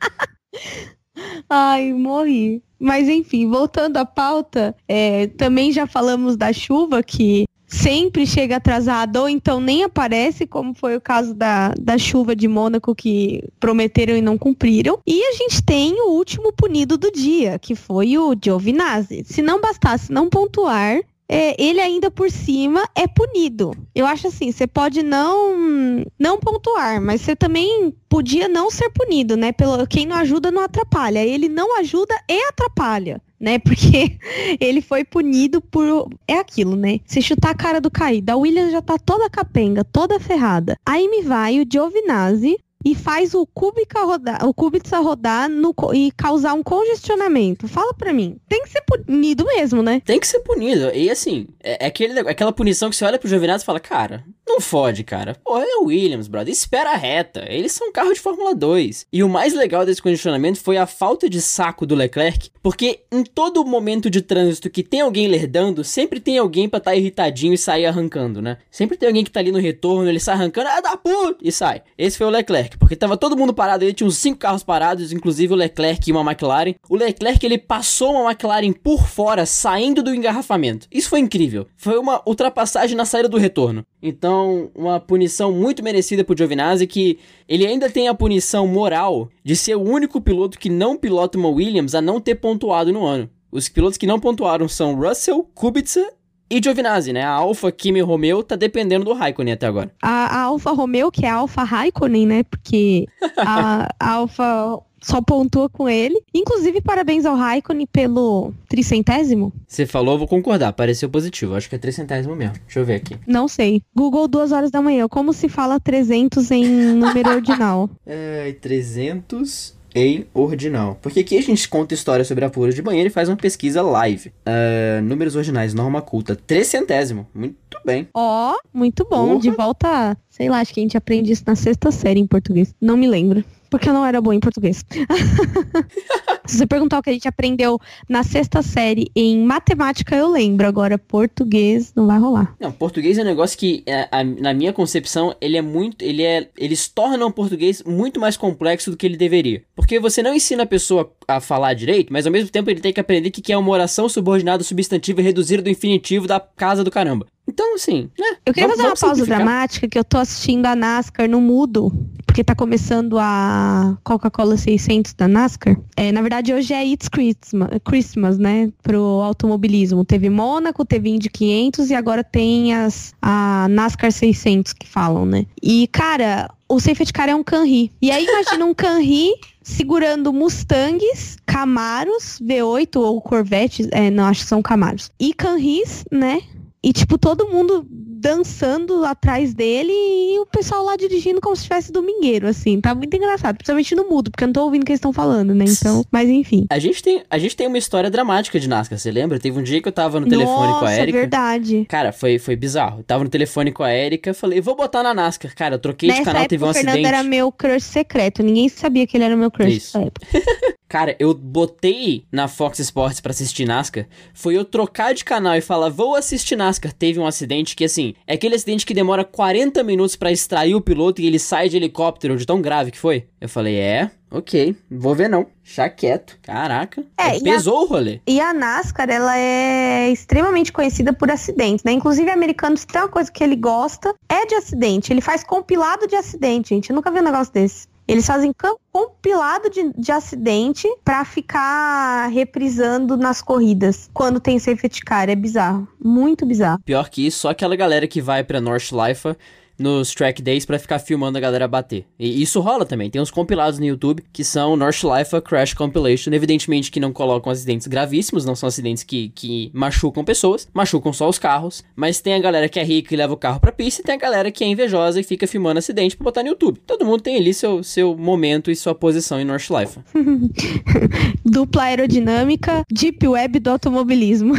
Ai, 1.49 1.91
morri. 1.91 2.63
Mas 2.79 3.09
enfim, 3.09 3.49
voltando 3.49 3.97
à 3.97 4.05
pauta, 4.05 4.73
é, 4.87 5.27
também 5.27 5.73
já 5.73 5.85
falamos 5.85 6.37
da 6.37 6.53
chuva, 6.53 7.03
que 7.03 7.45
sempre 7.69 8.25
chega 8.25 8.55
atrasada 8.55 9.21
ou 9.21 9.29
então 9.29 9.61
nem 9.61 9.83
aparece, 9.83 10.47
como 10.47 10.73
foi 10.73 10.97
o 10.97 11.01
caso 11.01 11.33
da, 11.33 11.73
da 11.79 11.97
chuva 11.97 12.35
de 12.35 12.47
Mônaco 12.47 12.95
que 12.95 13.43
prometeram 13.59 14.17
e 14.17 14.21
não 14.21 14.37
cumpriram. 14.37 14.99
E 15.05 15.23
a 15.23 15.33
gente 15.33 15.63
tem 15.63 16.01
o 16.01 16.09
último 16.09 16.51
punido 16.51 16.97
do 16.97 17.11
dia, 17.11 17.59
que 17.59 17.75
foi 17.75 18.17
o 18.17 18.35
Giovinazzi. 18.43 19.23
Se 19.25 19.41
não 19.41 19.61
bastasse 19.61 20.11
não 20.11 20.27
pontuar, 20.29 20.99
é, 21.31 21.55
ele 21.63 21.79
ainda 21.79 22.09
por 22.09 22.31
cima 22.31 22.83
é 22.95 23.07
punido. 23.07 23.71
Eu 23.93 24.07
acho 24.07 24.27
assim, 24.27 24.51
você 24.51 24.65
pode 24.65 25.03
não 25.03 26.03
não 26.17 26.39
pontuar, 26.39 26.99
mas 26.99 27.21
você 27.21 27.35
também 27.35 27.93
podia 28.09 28.47
não 28.47 28.71
ser 28.71 28.89
punido, 28.89 29.37
né? 29.37 29.51
Pelo 29.51 29.85
quem 29.85 30.07
não 30.07 30.17
ajuda 30.17 30.49
não 30.49 30.63
atrapalha. 30.63 31.23
Ele 31.23 31.47
não 31.47 31.79
ajuda 31.79 32.15
e 32.27 32.41
atrapalha, 32.47 33.21
né? 33.39 33.59
Porque 33.59 34.17
ele 34.59 34.81
foi 34.81 35.03
punido 35.03 35.61
por 35.61 36.09
é 36.27 36.35
aquilo, 36.39 36.75
né? 36.75 36.99
Se 37.05 37.21
chutar 37.21 37.51
a 37.51 37.55
cara 37.55 37.79
do 37.81 37.89
caído, 37.91 38.31
a 38.31 38.35
Williams 38.35 38.71
já 38.71 38.81
tá 38.81 38.97
toda 38.97 39.29
capenga, 39.29 39.83
toda 39.83 40.19
ferrada. 40.19 40.77
Aí 40.85 41.07
me 41.07 41.21
vai 41.21 41.59
o 41.59 41.65
Giovinazzi 41.71 42.57
e 42.85 42.95
faz 42.95 43.33
o 43.33 43.45
Kubica 43.45 44.03
rodar, 44.05 44.45
o 44.47 44.53
Kubica 44.53 44.97
rodar 44.99 45.49
no, 45.49 45.75
e 45.93 46.11
causar 46.11 46.53
um 46.53 46.63
congestionamento. 46.63 47.67
Fala 47.67 47.93
pra 47.93 48.13
mim. 48.13 48.37
Tem 48.47 48.63
que 48.63 48.69
ser 48.69 48.81
punido 48.81 49.45
mesmo, 49.45 49.83
né? 49.83 50.01
Tem 50.05 50.19
que 50.19 50.27
ser 50.27 50.39
punido. 50.39 50.89
E 50.93 51.09
assim, 51.09 51.47
é, 51.61 51.85
é 51.85 51.87
aquele, 51.87 52.13
negócio- 52.13 52.31
aquela 52.31 52.53
punição 52.53 52.89
que 52.89 52.95
você 52.95 53.03
olha 53.03 53.19
pro 53.19 53.27
Giovinazzi 53.27 53.63
e 53.63 53.65
fala, 53.65 53.79
cara, 53.81 54.23
fode, 54.59 55.03
cara. 55.03 55.35
Pô, 55.43 55.57
é 55.57 55.77
o 55.81 55.85
Williams, 55.85 56.27
brother. 56.27 56.51
Espera 56.51 56.91
a 56.91 56.95
reta. 56.95 57.45
Eles 57.47 57.71
são 57.71 57.91
carro 57.91 58.13
de 58.13 58.19
Fórmula 58.19 58.53
2. 58.55 59.07
E 59.11 59.23
o 59.23 59.29
mais 59.29 59.53
legal 59.53 59.85
desse 59.85 60.01
condicionamento 60.01 60.59
foi 60.59 60.77
a 60.77 60.85
falta 60.85 61.29
de 61.29 61.41
saco 61.41 61.85
do 61.85 61.95
Leclerc, 61.95 62.49
porque 62.61 63.01
em 63.11 63.23
todo 63.23 63.65
momento 63.65 64.09
de 64.09 64.21
trânsito 64.21 64.69
que 64.69 64.83
tem 64.83 65.01
alguém 65.01 65.27
lerdando, 65.27 65.83
sempre 65.83 66.19
tem 66.19 66.37
alguém 66.37 66.67
pra 66.67 66.77
estar 66.77 66.95
irritadinho 66.95 67.53
e 67.53 67.57
sair 67.57 67.85
arrancando, 67.85 68.41
né? 68.41 68.57
Sempre 68.69 68.97
tem 68.97 69.07
alguém 69.07 69.23
que 69.23 69.31
tá 69.31 69.39
ali 69.39 69.51
no 69.51 69.59
retorno, 69.59 70.09
ele 70.09 70.19
sai 70.19 70.35
arrancando, 70.35 70.69
ah, 70.69 70.81
da 70.81 70.97
puta! 70.97 71.39
E 71.41 71.51
sai. 71.51 71.81
Esse 71.97 72.17
foi 72.17 72.27
o 72.27 72.29
Leclerc, 72.29 72.77
porque 72.77 72.95
tava 72.95 73.17
todo 73.17 73.37
mundo 73.37 73.53
parado, 73.53 73.83
ele 73.83 73.93
tinha 73.93 74.07
uns 74.07 74.17
cinco 74.17 74.39
carros 74.39 74.63
parados, 74.63 75.11
inclusive 75.11 75.53
o 75.53 75.57
Leclerc 75.57 76.09
e 76.09 76.13
uma 76.13 76.29
McLaren. 76.29 76.75
O 76.89 76.95
Leclerc, 76.95 77.45
ele 77.45 77.57
passou 77.57 78.13
uma 78.13 78.31
McLaren 78.31 78.73
por 78.73 79.07
fora, 79.07 79.45
saindo 79.45 80.03
do 80.03 80.13
engarrafamento. 80.13 80.87
Isso 80.91 81.09
foi 81.09 81.19
incrível. 81.19 81.67
Foi 81.77 81.97
uma 81.97 82.21
ultrapassagem 82.25 82.95
na 82.95 83.05
saída 83.05 83.29
do 83.29 83.37
retorno. 83.37 83.85
Então, 84.01 84.71
uma 84.73 84.99
punição 84.99 85.51
muito 85.51 85.83
merecida 85.83 86.23
pro 86.23 86.37
Giovinazzi, 86.37 86.87
que 86.87 87.19
ele 87.47 87.65
ainda 87.65 87.89
tem 87.89 88.07
a 88.07 88.13
punição 88.13 88.65
moral 88.65 89.29
de 89.43 89.55
ser 89.55 89.75
o 89.75 89.81
único 89.81 90.21
piloto 90.21 90.57
que 90.57 90.69
não 90.69 90.97
pilota 90.97 91.37
uma 91.37 91.49
Williams 91.49 91.93
a 91.93 92.01
não 92.01 92.21
ter 92.21 92.35
pontuado 92.35 92.93
no 92.93 93.05
ano. 93.05 93.29
Os 93.51 93.67
pilotos 93.67 93.97
que 93.97 94.07
não 94.07 94.19
pontuaram 94.19 94.67
são 94.67 94.95
Russell, 94.95 95.43
Kubica 95.53 96.13
e 96.49 96.61
Giovinazzi, 96.63 97.13
né? 97.13 97.23
A 97.23 97.31
Alfa 97.31 97.71
Kimi 97.71 98.01
Romeo 98.01 98.41
tá 98.41 98.55
dependendo 98.55 99.05
do 99.05 99.13
Raikkonen 99.13 99.53
até 99.53 99.67
agora. 99.67 99.91
A, 100.01 100.09
a 100.09 100.41
Alfa 100.43 100.71
Romeo, 100.71 101.11
que 101.11 101.25
é 101.25 101.29
a 101.29 101.35
Alfa 101.35 101.63
Raikkonen, 101.63 102.25
né? 102.25 102.43
Porque 102.43 103.05
a, 103.37 103.89
a 103.99 104.11
Alfa 104.13 104.79
só 105.01 105.21
pontua 105.21 105.69
com 105.69 105.87
ele. 105.89 106.21
Inclusive, 106.33 106.81
parabéns 106.81 107.25
ao 107.25 107.35
Raikkonen 107.35 107.87
pelo 107.87 108.53
tricentésimo. 108.67 109.53
Você 109.67 109.85
falou, 109.85 110.17
vou 110.17 110.27
concordar. 110.27 110.73
Pareceu 110.73 111.09
positivo. 111.09 111.55
Acho 111.55 111.69
que 111.69 111.75
é 111.75 111.79
tricentésimo 111.79 112.35
mesmo. 112.35 112.55
Deixa 112.65 112.79
eu 112.79 112.85
ver 112.85 112.95
aqui. 112.95 113.17
Não 113.27 113.47
sei. 113.47 113.81
Google 113.95 114.27
duas 114.27 114.51
horas 114.51 114.71
da 114.71 114.81
manhã. 114.81 115.07
Como 115.07 115.33
se 115.33 115.49
fala 115.49 115.79
300 115.79 116.51
em 116.51 116.65
número 116.95 117.29
ordinal? 117.29 117.89
É, 118.05 118.53
300 118.61 119.77
em 119.93 120.25
ordinal. 120.33 120.97
Porque 121.01 121.19
aqui 121.19 121.37
a 121.37 121.41
gente 121.41 121.67
conta 121.67 121.93
história 121.93 122.23
sobre 122.25 122.45
a 122.45 122.49
pura 122.49 122.71
de 122.71 122.81
manhã 122.81 123.03
e 123.03 123.09
faz 123.09 123.29
uma 123.29 123.37
pesquisa 123.37 123.81
live. 123.81 124.29
Uh, 124.29 125.01
números 125.03 125.35
ordinais, 125.35 125.73
norma 125.73 126.01
culta, 126.01 126.35
trezentésimo. 126.35 127.27
Muito 127.33 127.79
bem. 127.85 128.07
Ó, 128.13 128.53
oh, 128.53 128.59
muito 128.73 129.05
bom. 129.09 129.37
De 129.37 129.49
volta, 129.51 130.17
sei 130.29 130.49
lá, 130.49 130.59
acho 130.59 130.73
que 130.73 130.79
a 130.79 130.83
gente 130.83 130.97
aprende 130.97 131.31
isso 131.31 131.43
na 131.45 131.55
sexta 131.55 131.91
série 131.91 132.19
em 132.19 132.27
português. 132.27 132.73
Não 132.81 132.97
me 132.97 133.07
lembro 133.07 133.43
porque 133.69 133.89
eu 133.89 133.93
não 133.93 134.05
era 134.05 134.19
boa 134.21 134.35
em 134.35 134.39
português. 134.39 134.83
Se 136.45 136.57
você 136.57 136.65
perguntar 136.65 136.97
o 136.97 137.03
que 137.03 137.09
a 137.09 137.13
gente 137.13 137.27
aprendeu 137.27 137.79
na 138.07 138.23
sexta 138.23 138.63
série 138.63 139.11
em 139.15 139.43
matemática, 139.43 140.15
eu 140.15 140.31
lembro. 140.31 140.65
Agora, 140.65 140.97
português 140.97 141.93
não 141.95 142.07
vai 142.07 142.17
rolar. 142.17 142.55
Não, 142.59 142.71
português 142.71 143.17
é 143.17 143.21
um 143.21 143.25
negócio 143.25 143.57
que, 143.57 143.83
é, 143.85 144.07
na 144.23 144.53
minha 144.53 144.73
concepção, 144.73 145.35
ele 145.39 145.57
é 145.57 145.61
muito. 145.61 146.01
Ele 146.03 146.23
é. 146.23 146.49
Eles 146.57 146.87
tornam 146.87 147.27
o 147.27 147.31
português 147.31 147.83
muito 147.83 148.19
mais 148.19 148.35
complexo 148.35 148.89
do 148.89 148.97
que 148.97 149.05
ele 149.05 149.17
deveria. 149.17 149.61
Porque 149.75 149.99
você 149.99 150.23
não 150.23 150.33
ensina 150.33 150.63
a 150.63 150.65
pessoa 150.65 151.11
a 151.35 151.41
falar 151.41 151.73
direito, 151.73 152.11
mas 152.11 152.25
ao 152.25 152.31
mesmo 152.31 152.49
tempo 152.49 152.69
ele 152.69 152.79
tem 152.79 152.93
que 152.93 152.99
aprender 152.99 153.29
que 153.31 153.51
é 153.51 153.57
uma 153.57 153.71
oração 153.71 154.09
subordinada 154.09 154.63
substantiva 154.63 155.21
e 155.21 155.23
reduzida 155.23 155.63
do 155.63 155.69
infinitivo 155.69 156.27
da 156.27 156.39
casa 156.39 156.83
do 156.83 156.91
caramba. 156.91 157.25
Então, 157.47 157.73
assim, 157.73 158.09
né? 158.17 158.37
Eu 158.45 158.53
queria 158.53 158.69
fazer 158.69 158.83
uma 158.83 158.95
pausa 158.95 159.25
dramática 159.25 159.87
que 159.87 159.97
eu 159.97 160.03
tô 160.03 160.19
assistindo 160.19 160.67
a 160.67 160.75
NASCAR 160.75 161.27
no 161.27 161.41
mudo, 161.41 161.91
porque 162.25 162.43
tá 162.43 162.53
começando 162.53 163.17
a 163.17 163.97
Coca-Cola 164.03 164.55
600 164.55 165.13
da 165.13 165.27
NASCAR. 165.27 165.75
É, 165.97 166.11
na 166.11 166.21
verdade, 166.21 166.53
hoje 166.53 166.75
é 166.75 166.85
It's 166.85 167.09
Christmas, 167.09 167.69
Christmas, 167.83 168.37
né? 168.37 168.71
Pro 168.83 169.01
automobilismo. 169.01 170.05
Teve 170.05 170.29
Mônaco, 170.29 170.85
teve 170.85 171.09
Indy 171.09 171.27
500 171.27 171.89
e 171.89 171.95
agora 171.95 172.23
tem 172.23 172.75
as, 172.75 173.15
a 173.19 173.67
NASCAR 173.67 174.11
600 174.11 174.73
que 174.73 174.87
falam, 174.87 175.25
né? 175.25 175.47
E, 175.61 175.87
cara, 175.87 176.51
o 176.69 176.79
safety 176.79 177.11
car 177.11 177.27
é 177.27 177.35
um 177.35 177.43
Canri. 177.43 177.91
E 178.01 178.11
aí 178.11 178.25
imagina 178.25 178.63
um 178.63 178.73
Canri 178.73 179.31
segurando 179.63 180.31
Mustangs, 180.31 181.37
Camaros, 181.45 182.39
V8 182.41 182.95
ou 182.97 183.19
Corvettes, 183.21 183.87
é, 183.91 184.09
não, 184.09 184.25
acho 184.25 184.41
que 184.41 184.47
são 184.47 184.61
Camaros. 184.61 185.11
E 185.19 185.33
Canris, 185.33 186.05
né? 186.11 186.41
E, 186.81 186.93
tipo, 186.93 187.17
todo 187.17 187.49
mundo 187.49 187.85
dançando 188.19 189.05
atrás 189.05 189.53
dele 189.53 189.93
e 189.93 190.39
o 190.39 190.45
pessoal 190.45 190.83
lá 190.83 190.97
dirigindo 190.97 191.39
como 191.39 191.55
se 191.55 191.61
estivesse 191.61 191.91
domingueiro, 191.91 192.47
assim. 192.47 192.81
Tá 192.81 192.93
muito 192.93 193.15
engraçado, 193.15 193.55
principalmente 193.55 193.95
no 193.95 194.09
mudo, 194.09 194.29
porque 194.29 194.43
eu 194.43 194.47
não 194.47 194.53
tô 194.53 194.63
ouvindo 194.63 194.83
o 194.83 194.85
que 194.85 194.91
eles 194.91 194.97
estão 194.99 195.13
falando, 195.13 195.55
né? 195.55 195.65
Então, 195.67 196.03
mas 196.11 196.29
enfim. 196.29 196.65
A 196.69 196.77
gente 196.79 197.01
tem, 197.01 197.23
a 197.29 197.37
gente 197.37 197.55
tem 197.55 197.67
uma 197.67 197.77
história 197.77 198.09
dramática 198.09 198.59
de 198.59 198.67
NASCAR, 198.67 198.99
você 198.99 199.09
lembra? 199.09 199.39
Teve 199.39 199.57
um 199.57 199.63
dia 199.63 199.81
que 199.81 199.87
eu 199.87 199.91
tava 199.91 200.19
no 200.19 200.27
telefone 200.27 200.67
Nossa, 200.67 200.79
com 200.79 200.85
a 200.85 200.95
Erika. 200.95 201.17
é 201.17 201.21
verdade. 201.21 201.85
Cara, 201.87 202.11
foi, 202.11 202.37
foi 202.37 202.55
bizarro. 202.55 202.99
Eu 202.99 203.03
tava 203.03 203.23
no 203.23 203.29
telefone 203.29 203.71
com 203.71 203.83
a 203.83 203.93
Erika, 203.93 204.33
falei, 204.33 204.59
vou 204.59 204.75
botar 204.75 205.01
na 205.01 205.13
NASCAR. 205.13 205.55
Cara, 205.55 205.75
eu 205.75 205.79
troquei 205.79 206.09
Nessa 206.09 206.21
de 206.21 206.25
canal, 206.25 206.45
teve 206.47 206.63
um 206.63 206.67
acidente. 206.67 206.89
o 206.89 206.91
Fernando 206.91 207.13
era 207.13 207.23
meu 207.23 207.51
crush 207.51 207.83
secreto. 207.83 208.43
Ninguém 208.43 208.67
sabia 208.67 209.07
que 209.07 209.15
ele 209.15 209.23
era 209.23 209.37
meu 209.37 209.49
crush 209.49 209.77
Isso. 209.77 209.97
nessa 209.97 210.07
época. 210.07 210.27
Cara, 210.89 211.15
eu 211.19 211.35
botei 211.35 212.25
na 212.31 212.47
Fox 212.47 212.79
Sports 212.79 213.21
para 213.21 213.29
assistir 213.29 213.63
NASCAR. 213.63 214.07
Foi 214.33 214.57
eu 214.57 214.65
trocar 214.65 215.13
de 215.13 215.23
canal 215.23 215.55
e 215.55 215.61
falar, 215.61 215.89
vou 215.89 216.15
assistir 216.15 216.55
NASCAR. 216.55 216.91
Teve 216.91 217.19
um 217.19 217.27
acidente 217.27 217.75
que, 217.75 217.85
assim, 217.85 218.15
é 218.25 218.33
aquele 218.33 218.55
acidente 218.55 218.87
que 218.87 218.93
demora 218.93 219.23
40 219.23 219.83
minutos 219.83 220.15
para 220.15 220.31
extrair 220.31 220.73
o 220.73 220.81
piloto 220.81 221.21
e 221.21 221.27
ele 221.27 221.37
sai 221.37 221.69
de 221.69 221.77
helicóptero 221.77 222.35
de 222.35 222.43
tão 222.43 222.59
grave 222.59 222.89
que 222.89 222.97
foi. 222.97 223.27
Eu 223.39 223.47
falei, 223.47 223.75
é, 223.75 224.09
ok, 224.31 224.75
vou 224.89 225.13
ver 225.13 225.29
não. 225.29 225.45
Chá 225.63 225.87
quieto. 225.87 226.39
Caraca. 226.41 227.03
É, 227.15 227.39
pesou 227.39 227.77
a, 227.77 227.81
o 227.81 227.85
rolê. 227.85 228.19
E 228.25 228.41
a 228.41 228.51
NASCAR, 228.51 229.11
ela 229.11 229.37
é 229.37 230.09
extremamente 230.09 230.73
conhecida 230.73 231.13
por 231.13 231.29
acidentes, 231.29 231.83
né? 231.83 231.91
Inclusive, 231.91 232.31
americanos, 232.31 232.83
tem 232.83 232.99
uma 232.99 233.07
coisa 233.07 233.31
que 233.31 233.43
ele 233.43 233.55
gosta, 233.55 234.15
é 234.27 234.43
de 234.47 234.55
acidente. 234.55 235.13
Ele 235.13 235.21
faz 235.21 235.43
compilado 235.43 236.07
de 236.07 236.15
acidente, 236.15 236.69
gente. 236.69 236.89
Eu 236.89 236.95
nunca 236.95 237.11
vi 237.11 237.19
um 237.19 237.23
negócio 237.23 237.53
desse. 237.53 237.87
Eles 238.09 238.25
fazem 238.25 238.51
compilado 238.91 239.69
de, 239.69 239.93
de 239.95 240.11
acidente 240.11 240.87
para 241.05 241.23
ficar 241.23 242.27
reprisando 242.29 243.15
nas 243.15 243.39
corridas. 243.39 244.09
Quando 244.11 244.39
tem 244.39 244.57
safety 244.57 245.01
car, 245.01 245.29
é 245.29 245.35
bizarro. 245.35 245.87
Muito 246.03 246.43
bizarro. 246.43 246.79
Pior 246.83 247.07
que 247.07 247.27
isso, 247.27 247.41
só 247.41 247.49
aquela 247.49 247.75
galera 247.75 248.07
que 248.07 248.19
vai 248.19 248.43
pra 248.43 248.59
North 248.59 248.89
Life 248.91 249.35
nos 249.79 250.13
track 250.13 250.41
days 250.41 250.65
para 250.65 250.77
ficar 250.77 250.99
filmando 250.99 251.37
a 251.37 251.41
galera 251.41 251.67
bater. 251.67 252.05
E 252.19 252.41
isso 252.41 252.59
rola 252.59 252.85
também. 252.85 253.09
Tem 253.09 253.21
uns 253.21 253.31
compilados 253.31 253.79
no 253.79 253.85
YouTube 253.85 254.23
que 254.31 254.43
são 254.43 254.75
North 254.75 255.01
Life 255.03 255.39
Crash 255.41 255.73
Compilation. 255.73 256.31
Evidentemente 256.33 256.91
que 256.91 256.99
não 256.99 257.13
colocam 257.13 257.51
acidentes 257.51 257.87
gravíssimos, 257.87 258.45
não 258.45 258.55
são 258.55 258.67
acidentes 258.67 259.03
que, 259.03 259.29
que 259.29 259.71
machucam 259.73 260.23
pessoas, 260.23 260.67
machucam 260.73 261.13
só 261.13 261.29
os 261.29 261.39
carros. 261.39 261.83
Mas 261.95 262.19
tem 262.19 262.33
a 262.33 262.39
galera 262.39 262.67
que 262.67 262.79
é 262.79 262.83
rica 262.83 263.13
e 263.13 263.17
leva 263.17 263.33
o 263.33 263.37
carro 263.37 263.59
pra 263.59 263.71
pista, 263.71 264.01
e 264.01 264.05
tem 264.05 264.15
a 264.15 264.17
galera 264.17 264.51
que 264.51 264.63
é 264.63 264.67
invejosa 264.67 265.19
e 265.19 265.23
fica 265.23 265.47
filmando 265.47 265.79
acidente 265.79 266.17
pra 266.17 266.25
botar 266.25 266.43
no 266.43 266.49
YouTube. 266.49 266.79
Todo 266.85 267.05
mundo 267.05 267.21
tem 267.21 267.37
ali 267.37 267.53
seu, 267.53 267.83
seu 267.83 268.15
momento 268.17 268.69
e 268.69 268.75
sua 268.75 268.93
posição 268.93 269.39
em 269.39 269.45
North 269.45 269.69
Life. 269.69 269.99
Dupla 271.45 271.83
aerodinâmica, 271.83 272.83
deep 272.91 273.25
web 273.27 273.59
do 273.59 273.69
automobilismo. 273.69 274.53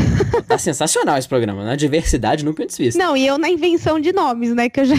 tá 0.48 0.56
sensacional 0.56 1.18
esse 1.18 1.28
programa, 1.28 1.64
né? 1.64 1.76
Diversidade 1.76 2.44
nunca 2.44 2.62
antes 2.62 2.78
vista. 2.78 3.02
Não, 3.02 3.16
e 3.16 3.26
eu 3.26 3.38
na 3.38 3.50
invenção 3.50 4.00
de 4.00 4.12
nomes, 4.12 4.54
né? 4.54 4.68
Que 4.68 4.80
eu 4.80 4.84
já 4.84 4.96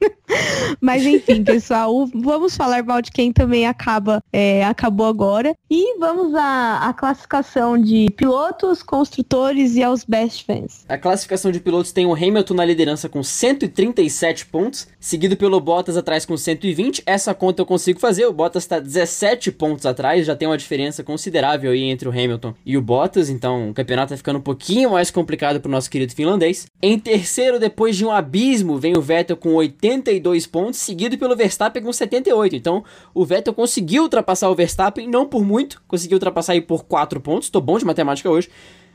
Mas 0.80 1.04
enfim, 1.04 1.42
pessoal, 1.42 2.06
vamos 2.14 2.56
falar 2.56 2.82
mal 2.84 3.02
de 3.02 3.10
quem 3.10 3.32
também 3.32 3.66
acaba, 3.66 4.22
é, 4.32 4.64
acabou 4.64 5.06
agora. 5.06 5.54
E 5.70 5.98
vamos 5.98 6.34
à, 6.34 6.88
à 6.88 6.92
classificação 6.92 7.78
de 7.78 8.10
pilotos, 8.16 8.82
construtores 8.82 9.76
e 9.76 9.82
aos 9.82 10.04
best 10.04 10.44
fans. 10.44 10.84
A 10.88 10.98
classificação 10.98 11.50
de 11.50 11.60
pilotos 11.60 11.92
tem 11.92 12.06
o 12.06 12.14
Hamilton 12.14 12.54
na 12.54 12.64
liderança 12.64 13.08
com 13.08 13.22
137 13.22 14.46
pontos, 14.46 14.88
seguido 15.00 15.36
pelo 15.36 15.60
Bottas 15.60 15.96
atrás 15.96 16.24
com 16.24 16.36
120. 16.36 17.02
Essa 17.06 17.34
conta 17.34 17.62
eu 17.62 17.66
consigo 17.66 17.98
fazer. 17.98 18.26
O 18.26 18.32
Bottas 18.32 18.64
está 18.64 18.78
17 18.78 19.52
pontos 19.52 19.86
atrás, 19.86 20.26
já 20.26 20.36
tem 20.36 20.48
uma 20.48 20.58
diferença 20.58 21.02
considerável 21.02 21.72
aí 21.72 21.84
entre 21.84 22.08
o 22.08 22.12
Hamilton 22.12 22.54
e 22.64 22.76
o 22.76 22.82
Bottas, 22.82 23.28
então 23.28 23.70
o 23.70 23.74
campeonato 23.74 24.12
está 24.12 24.16
ficando 24.16 24.38
um 24.38 24.42
pouquinho 24.42 24.90
mais 24.90 25.10
complicado 25.10 25.60
para 25.60 25.68
o 25.68 25.72
nosso 25.72 25.90
querido 25.90 26.14
finlandês. 26.14 26.66
Em 26.80 26.98
terceiro, 26.98 27.58
depois 27.58 27.96
de 27.96 28.04
um 28.04 28.10
abismo, 28.10 28.78
vem 28.78 28.96
o 28.96 29.00
Vettel 29.00 29.36
com 29.36 29.54
80 29.54 29.87
82 29.88 30.46
pontos, 30.46 30.80
seguido 30.80 31.16
pelo 31.18 31.36
Verstappen 31.36 31.82
com 31.82 31.92
78. 31.92 32.56
Então, 32.56 32.84
o 33.14 33.24
Vettel 33.24 33.54
conseguiu 33.54 34.02
ultrapassar 34.04 34.50
o 34.50 34.54
Verstappen, 34.54 35.08
não 35.08 35.26
por 35.26 35.44
muito, 35.44 35.82
conseguiu 35.88 36.16
ultrapassar 36.16 36.52
aí 36.52 36.60
por 36.60 36.84
4 36.84 37.20
pontos. 37.20 37.50
Tô 37.50 37.60
bom 37.60 37.78
de 37.78 37.84
matemática 37.84 38.30
hoje. 38.30 38.48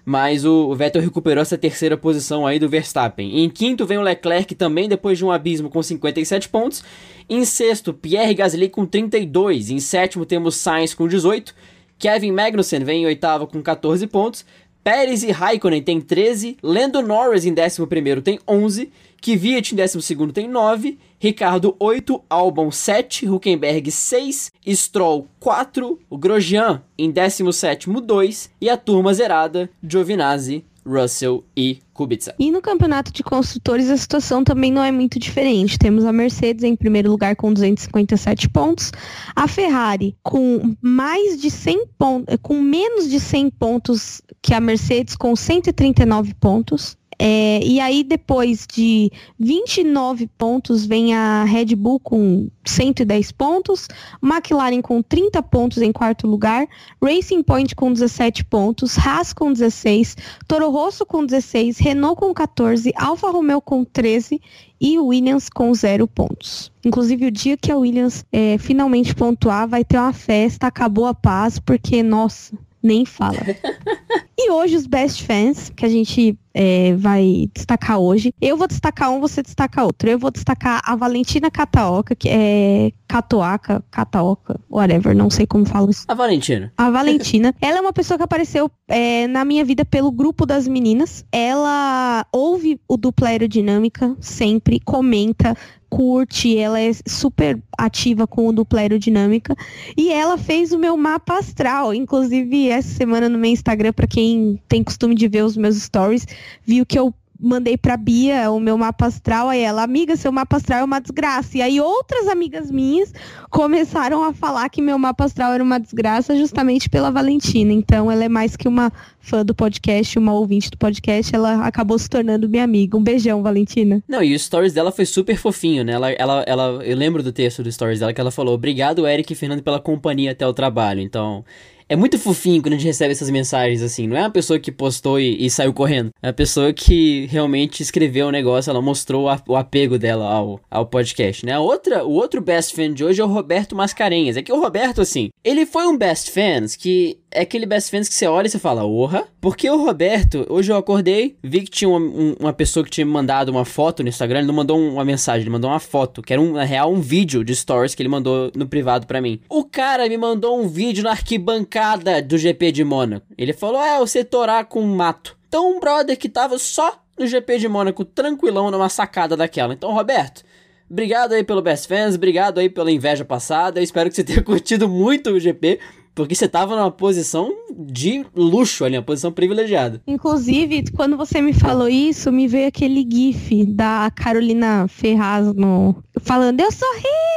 Mas 0.06 0.44
o 0.44 0.76
Vettel 0.76 1.02
recuperou 1.02 1.42
essa 1.42 1.58
terceira 1.58 1.96
posição 1.96 2.46
aí 2.46 2.60
do 2.60 2.68
Verstappen. 2.68 3.40
Em 3.42 3.50
quinto 3.50 3.86
vem 3.86 3.98
o 3.98 4.02
Leclerc 4.02 4.54
também, 4.54 4.90
depois 4.90 5.18
de 5.18 5.24
um 5.24 5.32
abismo 5.32 5.70
com 5.70 5.82
57 5.82 6.50
pontos. 6.50 6.84
Em 7.30 7.46
sexto, 7.46 7.94
Pierre 7.94 8.34
Gasly 8.34 8.68
com 8.68 8.86
32. 8.86 9.70
Em 9.70 9.80
sétimo 9.80 10.26
temos 10.26 10.56
Sainz 10.58 10.94
com 10.94 11.08
18. 11.08 11.56
Kevin 11.98 12.34
Magnussen 12.34 12.84
vem 12.84 13.04
em 13.04 13.06
oitavo 13.06 13.48
com 13.48 13.62
14 13.62 14.06
pontos. 14.08 14.46
Pérez 14.84 15.24
e 15.24 15.32
Raikkonen 15.32 15.82
tem 15.82 16.02
13. 16.02 16.58
Lando 16.62 17.02
Norris 17.02 17.46
em 17.46 17.54
décimo 17.54 17.88
primeiro 17.88 18.22
tem 18.22 18.38
11. 18.46 18.92
Kvyat 19.24 19.74
em 19.74 19.78
12 19.78 20.34
tem 20.34 20.50
9, 20.50 21.00
Ricardo 21.18 21.74
8, 21.80 22.22
Albon 22.30 22.70
7, 22.70 23.26
Huckenberg 23.30 23.90
6, 23.90 24.52
Stroll 24.68 25.30
4, 25.40 25.98
o 26.10 26.18
Grosjean 26.18 26.84
em 26.98 27.10
17 27.10 27.90
2 27.90 28.52
e 28.60 28.70
a 28.70 28.76
turma 28.76 29.14
zerada 29.14 29.70
Giovinazzi, 29.82 30.66
Russell 30.86 31.46
e 31.56 31.80
Kubica. 31.94 32.36
E 32.38 32.52
no 32.52 32.62
campeonato 32.62 33.14
de 33.14 33.24
construtores 33.24 33.90
a 33.90 33.96
situação 33.96 34.44
também 34.44 34.72
não 34.72 34.84
é 34.84 34.92
muito 34.92 35.18
diferente. 35.18 35.80
Temos 35.80 36.04
a 36.04 36.12
Mercedes 36.12 36.64
em 36.64 36.76
primeiro 36.76 37.10
lugar 37.10 37.36
com 37.36 37.54
257 37.54 38.50
pontos, 38.50 38.92
a 39.34 39.48
Ferrari 39.48 40.16
com 40.22 40.76
mais 40.82 41.40
de 41.42 41.50
100 41.50 41.88
pontos, 41.98 42.36
com 42.42 42.62
menos 42.62 43.10
de 43.10 43.20
100 43.20 43.50
pontos 43.52 44.22
que 44.42 44.54
a 44.54 44.60
Mercedes 44.60 45.16
com 45.16 45.34
139 45.34 46.34
pontos. 46.34 46.98
É, 47.20 47.60
e 47.64 47.80
aí, 47.80 48.04
depois 48.04 48.66
de 48.66 49.12
29 49.40 50.28
pontos, 50.38 50.86
vem 50.86 51.14
a 51.14 51.44
Red 51.44 51.76
Bull 51.76 52.00
com 52.00 52.50
110 52.66 53.32
pontos, 53.32 53.88
McLaren 54.22 54.82
com 54.82 55.02
30 55.02 55.42
pontos 55.44 55.78
em 55.80 55.92
quarto 55.92 56.28
lugar, 56.28 56.68
Racing 57.02 57.44
Point 57.44 57.76
com 57.76 57.92
17 57.92 58.44
pontos, 58.46 58.98
Haas 58.98 59.34
com 59.34 59.52
16, 59.52 60.16
Toro 60.48 60.70
Rosso 60.70 61.06
com 61.06 61.26
16, 61.26 61.78
Renault 61.78 62.20
com 62.20 62.34
14, 62.34 62.92
Alfa 62.96 63.30
Romeo 63.30 63.62
com 63.62 63.84
13 63.84 64.42
e 64.80 65.00
Williams 65.00 65.50
com 65.50 65.74
0 65.74 66.08
pontos. 66.08 66.72
Inclusive, 66.84 67.28
o 67.28 67.32
dia 67.32 67.56
que 67.56 67.72
a 67.72 67.78
Williams 67.78 68.26
é, 68.32 68.58
finalmente 68.58 69.16
pontuar, 69.16 69.68
vai 69.68 69.86
ter 69.86 69.98
uma 69.98 70.14
festa, 70.14 70.68
acabou 70.68 71.06
a 71.06 71.14
paz, 71.14 71.58
porque, 71.60 72.04
nossa, 72.04 72.58
nem 72.82 73.06
fala. 73.06 73.40
e 74.38 74.52
hoje 74.52 74.76
os 74.76 74.88
best 74.88 75.24
fans, 75.24 75.70
que 75.70 75.86
a 75.86 75.90
gente 75.90 76.38
é, 76.54 76.96
vai 76.96 77.50
destacar 77.54 78.00
hoje. 78.00 78.34
Eu 78.42 78.56
vou 78.56 78.68
destacar 78.68 79.12
um, 79.12 79.20
você 79.20 79.42
destaca 79.42 79.84
outro. 79.84 80.10
Eu 80.10 80.20
vou 80.20 80.32
destacar 80.32 80.82
a 80.86 80.96
Valentina 80.96 81.50
Cataoca, 81.50 82.16
que 82.16 82.30
é 82.30 82.92
Catoaca, 83.08 83.84
Cataoca, 83.92 84.60
whatever, 84.70 85.16
não 85.16 85.30
sei 85.30 85.46
como 85.46 85.66
falo 85.66 85.90
isso. 85.90 86.06
A 86.08 86.14
Valentina. 86.14 86.72
A 86.78 86.90
Valentina. 86.90 87.54
ela 87.62 87.78
é 87.78 87.82
uma 87.82 87.94
pessoa 87.94 88.18
que 88.18 88.24
apareceu 88.24 88.70
é, 88.88 89.28
na 89.28 89.44
minha 89.44 89.66
vida 89.66 89.84
pelo 89.86 90.12
grupo 90.12 90.46
das 90.46 90.68
meninas. 90.68 91.26
Ela 91.32 92.26
ouve 92.32 92.80
o 92.88 92.98
dupla 92.98 93.30
aerodinâmica 93.30 94.16
sempre, 94.20 94.80
comenta, 94.80 95.56
curte, 95.94 96.58
ela 96.58 96.80
é 96.80 96.92
super 97.06 97.62
ativa 97.78 98.26
com 98.26 98.48
o 98.48 98.52
dupla 98.52 98.80
aerodinâmica 98.80 99.56
e 99.96 100.12
ela 100.12 100.40
fez 100.40 100.72
o 100.72 100.80
meu 100.80 100.98
mapa 100.98 101.38
astral, 101.38 101.94
inclusive 101.94 102.68
essa 102.68 102.90
semana 102.96 103.30
no 103.30 103.38
meu 103.38 103.52
Instagram 103.52 103.94
para 103.94 104.08
quem 104.08 104.23
tem 104.68 104.84
costume 104.84 105.16
de 105.16 105.28
ver 105.28 105.44
os 105.44 105.58
meus 105.58 105.76
stories, 105.82 106.26
viu 106.66 106.86
que 106.86 106.98
eu 106.98 107.14
mandei 107.44 107.76
pra 107.76 107.98
Bia 107.98 108.50
o 108.50 108.60
meu 108.60 108.78
mapa 108.78 109.08
astral, 109.08 109.50
aí 109.50 109.60
ela, 109.60 109.84
amiga, 109.84 110.16
seu 110.16 110.32
mapa 110.32 110.56
astral 110.56 110.80
é 110.80 110.84
uma 110.84 111.02
desgraça. 111.02 111.58
E 111.58 111.62
aí 111.62 111.82
outras 111.82 112.28
amigas 112.30 112.72
minhas 112.72 113.14
começaram 113.50 114.24
a 114.24 114.34
falar 114.34 114.70
que 114.70 114.82
meu 114.82 114.98
mapa 114.98 115.26
astral 115.26 115.52
era 115.52 115.64
uma 115.64 115.78
desgraça 115.78 116.38
justamente 116.38 116.90
pela 116.90 117.12
Valentina. 117.12 117.74
Então 117.74 118.10
ela 118.10 118.24
é 118.24 118.30
mais 118.30 118.56
que 118.56 118.68
uma 118.68 118.92
fã 119.20 119.44
do 119.44 119.54
podcast, 119.54 120.18
uma 120.18 120.34
ouvinte 120.34 120.70
do 120.72 120.78
podcast, 120.78 121.36
ela 121.36 121.66
acabou 121.66 122.00
se 122.00 122.10
tornando 122.10 122.48
minha 122.48 122.64
amiga. 122.64 122.98
Um 122.98 123.04
beijão, 123.04 123.44
Valentina. 123.44 124.02
Não, 124.08 124.24
e 124.24 124.34
o 124.34 124.40
stories 124.40 124.74
dela 124.74 124.92
foi 124.92 125.06
super 125.06 125.38
fofinho, 125.38 125.84
né? 125.84 125.94
Ela, 125.94 126.12
ela, 126.12 126.44
ela, 126.48 126.64
eu 126.84 126.96
lembro 126.96 127.22
do 127.22 127.34
texto 127.34 127.62
do 127.62 127.72
stories 127.72 128.00
dela 128.00 128.14
que 128.14 128.22
ela 128.22 128.32
falou: 128.32 128.56
Obrigado, 128.56 129.06
Eric 129.06 129.34
e 129.34 129.36
Fernando, 129.36 129.62
pela 129.62 129.80
companhia 129.80 130.32
até 130.32 130.48
o 130.48 130.54
trabalho. 130.54 131.02
Então, 131.02 131.44
é 131.88 131.96
muito 131.96 132.18
fofinho 132.20 132.62
quando 132.62 132.74
a 132.74 132.78
gente 132.78 132.88
recebe 132.88 133.12
essas 133.12 133.30
mensagens 133.30 133.82
assim. 133.82 134.08
Não 134.08 134.18
é 134.18 134.22
uma 134.22 134.30
pessoa 134.30 134.60
que 134.60 134.72
postou 134.72 135.20
e, 135.20 135.46
e 135.46 135.50
saiu 135.50 135.74
correndo. 135.74 136.12
É 136.22 136.28
uma 136.28 136.34
pessoa 136.34 136.74
que 136.74 137.28
realmente 137.28 137.82
escreveu 137.82 138.26
o 138.26 138.30
um 138.30 138.32
negócio, 138.32 138.70
ela 138.70 138.82
mostrou 138.82 139.30
a, 139.30 139.42
o 139.48 139.56
apego 139.56 139.98
dela 139.98 140.26
ao, 140.26 140.60
ao 140.70 140.86
podcast, 140.86 141.46
né? 141.46 141.54
A 141.54 141.60
outra, 141.60 142.04
o 142.04 142.12
outro 142.12 142.42
best 142.42 142.76
fan 142.76 142.94
de 142.94 143.04
hoje 143.04 143.22
é 143.22 143.24
o 143.24 143.28
Roberto 143.28 143.76
Mascarenhas. 143.76 144.38
É 144.38 144.42
que 144.42 144.52
o 144.52 144.60
Roberto, 144.60 145.02
assim, 145.02 145.30
ele 145.44 145.66
foi 145.66 145.86
um 145.88 145.98
best 145.98 146.32
fans 146.32 146.76
que 146.76 147.18
é 147.34 147.42
aquele 147.42 147.66
best 147.66 147.90
fans 147.90 148.08
que 148.08 148.16
você 148.16 148.28
olha 148.28 148.48
e 148.48 148.50
você 148.50 148.60
fala, 148.60 148.86
orra. 148.86 149.26
Porque 149.42 149.70
o 149.70 149.84
Roberto, 149.84 150.46
hoje 150.50 150.72
eu 150.72 150.78
acordei, 150.78 151.36
vi 151.44 151.62
que 151.62 151.72
tinha 151.72 151.90
uma, 151.90 152.00
um, 152.00 152.36
uma 152.40 152.54
pessoa 152.54 152.84
que 152.84 152.90
tinha 152.90 153.06
mandado 153.06 153.50
uma 153.50 153.66
foto 153.66 154.04
no 154.04 154.10
Instagram, 154.10 154.40
ele 154.40 154.48
não 154.48 154.54
mandou 154.54 154.80
uma 154.80 155.04
mensagem, 155.04 155.42
ele 155.42 155.50
mandou 155.50 155.70
uma 155.70 155.80
foto, 155.80 156.22
que 156.22 156.32
era, 156.32 156.42
um, 156.42 156.54
na 156.54 156.64
real, 156.64 156.92
um 156.92 157.02
vídeo 157.02 157.44
de 157.44 157.56
stories 157.56 157.96
que 157.96 158.02
ele 158.02 158.10
mandou 158.10 158.52
no 158.56 158.68
privado 158.68 159.08
para 159.08 159.20
mim. 159.20 159.42
O 159.50 159.64
cara 159.64 160.08
me 160.08 160.18
mandou 160.18 160.60
um 160.60 160.68
vídeo 160.68 161.04
na 161.04 161.12
arquibancada 161.12 162.22
do 162.22 162.38
GP 162.38 162.72
de 162.72 162.84
Mônaco. 162.84 163.26
Ele 163.38 163.54
falou, 163.54 163.82
é, 163.82 164.00
você 164.00 164.24
torar 164.24 164.66
com 164.66 164.82
mato. 164.84 165.36
Então 165.48 165.76
um 165.76 165.80
brother 165.80 166.18
que 166.18 166.30
tava 166.30 166.58
só 166.58 167.00
no 167.18 167.28
GP 167.28 167.60
de 167.60 167.68
Mônaco, 167.68 168.06
tranquilão, 168.06 168.72
numa 168.72 168.90
sacada 168.90 169.36
daquela. 169.36 169.74
Então, 169.74 169.94
Roberto, 169.94 170.44
Obrigado 170.90 171.34
aí 171.34 171.44
pelo 171.44 171.60
Best 171.60 171.88
Fans, 171.88 172.14
obrigado 172.14 172.60
aí 172.60 172.70
pela 172.70 172.92
inveja 172.92 173.26
passada. 173.26 173.80
Eu 173.80 173.84
espero 173.84 174.10
que 174.12 174.16
você 174.16 174.24
tenha 174.24 174.42
curtido 174.46 174.88
muito 174.88 175.32
o 175.32 175.40
GP. 175.40 175.80
Porque 176.16 176.36
você 176.36 176.48
tava 176.48 176.76
numa 176.76 176.92
posição 176.92 177.52
de 177.76 178.24
luxo 178.36 178.86
ali, 178.86 178.96
uma 178.96 179.04
posição 179.04 179.32
privilegiada. 179.32 180.02
Inclusive, 180.06 180.84
quando 180.92 181.18
você 181.18 181.42
me 181.42 181.54
falou 181.54 181.90
isso, 181.90 182.32
me 182.32 182.48
veio 182.48 182.68
aquele 182.68 183.08
gif 183.10 183.66
da 183.66 184.12
Carolina 184.16 184.88
Ferraz 184.88 185.54
no... 185.54 185.96
falando, 186.22 186.60
eu 186.60 186.72
sou 186.72 186.88
rica! 186.96 187.34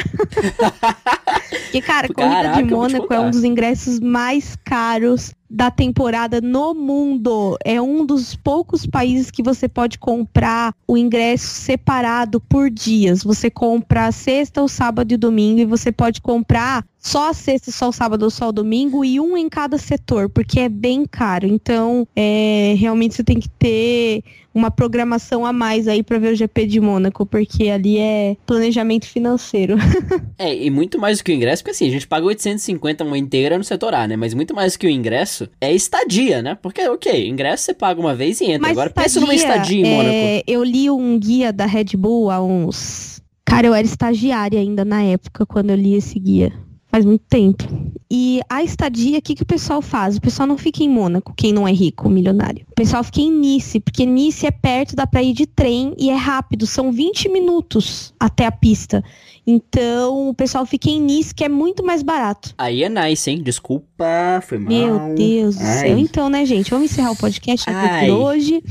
que, 1.70 1.80
cara, 1.80 2.06
a 2.06 2.14
Corrida 2.14 2.34
Caraca, 2.34 2.62
de 2.62 2.74
Mônaco 2.74 3.12
é 3.12 3.20
um 3.20 3.30
dos 3.30 3.44
ingressos 3.44 4.00
mais 4.00 4.56
caros 4.64 5.32
da 5.48 5.70
temporada 5.70 6.40
no 6.40 6.74
mundo. 6.74 7.58
É 7.64 7.82
um 7.82 8.06
dos 8.06 8.36
poucos 8.36 8.86
países 8.86 9.30
que 9.30 9.42
você 9.42 9.68
pode 9.68 9.98
comprar 9.98 10.74
o 10.86 10.96
ingresso 10.96 11.46
separado 11.46 12.40
por 12.40 12.70
dias. 12.70 13.24
Você 13.24 13.50
compra 13.50 14.12
sexta, 14.12 14.62
o 14.62 14.68
sábado 14.68 15.12
e 15.12 15.16
domingo 15.16 15.60
e 15.60 15.64
você 15.64 15.90
pode 15.90 16.20
comprar 16.20 16.84
só 17.00 17.30
a 17.30 17.32
sexta, 17.32 17.72
só 17.72 17.88
o 17.88 17.92
sábado, 17.92 18.30
só 18.30 18.50
o 18.50 18.52
domingo 18.52 19.02
e 19.02 19.18
um 19.18 19.36
em 19.36 19.48
cada 19.48 19.78
setor, 19.78 20.28
porque 20.28 20.60
é 20.60 20.68
bem 20.68 21.06
caro. 21.06 21.46
Então, 21.46 22.06
é, 22.14 22.74
realmente 22.76 23.14
você 23.14 23.24
tem 23.24 23.40
que 23.40 23.48
ter 23.48 24.22
uma 24.52 24.70
programação 24.70 25.46
a 25.46 25.52
mais 25.52 25.88
aí 25.88 26.02
para 26.02 26.18
ver 26.18 26.34
o 26.34 26.36
GP 26.36 26.66
de 26.66 26.80
Mônaco, 26.80 27.24
porque 27.24 27.68
ali 27.68 27.96
é 27.96 28.36
planejamento 28.44 29.06
financeiro. 29.06 29.76
é, 30.36 30.54
e 30.54 30.68
muito 30.70 30.98
mais 30.98 31.18
do 31.18 31.24
que 31.24 31.32
o 31.32 31.34
ingresso, 31.34 31.62
porque 31.62 31.70
assim, 31.70 31.88
a 31.88 31.90
gente 31.90 32.06
paga 32.06 32.26
850 32.26 33.02
uma 33.02 33.16
inteira 33.16 33.56
no 33.56 33.64
setor 33.64 33.94
A, 33.94 34.06
né? 34.06 34.16
Mas 34.16 34.34
muito 34.34 34.54
mais 34.54 34.74
do 34.74 34.78
que 34.80 34.86
o 34.86 34.90
ingresso 34.90 35.48
é 35.58 35.72
estadia, 35.72 36.42
né? 36.42 36.58
Porque, 36.60 36.86
ok, 36.86 37.28
ingresso 37.28 37.64
você 37.64 37.74
paga 37.74 37.98
uma 37.98 38.14
vez 38.14 38.42
e 38.42 38.44
entra. 38.44 38.60
Mas 38.60 38.72
Agora 38.72 38.90
estadia, 38.90 39.04
pensa 39.04 39.20
numa 39.20 39.34
estadia 39.34 39.86
em 39.86 39.88
é... 39.88 39.96
Mônaco. 39.96 40.44
Eu 40.46 40.64
li 40.64 40.90
um 40.90 41.18
guia 41.18 41.50
da 41.50 41.64
Red 41.64 41.96
Bull 41.96 42.30
há 42.30 42.42
uns. 42.42 43.22
Cara, 43.44 43.66
eu 43.66 43.74
era 43.74 43.86
estagiária 43.86 44.60
ainda 44.60 44.84
na 44.84 45.02
época 45.02 45.46
quando 45.46 45.70
eu 45.70 45.76
li 45.76 45.94
esse 45.94 46.18
guia 46.18 46.52
faz 46.90 47.04
muito 47.04 47.24
tempo. 47.28 47.64
E 48.10 48.40
a 48.48 48.62
estadia, 48.64 49.18
o 49.18 49.22
que, 49.22 49.36
que 49.36 49.42
o 49.42 49.46
pessoal 49.46 49.80
faz? 49.80 50.16
O 50.16 50.20
pessoal 50.20 50.46
não 50.46 50.58
fica 50.58 50.82
em 50.82 50.88
Mônaco, 50.88 51.32
quem 51.36 51.52
não 51.52 51.66
é 51.66 51.72
rico, 51.72 52.08
milionário. 52.08 52.66
O 52.70 52.74
pessoal 52.74 53.04
fica 53.04 53.20
em 53.20 53.30
Nice, 53.30 53.78
porque 53.78 54.04
Nice 54.04 54.44
é 54.44 54.50
perto, 54.50 54.96
dá 54.96 55.06
pra 55.06 55.22
ir 55.22 55.32
de 55.32 55.46
trem 55.46 55.94
e 55.96 56.10
é 56.10 56.14
rápido, 56.14 56.66
são 56.66 56.90
20 56.90 57.28
minutos 57.28 58.12
até 58.18 58.46
a 58.46 58.52
pista. 58.52 59.04
Então, 59.46 60.28
o 60.28 60.34
pessoal 60.34 60.66
fica 60.66 60.90
em 60.90 61.00
Nice, 61.00 61.34
que 61.34 61.44
é 61.44 61.48
muito 61.48 61.84
mais 61.84 62.02
barato. 62.02 62.52
Aí 62.58 62.82
é 62.82 62.88
nice, 62.88 63.30
hein? 63.30 63.42
Desculpa, 63.42 64.40
foi 64.42 64.58
mal. 64.58 64.68
Meu 64.68 65.14
Deus 65.14 65.56
do 65.56 65.64
céu. 65.64 65.98
Então, 65.98 66.28
né, 66.28 66.44
gente? 66.44 66.70
Vamos 66.70 66.90
encerrar 66.90 67.12
o 67.12 67.16
podcast 67.16 67.70
aqui 67.70 68.06
por 68.06 68.12
hoje. 68.12 68.62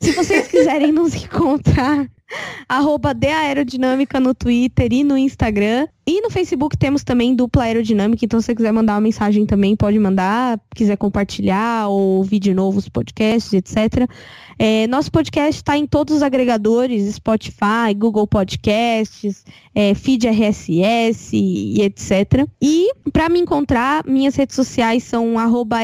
Se 0.00 0.12
vocês 0.12 0.48
quiserem 0.48 0.92
nos 0.92 1.14
encontrar 1.22 2.08
arroba 2.68 3.14
de 3.14 3.28
aerodinâmica 3.28 4.20
no 4.20 4.34
Twitter 4.34 4.92
e 4.92 5.04
no 5.04 5.16
Instagram. 5.16 5.88
E 6.08 6.20
no 6.20 6.30
Facebook 6.30 6.76
temos 6.76 7.02
também 7.02 7.34
dupla 7.34 7.64
aerodinâmica, 7.64 8.24
então 8.24 8.40
se 8.40 8.46
você 8.46 8.54
quiser 8.54 8.72
mandar 8.72 8.94
uma 8.94 9.00
mensagem 9.00 9.44
também, 9.44 9.74
pode 9.74 9.98
mandar, 9.98 10.60
quiser 10.72 10.96
compartilhar 10.96 11.88
ou 11.88 12.18
ouvir 12.18 12.38
de 12.38 12.54
novo 12.54 12.78
os 12.78 12.88
podcasts, 12.88 13.52
etc. 13.52 14.08
É, 14.56 14.86
nosso 14.86 15.10
podcast 15.10 15.56
está 15.56 15.76
em 15.76 15.84
todos 15.84 16.16
os 16.16 16.22
agregadores, 16.22 17.12
Spotify, 17.16 17.92
Google 17.96 18.24
Podcasts, 18.24 19.44
é, 19.74 19.94
feed 19.94 20.28
RSS 20.28 21.36
e, 21.36 21.82
etc. 21.82 22.46
E 22.62 22.88
para 23.12 23.28
me 23.28 23.40
encontrar, 23.40 24.04
minhas 24.06 24.36
redes 24.36 24.54
sociais 24.54 25.02
são 25.02 25.36
arroba 25.40 25.78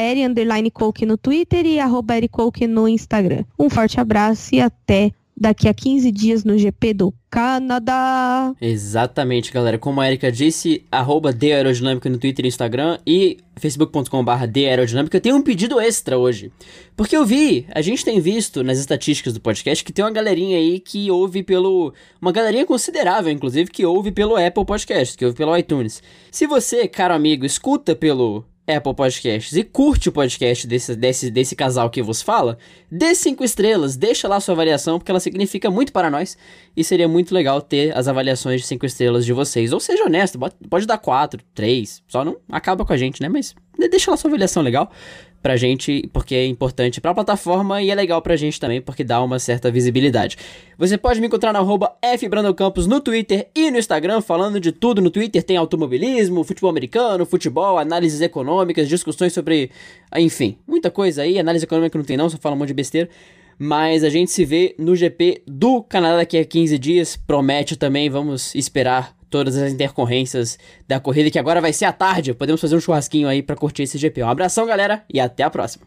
no 1.05 1.17
Twitter 1.17 1.65
e 1.65 1.79
arroba 1.81 2.13
no 2.69 2.87
Instagram. 2.87 3.43
Um 3.59 3.69
forte 3.69 3.99
abraço 3.99 4.55
e 4.55 4.61
até 4.61 5.11
daqui 5.35 5.67
a 5.67 5.73
15 5.73 6.11
dias 6.11 6.43
no 6.43 6.57
GP 6.57 6.93
do 6.93 7.13
Canadá. 7.29 8.53
Exatamente, 8.61 9.51
galera. 9.51 9.77
Como 9.77 9.99
a 9.99 10.07
Erika 10.07 10.31
disse, 10.31 10.85
arroba 10.91 11.33
Aerodinâmica 11.41 12.09
no 12.09 12.17
Twitter 12.17 12.45
e 12.45 12.47
Instagram 12.47 12.99
e 13.05 13.37
facebook.com.br 13.55 14.31
Aerodinâmica. 14.55 15.19
Tem 15.19 15.33
um 15.33 15.41
pedido 15.41 15.79
extra 15.79 16.17
hoje. 16.17 16.51
Porque 16.95 17.17
eu 17.17 17.25
vi, 17.25 17.65
a 17.73 17.81
gente 17.81 18.05
tem 18.05 18.19
visto 18.19 18.63
nas 18.63 18.77
estatísticas 18.77 19.33
do 19.33 19.41
podcast 19.41 19.83
que 19.83 19.91
tem 19.91 20.05
uma 20.05 20.11
galerinha 20.11 20.57
aí 20.57 20.79
que 20.79 21.09
ouve 21.09 21.43
pelo... 21.43 21.93
Uma 22.21 22.31
galerinha 22.31 22.65
considerável, 22.65 23.31
inclusive, 23.31 23.71
que 23.71 23.85
ouve 23.85 24.11
pelo 24.11 24.35
Apple 24.35 24.65
Podcast, 24.65 25.17
que 25.17 25.25
ouve 25.25 25.35
pelo 25.35 25.57
iTunes. 25.57 26.03
Se 26.31 26.45
você, 26.45 26.87
caro 26.87 27.13
amigo, 27.13 27.45
escuta 27.45 27.95
pelo 27.95 28.45
Apple 28.67 28.93
Podcasts 28.95 29.55
e 29.57 29.63
curte 29.63 30.09
o 30.09 30.11
podcast 30.11 30.65
desse, 30.65 30.95
desse, 30.95 31.29
desse 31.29 31.55
casal 31.55 31.89
que 31.89 32.01
vos 32.01 32.21
fala, 32.21 32.57
dê 32.89 33.13
cinco 33.13 33.43
estrelas, 33.43 33.97
deixa 33.97 34.27
lá 34.27 34.39
sua 34.39 34.53
avaliação, 34.53 34.97
porque 34.97 35.11
ela 35.11 35.19
significa 35.19 35.69
muito 35.69 35.91
para 35.91 36.09
nós 36.09 36.37
e 36.75 36.83
seria 36.83 37.07
muito 37.07 37.33
legal 37.33 37.61
ter 37.61 37.95
as 37.97 38.07
avaliações 38.07 38.61
de 38.61 38.67
cinco 38.67 38.85
estrelas 38.85 39.25
de 39.25 39.33
vocês. 39.33 39.73
Ou 39.73 39.79
seja 39.79 40.05
honesto, 40.05 40.39
pode 40.69 40.85
dar 40.85 40.97
quatro, 40.97 41.41
três, 41.53 42.01
só 42.07 42.23
não 42.23 42.37
acaba 42.49 42.85
com 42.85 42.93
a 42.93 42.97
gente, 42.97 43.21
né? 43.21 43.27
Mas 43.27 43.53
deixa 43.89 44.09
lá 44.09 44.17
sua 44.17 44.29
avaliação 44.29 44.63
legal 44.63 44.91
pra 45.43 45.57
gente, 45.57 46.09
porque 46.13 46.33
é 46.33 46.47
importante 46.47 47.01
pra 47.01 47.13
plataforma 47.13 47.81
e 47.81 47.91
é 47.91 47.95
legal 47.95 48.21
pra 48.21 48.37
gente 48.37 48.57
também, 48.57 48.81
porque 48.81 49.03
dá 49.03 49.21
uma 49.21 49.37
certa 49.37 49.69
visibilidade. 49.69 50.37
Você 50.77 50.97
pode 50.97 51.19
me 51.19 51.27
encontrar 51.27 51.51
no 51.51 51.59
arroba 51.59 51.93
fbrandocampos 52.17 52.87
no 52.87 53.01
Twitter 53.01 53.49
e 53.53 53.69
no 53.69 53.77
Instagram, 53.77 54.21
falando 54.21 54.57
de 54.57 54.71
tudo. 54.71 55.01
No 55.01 55.09
Twitter 55.11 55.43
tem 55.43 55.57
automobilismo, 55.57 56.45
futebol 56.45 56.69
americano, 56.69 57.25
futebol, 57.25 57.77
análises 57.77 58.21
econômicas, 58.21 58.87
discussões 58.87 59.33
sobre, 59.33 59.69
enfim, 60.15 60.57
muita 60.65 60.89
coisa 60.89 61.23
aí. 61.23 61.37
Análise 61.37 61.65
econômica 61.65 61.97
não 61.97 62.05
tem 62.05 62.15
não, 62.15 62.29
só 62.29 62.37
fala 62.37 62.55
um 62.55 62.59
monte 62.59 62.69
de 62.69 62.73
besteira. 62.73 63.09
Mas 63.59 64.03
a 64.03 64.09
gente 64.09 64.31
se 64.31 64.45
vê 64.45 64.73
no 64.79 64.95
GP 64.95 65.43
do 65.45 65.83
Canadá 65.83 66.17
daqui 66.17 66.37
a 66.37 66.45
15 66.45 66.79
dias. 66.79 67.17
Promete 67.17 67.75
também, 67.75 68.09
vamos 68.09 68.55
esperar 68.55 69.13
todas 69.33 69.57
as 69.57 69.73
intercorrências 69.73 70.59
da 70.87 70.99
corrida, 70.99 71.31
que 71.31 71.39
agora 71.39 71.59
vai 71.59 71.73
ser 71.73 71.85
à 71.85 71.91
tarde. 71.91 72.35
Podemos 72.35 72.61
fazer 72.61 72.75
um 72.75 72.79
churrasquinho 72.79 73.27
aí 73.27 73.41
para 73.41 73.55
curtir 73.55 73.81
esse 73.81 73.97
GP. 73.97 74.21
Um 74.21 74.29
abração, 74.29 74.67
galera, 74.67 75.03
e 75.11 75.19
até 75.19 75.41
a 75.41 75.49
próxima. 75.49 75.81